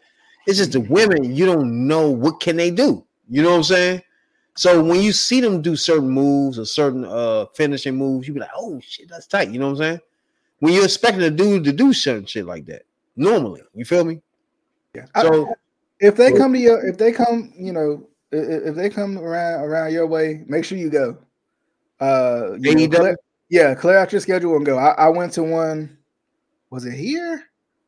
It's 0.47 0.57
just 0.57 0.72
the 0.72 0.82
women 0.82 1.36
you 1.36 1.45
don't 1.45 1.88
know 1.88 2.09
what 2.09 2.39
can 2.39 2.57
they 2.57 2.72
do. 2.72 3.05
You 3.30 3.43
know 3.43 3.51
what 3.51 3.57
I'm 3.57 3.64
saying? 3.64 4.01
So 4.55 4.84
when 4.84 5.01
you 5.01 5.14
see 5.14 5.39
them 5.39 5.62
do 5.62 5.76
certain 5.76 6.09
moves 6.09 6.59
or 6.59 6.66
certain 6.66 7.05
uh 7.05 7.45
finishing 7.55 7.95
moves, 7.95 8.28
you 8.28 8.34
be 8.34 8.39
like, 8.39 8.49
oh 8.55 8.80
shit, 8.84 9.07
that's 9.07 9.28
tight. 9.28 9.49
You 9.51 9.59
know 9.59 9.68
what 9.68 9.74
I'm 9.74 9.78
saying? 9.78 9.99
when 10.62 10.74
you're 10.74 10.86
expecting 10.86 11.24
a 11.24 11.30
dude 11.30 11.64
to 11.66 11.74
do 11.74 11.91
certain 11.91 12.26
shit 12.26 12.45
like 12.45 12.66
that. 12.68 12.84
Normally, 13.16 13.62
you 13.74 13.84
feel 13.84 14.05
me? 14.05 14.22
Yeah. 14.95 15.05
So 15.20 15.53
if 16.01 16.15
they 16.17 16.33
come 16.33 16.53
to 16.53 16.59
your, 16.59 16.85
if 16.85 16.97
they 16.97 17.11
come, 17.11 17.53
you 17.55 17.71
know, 17.71 18.07
if, 18.31 18.69
if 18.69 18.75
they 18.75 18.89
come 18.89 19.17
around 19.17 19.63
around 19.63 19.93
your 19.93 20.07
way, 20.07 20.43
make 20.47 20.65
sure 20.65 20.77
you 20.77 20.89
go. 20.89 21.17
Uh, 21.99 22.57
you 22.59 22.75
know, 22.75 22.97
clear, 22.97 23.17
yeah, 23.49 23.75
clear 23.75 23.97
out 23.97 24.11
your 24.11 24.19
schedule 24.19 24.55
and 24.55 24.65
go. 24.65 24.77
I, 24.77 24.91
I 24.91 25.09
went 25.09 25.33
to 25.33 25.43
one. 25.43 25.97
Was 26.71 26.85
it 26.85 26.93
here? 26.93 27.43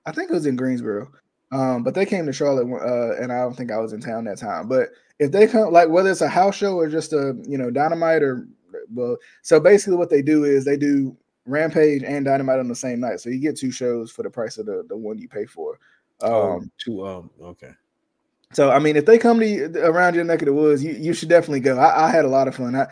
I 0.06 0.12
think 0.12 0.30
it 0.30 0.34
was 0.34 0.46
in 0.46 0.56
Greensboro. 0.56 1.12
Um, 1.52 1.84
but 1.84 1.94
they 1.94 2.06
came 2.06 2.26
to 2.26 2.34
Charlotte, 2.34 2.68
uh, 2.72 3.22
and 3.22 3.32
I 3.32 3.40
don't 3.40 3.56
think 3.56 3.72
I 3.72 3.78
was 3.78 3.94
in 3.94 4.02
town 4.02 4.26
that 4.26 4.40
time. 4.40 4.68
But 4.68 4.90
if 5.20 5.32
they 5.32 5.48
come, 5.48 5.72
like 5.72 5.90
whether 5.90 6.10
it's 6.10 6.22
a 6.22 6.28
house 6.28 6.56
show 6.56 6.76
or 6.76 6.88
just 6.90 7.14
a 7.14 7.36
you 7.48 7.58
know 7.58 7.72
dynamite 7.72 8.22
or 8.22 8.48
well, 8.94 9.18
so 9.42 9.60
basically 9.60 9.98
what 9.98 10.10
they 10.10 10.22
do 10.22 10.44
is 10.44 10.66
they 10.66 10.78
do 10.78 11.16
Rampage 11.46 12.04
and 12.04 12.26
Dynamite 12.26 12.60
on 12.60 12.68
the 12.68 12.76
same 12.76 13.00
night, 13.00 13.20
so 13.20 13.30
you 13.30 13.40
get 13.40 13.58
two 13.58 13.72
shows 13.72 14.12
for 14.12 14.24
the 14.24 14.30
price 14.30 14.58
of 14.58 14.66
the 14.66 14.86
the 14.88 14.98
one 14.98 15.18
you 15.18 15.28
pay 15.28 15.46
for. 15.46 15.80
Oh, 16.22 16.54
um, 16.54 16.62
oh, 16.64 16.70
two 16.78 17.06
um, 17.06 17.30
okay. 17.42 17.72
So 18.54 18.70
I 18.72 18.80
mean, 18.80 18.96
if 18.96 19.06
they 19.06 19.18
come 19.18 19.40
to 19.40 19.48
you 19.48 19.66
around 19.78 20.16
your 20.16 20.24
neck 20.24 20.42
of 20.42 20.48
the 20.48 20.54
woods, 20.54 20.84
you, 20.84 20.94
you 20.94 21.14
should 21.14 21.30
definitely 21.30 21.60
go. 21.60 21.78
I, 21.78 22.08
I 22.08 22.12
had 22.12 22.26
a 22.26 22.30
lot 22.30 22.48
of 22.48 22.56
fun. 22.56 22.76
I, 22.76 22.88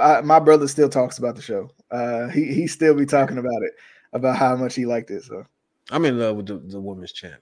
I, 0.00 0.20
my 0.20 0.38
brother 0.38 0.68
still 0.68 0.88
talks 0.88 1.18
about 1.18 1.36
the 1.36 1.42
show. 1.42 1.70
Uh, 1.90 2.28
he 2.28 2.52
he 2.52 2.66
still 2.66 2.94
be 2.94 3.06
talking 3.06 3.38
about 3.38 3.62
it 3.62 3.72
about 4.12 4.36
how 4.36 4.56
much 4.56 4.74
he 4.74 4.86
liked 4.86 5.10
it. 5.10 5.24
So 5.24 5.44
I'm 5.90 6.04
in 6.04 6.18
love 6.18 6.36
with 6.36 6.46
the, 6.46 6.58
the 6.58 6.80
women's 6.80 7.12
champ 7.12 7.40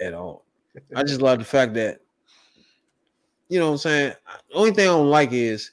at 0.00 0.14
all. 0.14 0.44
I 0.94 1.02
just 1.02 1.20
love 1.20 1.38
the 1.38 1.44
fact 1.44 1.74
that 1.74 2.00
you 3.48 3.58
know 3.58 3.66
what 3.66 3.72
I'm 3.72 3.78
saying. 3.78 4.14
The 4.50 4.54
only 4.54 4.70
thing 4.70 4.88
I 4.88 4.92
don't 4.92 5.10
like 5.10 5.32
is 5.32 5.72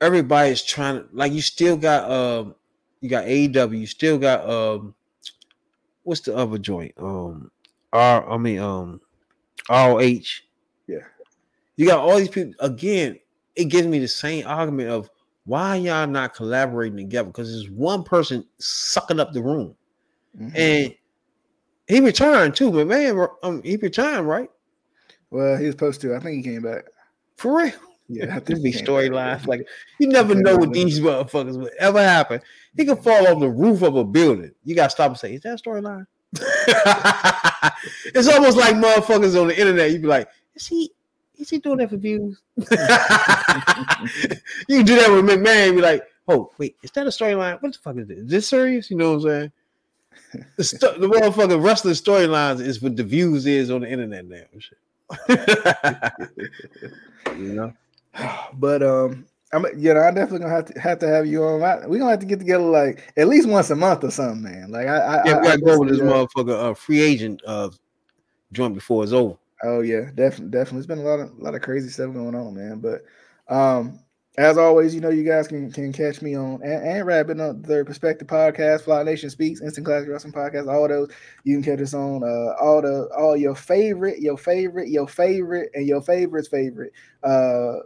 everybody's 0.00 0.62
trying 0.62 0.96
to 0.96 1.08
like 1.12 1.32
you 1.32 1.42
still 1.42 1.76
got 1.76 2.10
um 2.10 2.54
you 3.00 3.08
got 3.10 3.24
AEW, 3.24 3.78
you 3.78 3.86
still 3.86 4.18
got 4.18 4.48
um 4.48 4.94
what's 6.04 6.22
the 6.22 6.34
other 6.34 6.58
joint? 6.58 6.94
Um 6.98 7.50
R 7.92 8.30
I 8.30 8.36
mean 8.36 8.58
um 8.58 9.00
ROH. 9.68 10.20
Yeah. 10.86 10.98
You 11.76 11.86
got 11.86 12.00
all 12.00 12.16
these 12.16 12.28
people 12.28 12.54
again, 12.60 13.18
it 13.56 13.66
gives 13.66 13.86
me 13.86 13.98
the 13.98 14.08
same 14.08 14.46
argument 14.46 14.90
of 14.90 15.10
why 15.44 15.76
y'all 15.76 16.06
not 16.06 16.34
collaborating 16.34 16.96
together? 16.96 17.28
Because 17.28 17.50
there's 17.50 17.70
one 17.70 18.02
person 18.04 18.46
sucking 18.58 19.18
up 19.18 19.32
the 19.32 19.42
room. 19.42 19.74
Mm-hmm. 20.40 20.56
And 20.56 20.94
he 21.88 22.00
returned 22.00 22.54
too, 22.54 22.70
but 22.70 22.86
man, 22.86 23.26
um, 23.42 23.62
he 23.62 23.76
returned, 23.76 24.28
right? 24.28 24.50
Well, 25.30 25.56
he 25.56 25.66
was 25.66 25.72
supposed 25.72 26.00
to. 26.02 26.14
I 26.14 26.20
think 26.20 26.36
he 26.36 26.52
came 26.52 26.62
back. 26.62 26.84
For 27.36 27.56
real. 27.56 27.72
Yeah, 28.08 28.38
this 28.44 28.58
be 28.58 28.72
storylines. 28.72 29.46
Like 29.46 29.66
you 29.98 30.08
never 30.08 30.34
know 30.34 30.56
what 30.56 30.72
these 30.72 31.00
motherfuckers 31.00 31.58
would 31.58 31.72
ever 31.78 32.02
happen. 32.02 32.40
He 32.76 32.84
could 32.84 32.98
fall 32.98 33.26
off 33.26 33.40
the 33.40 33.48
roof 33.48 33.82
of 33.82 33.96
a 33.96 34.04
building. 34.04 34.52
You 34.64 34.74
gotta 34.74 34.90
stop 34.90 35.10
and 35.10 35.18
say, 35.18 35.34
"Is 35.34 35.42
that 35.42 35.62
storyline?" 35.62 36.06
it's 38.14 38.28
almost 38.28 38.56
like 38.56 38.76
motherfuckers 38.76 39.40
on 39.40 39.48
the 39.48 39.58
internet. 39.58 39.90
You'd 39.90 40.02
be 40.02 40.08
like, 40.08 40.28
"Is 40.54 40.66
he? 40.66 40.92
Is 41.36 41.50
he 41.50 41.58
doing 41.58 41.78
that 41.78 41.90
for 41.90 41.96
views?" 41.96 42.40
you 42.56 42.64
do 44.84 44.96
that 44.96 45.10
with 45.10 45.24
McMahon. 45.24 45.74
Be 45.74 45.80
like, 45.80 46.04
"Oh, 46.28 46.52
wait, 46.58 46.76
is 46.82 46.90
that 46.92 47.06
a 47.06 47.10
storyline? 47.10 47.60
What 47.62 47.72
the 47.72 47.78
fuck 47.78 47.96
is 47.96 48.06
this? 48.06 48.18
Is 48.18 48.30
this 48.30 48.48
serious?" 48.48 48.90
You 48.90 48.96
know 48.96 49.14
what 49.14 49.16
I'm 49.16 49.22
saying? 49.22 49.52
The, 50.56 50.96
the 51.00 51.08
motherfucking 51.08 51.64
wrestling 51.64 51.94
storylines 51.94 52.60
is 52.60 52.80
what 52.80 52.96
the 52.96 53.02
views 53.02 53.46
is 53.46 53.70
on 53.70 53.80
the 53.80 53.90
internet 53.90 54.26
now. 54.26 54.44
you 57.36 57.54
know. 57.54 57.72
But 58.54 58.82
um, 58.82 59.26
I'm 59.52 59.66
you 59.76 59.92
know 59.92 60.00
I 60.00 60.10
definitely 60.12 60.40
gonna 60.40 60.54
have 60.54 60.66
to 60.66 60.80
have 60.80 60.98
to 61.00 61.08
have 61.08 61.26
you 61.26 61.44
on. 61.44 61.60
We're 61.60 61.98
gonna 61.98 62.10
have 62.10 62.20
to 62.20 62.26
get 62.26 62.38
together 62.38 62.64
like 62.64 63.12
at 63.16 63.26
least 63.26 63.48
once 63.48 63.70
a 63.70 63.76
month 63.76 64.04
or 64.04 64.10
something, 64.10 64.42
man. 64.42 64.70
Like 64.70 64.86
I, 64.86 64.98
I 64.98 65.24
yeah, 65.24 65.38
we 65.38 65.46
gotta 65.46 65.60
go 65.60 65.78
with 65.80 65.88
this 65.88 66.00
motherfucker 66.00 66.70
uh, 66.70 66.74
free 66.74 67.00
agent 67.00 67.42
uh 67.46 67.70
joint 68.52 68.74
before 68.74 69.02
it's 69.02 69.12
over. 69.12 69.36
Oh 69.64 69.80
yeah, 69.80 70.10
definitely, 70.14 70.50
definitely. 70.50 70.78
It's 70.78 70.86
been 70.86 70.98
a 70.98 71.02
lot 71.02 71.20
of 71.20 71.36
a 71.36 71.42
lot 71.42 71.54
of 71.54 71.62
crazy 71.62 71.88
stuff 71.88 72.12
going 72.12 72.34
on, 72.34 72.54
man. 72.54 72.78
But 72.78 73.04
um, 73.52 73.98
as 74.38 74.56
always, 74.56 74.94
you 74.94 75.00
know, 75.00 75.10
you 75.10 75.24
guys 75.24 75.48
can 75.48 75.72
can 75.72 75.92
catch 75.92 76.22
me 76.22 76.36
on 76.36 76.62
and, 76.62 76.86
and 76.86 77.06
Rabid 77.06 77.40
on 77.40 77.60
the 77.62 77.84
Perspective 77.84 78.28
Podcast, 78.28 78.82
Flock 78.82 79.04
Nation 79.04 79.30
Speaks, 79.30 79.60
Instant 79.60 79.84
Classic 79.84 80.08
Wrestling 80.08 80.32
Podcast, 80.32 80.72
all 80.72 80.86
those. 80.86 81.10
You 81.42 81.56
can 81.56 81.64
catch 81.64 81.82
us 81.82 81.92
on 81.92 82.22
uh, 82.22 82.54
all 82.62 82.82
the 82.82 83.10
all 83.18 83.36
your 83.36 83.56
favorite, 83.56 84.20
your 84.20 84.38
favorite, 84.38 84.88
your 84.88 85.08
favorite, 85.08 85.70
and 85.74 85.86
your 85.86 86.02
favorite's 86.02 86.48
favorite 86.48 86.92
uh 87.24 87.80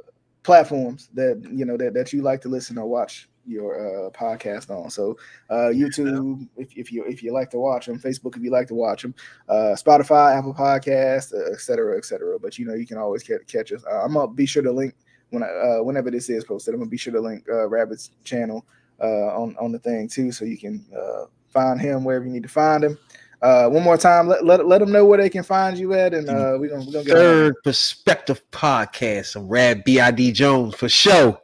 platforms 0.45 1.09
that 1.15 1.43
you 1.51 1.65
know 1.65 1.77
that, 1.77 1.95
that 1.95 2.13
you 2.13 2.23
like 2.23 2.41
to 2.43 2.49
listen 2.49 2.79
or 2.79 2.87
watch 2.87 3.29
your 3.47 4.07
uh, 4.07 4.11
podcast 4.11 4.71
on. 4.71 4.89
So 4.91 5.19
uh, 5.51 5.71
YouTube, 5.73 6.49
if, 6.57 6.77
if 6.77 6.93
you 6.93 7.05
if 7.05 7.23
you 7.23 7.33
like 7.33 7.51
to 7.51 7.59
watch 7.59 7.87
them, 7.87 7.99
Facebook 7.99 8.37
if 8.37 8.43
you 8.43 8.51
like 8.51 8.69
to 8.69 8.75
watch 8.75 9.03
them, 9.03 9.15
uh, 9.49 9.75
Spotify, 9.75 10.39
Apple 10.39 10.55
Podcast, 10.55 11.35
uh, 11.35 11.53
et 11.53 11.61
cetera, 11.61 11.99
et 11.99 12.05
cetera. 12.05 12.39
But 12.39 12.59
you 12.59 12.67
know 12.67 12.75
you 12.75 12.87
can 12.87 12.99
always 12.99 13.23
catch, 13.23 13.47
catch 13.47 13.73
us. 13.73 13.83
Uh, 13.91 14.03
I'm 14.05 14.15
gonna 14.15 14.29
be 14.29 14.47
sure 14.47 14.63
to 14.63 14.73
link 14.73 14.95
when 15.31 15.43
I, 15.43 15.49
uh, 15.49 15.83
whenever 15.83 16.11
this 16.11 16.31
is 16.31 16.45
posted. 16.45 16.75
I'm 16.75 16.81
gonna 16.81 16.91
be 16.91 16.97
sure 16.97 17.13
to 17.13 17.21
link 17.21 17.45
uh, 17.51 17.69
Rabid's 17.69 18.13
channel 18.23 18.65
uh, 19.03 19.35
on 19.37 19.57
on 19.59 19.73
the 19.73 19.79
thing 19.79 20.09
too, 20.09 20.31
so 20.31 20.45
you 20.45 20.59
can 20.59 20.85
uh, 20.97 21.25
find 21.49 21.81
him 21.81 22.05
wherever 22.05 22.25
you 22.25 22.33
need 22.33 22.45
to 22.45 22.49
find 22.49 22.85
him. 22.85 22.99
Uh, 23.45 23.69
one 23.69 23.83
more 23.83 23.99
time, 23.99 24.27
let, 24.27 24.43
let, 24.43 24.67
let 24.67 24.79
them 24.79 24.91
know 24.91 25.05
where 25.05 25.19
they 25.19 25.29
can 25.29 25.43
find 25.43 25.77
you 25.77 25.93
at, 25.93 26.15
and 26.15 26.31
uh, 26.31 26.57
we're 26.59 26.71
gonna, 26.71 26.85
we 26.87 26.93
gonna 26.93 27.05
get 27.05 27.13
third 27.13 27.55
perspective 27.63 28.43
podcast. 28.51 29.27
Some 29.27 29.47
Rabid 29.47 30.35
Jones 30.35 30.75
for 30.75 30.89
show. 30.89 31.39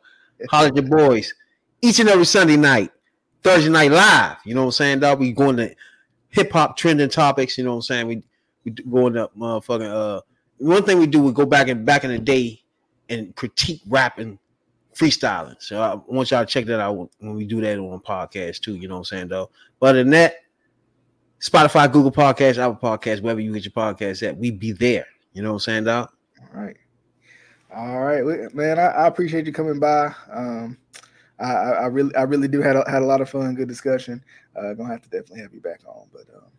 Holler 0.49 0.71
your 0.75 0.85
boys 0.85 1.35
each 1.83 2.01
and 2.01 2.09
every 2.09 2.25
Sunday 2.25 2.57
night, 2.57 2.91
Thursday 3.43 3.71
night 3.71 3.91
live. 3.91 4.39
You 4.47 4.55
know 4.55 4.63
what 4.63 4.69
I'm 4.69 4.73
saying? 4.73 5.01
Dog, 5.01 5.21
we 5.21 5.33
going 5.33 5.59
to 5.59 5.75
hip 6.31 6.51
hop 6.53 6.79
trending 6.79 7.11
topics. 7.11 7.59
You 7.59 7.65
know 7.65 7.73
what 7.73 7.77
I'm 7.77 7.83
saying? 7.83 8.07
We 8.07 8.23
we 8.65 8.71
going 8.71 9.19
up 9.19 9.37
motherfucking. 9.37 9.91
Uh, 9.91 10.23
one 10.57 10.83
thing 10.85 10.99
we 10.99 11.07
do, 11.07 11.21
we 11.21 11.33
go 11.33 11.45
back 11.45 11.69
and 11.69 11.85
back 11.85 12.05
in 12.05 12.11
the 12.11 12.19
day 12.19 12.63
and 13.09 13.35
critique 13.37 13.83
rapping, 13.87 14.39
freestyling. 14.95 15.57
So 15.59 15.81
I 15.81 15.95
want 16.11 16.31
y'all 16.31 16.45
to 16.45 16.51
check 16.51 16.67
that 16.67 16.81
out 16.81 17.11
when 17.19 17.35
we 17.35 17.45
do 17.45 17.61
that 17.61 17.79
on 17.79 18.01
podcast 18.01 18.61
too. 18.61 18.77
You 18.77 18.89
know 18.89 18.95
what 18.95 19.01
I'm 19.01 19.05
saying, 19.05 19.29
though. 19.29 19.51
But 19.79 19.97
in 19.97 20.11
that, 20.11 20.37
Spotify, 21.41 21.91
Google 21.91 22.13
Podcasts, 22.13 22.59
Apple 22.59 22.91
Podcasts, 22.91 23.23
wherever 23.23 23.41
you 23.41 23.53
get 23.53 23.65
your 23.65 23.73
podcast 23.73 24.27
at, 24.27 24.37
we 24.37 24.51
be 24.51 24.73
there. 24.73 25.07
You 25.33 25.43
know 25.43 25.51
what 25.51 25.55
I'm 25.55 25.61
saying, 25.61 25.85
dog? 25.85 26.11
All 26.41 26.61
right. 26.63 26.77
All 27.75 28.01
right, 28.01 28.55
man. 28.55 28.79
I, 28.79 28.87
I 28.87 29.07
appreciate 29.07 29.47
you 29.47 29.53
coming 29.53 29.79
by. 29.79 30.13
Um, 30.31 30.77
I, 31.39 31.53
I, 31.53 31.87
really, 31.87 32.15
I 32.17 32.23
really 32.23 32.49
do 32.49 32.61
had 32.61 32.77
a, 32.77 32.85
had 32.91 33.03
a 33.03 33.07
lot 33.07 33.21
of 33.21 33.31
fun, 33.31 33.55
good 33.55 33.69
discussion. 33.69 34.23
Uh, 34.57 34.75
gonna 34.75 34.91
have 34.91 35.03
to 35.03 35.09
definitely 35.09 35.41
have 35.41 35.55
you 35.55 35.61
back 35.61 35.81
on, 35.87 36.07
but 36.13 36.25
um, 36.35 36.51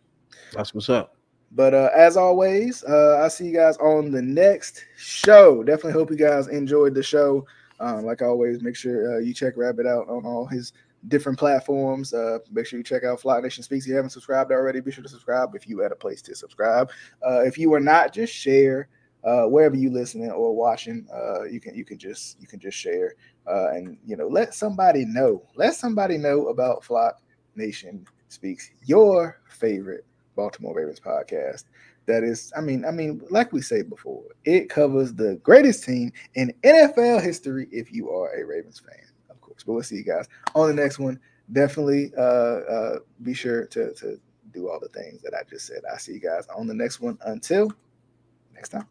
that's 0.52 0.74
what's 0.74 0.88
up. 0.88 1.16
But 1.52 1.74
uh, 1.74 1.90
as 1.94 2.16
always, 2.16 2.82
uh, 2.84 3.20
I 3.22 3.28
see 3.28 3.46
you 3.46 3.52
guys 3.52 3.76
on 3.76 4.10
the 4.10 4.22
next 4.22 4.86
show. 4.96 5.62
Definitely 5.62 5.92
hope 5.92 6.10
you 6.10 6.16
guys 6.16 6.48
enjoyed 6.48 6.94
the 6.94 7.02
show. 7.02 7.46
Um, 7.78 8.04
like 8.06 8.22
always, 8.22 8.62
make 8.62 8.74
sure 8.74 9.16
uh, 9.16 9.18
you 9.18 9.34
check 9.34 9.56
Rabid 9.56 9.86
out 9.86 10.08
on 10.08 10.24
all 10.24 10.46
his 10.46 10.72
different 11.08 11.38
platforms. 11.38 12.14
Uh, 12.14 12.38
make 12.50 12.66
sure 12.66 12.78
you 12.78 12.84
check 12.84 13.04
out 13.04 13.20
Flock 13.20 13.42
Nation 13.42 13.62
Speaks. 13.62 13.84
If 13.84 13.90
you 13.90 13.96
haven't 13.96 14.10
subscribed 14.10 14.52
already, 14.52 14.80
be 14.80 14.92
sure 14.92 15.02
to 15.02 15.08
subscribe 15.08 15.54
if 15.54 15.68
you 15.68 15.80
had 15.80 15.92
a 15.92 15.96
place 15.96 16.22
to 16.22 16.34
subscribe. 16.34 16.90
Uh, 17.26 17.40
if 17.40 17.58
you 17.58 17.72
are 17.74 17.80
not, 17.80 18.12
just 18.12 18.32
share 18.32 18.88
uh, 19.24 19.44
wherever 19.44 19.76
you 19.76 19.90
listening 19.90 20.30
or 20.30 20.54
watching. 20.54 21.06
Uh, 21.12 21.44
you 21.44 21.60
can 21.60 21.74
you 21.74 21.84
can 21.84 21.98
just 21.98 22.40
you 22.40 22.46
can 22.46 22.60
just 22.60 22.76
share 22.76 23.14
uh, 23.46 23.70
and 23.70 23.96
you 24.06 24.16
know 24.16 24.28
let 24.28 24.54
somebody 24.54 25.04
know. 25.04 25.42
Let 25.54 25.74
somebody 25.74 26.18
know 26.18 26.48
about 26.48 26.84
Flock 26.84 27.20
Nation 27.56 28.06
Speaks, 28.28 28.70
your 28.84 29.40
favorite 29.48 30.04
Baltimore 30.36 30.74
Ravens 30.74 31.00
podcast. 31.00 31.64
That 32.06 32.24
is, 32.24 32.52
I 32.56 32.60
mean, 32.60 32.84
I 32.84 32.90
mean, 32.90 33.22
like 33.30 33.52
we 33.52 33.62
say 33.62 33.82
before, 33.82 34.24
it 34.44 34.68
covers 34.68 35.14
the 35.14 35.36
greatest 35.44 35.84
team 35.84 36.12
in 36.34 36.52
NFL 36.64 37.22
history 37.22 37.68
if 37.70 37.92
you 37.92 38.10
are 38.10 38.34
a 38.34 38.44
Ravens 38.44 38.80
fan 38.80 39.11
course. 39.52 39.64
But 39.64 39.72
we'll 39.72 39.82
see 39.82 39.96
you 39.96 40.04
guys 40.04 40.28
on 40.54 40.68
the 40.68 40.74
next 40.74 40.98
one. 40.98 41.20
Definitely 41.50 42.12
uh, 42.16 42.20
uh, 42.20 42.98
be 43.22 43.34
sure 43.34 43.66
to, 43.66 43.92
to 43.94 44.18
do 44.52 44.68
all 44.68 44.80
the 44.80 44.88
things 44.88 45.22
that 45.22 45.34
I 45.34 45.42
just 45.48 45.66
said. 45.66 45.82
I 45.92 45.98
see 45.98 46.12
you 46.12 46.20
guys 46.20 46.46
on 46.56 46.66
the 46.66 46.74
next 46.74 47.00
one. 47.00 47.18
Until 47.24 47.70
next 48.54 48.70
time. 48.70 48.86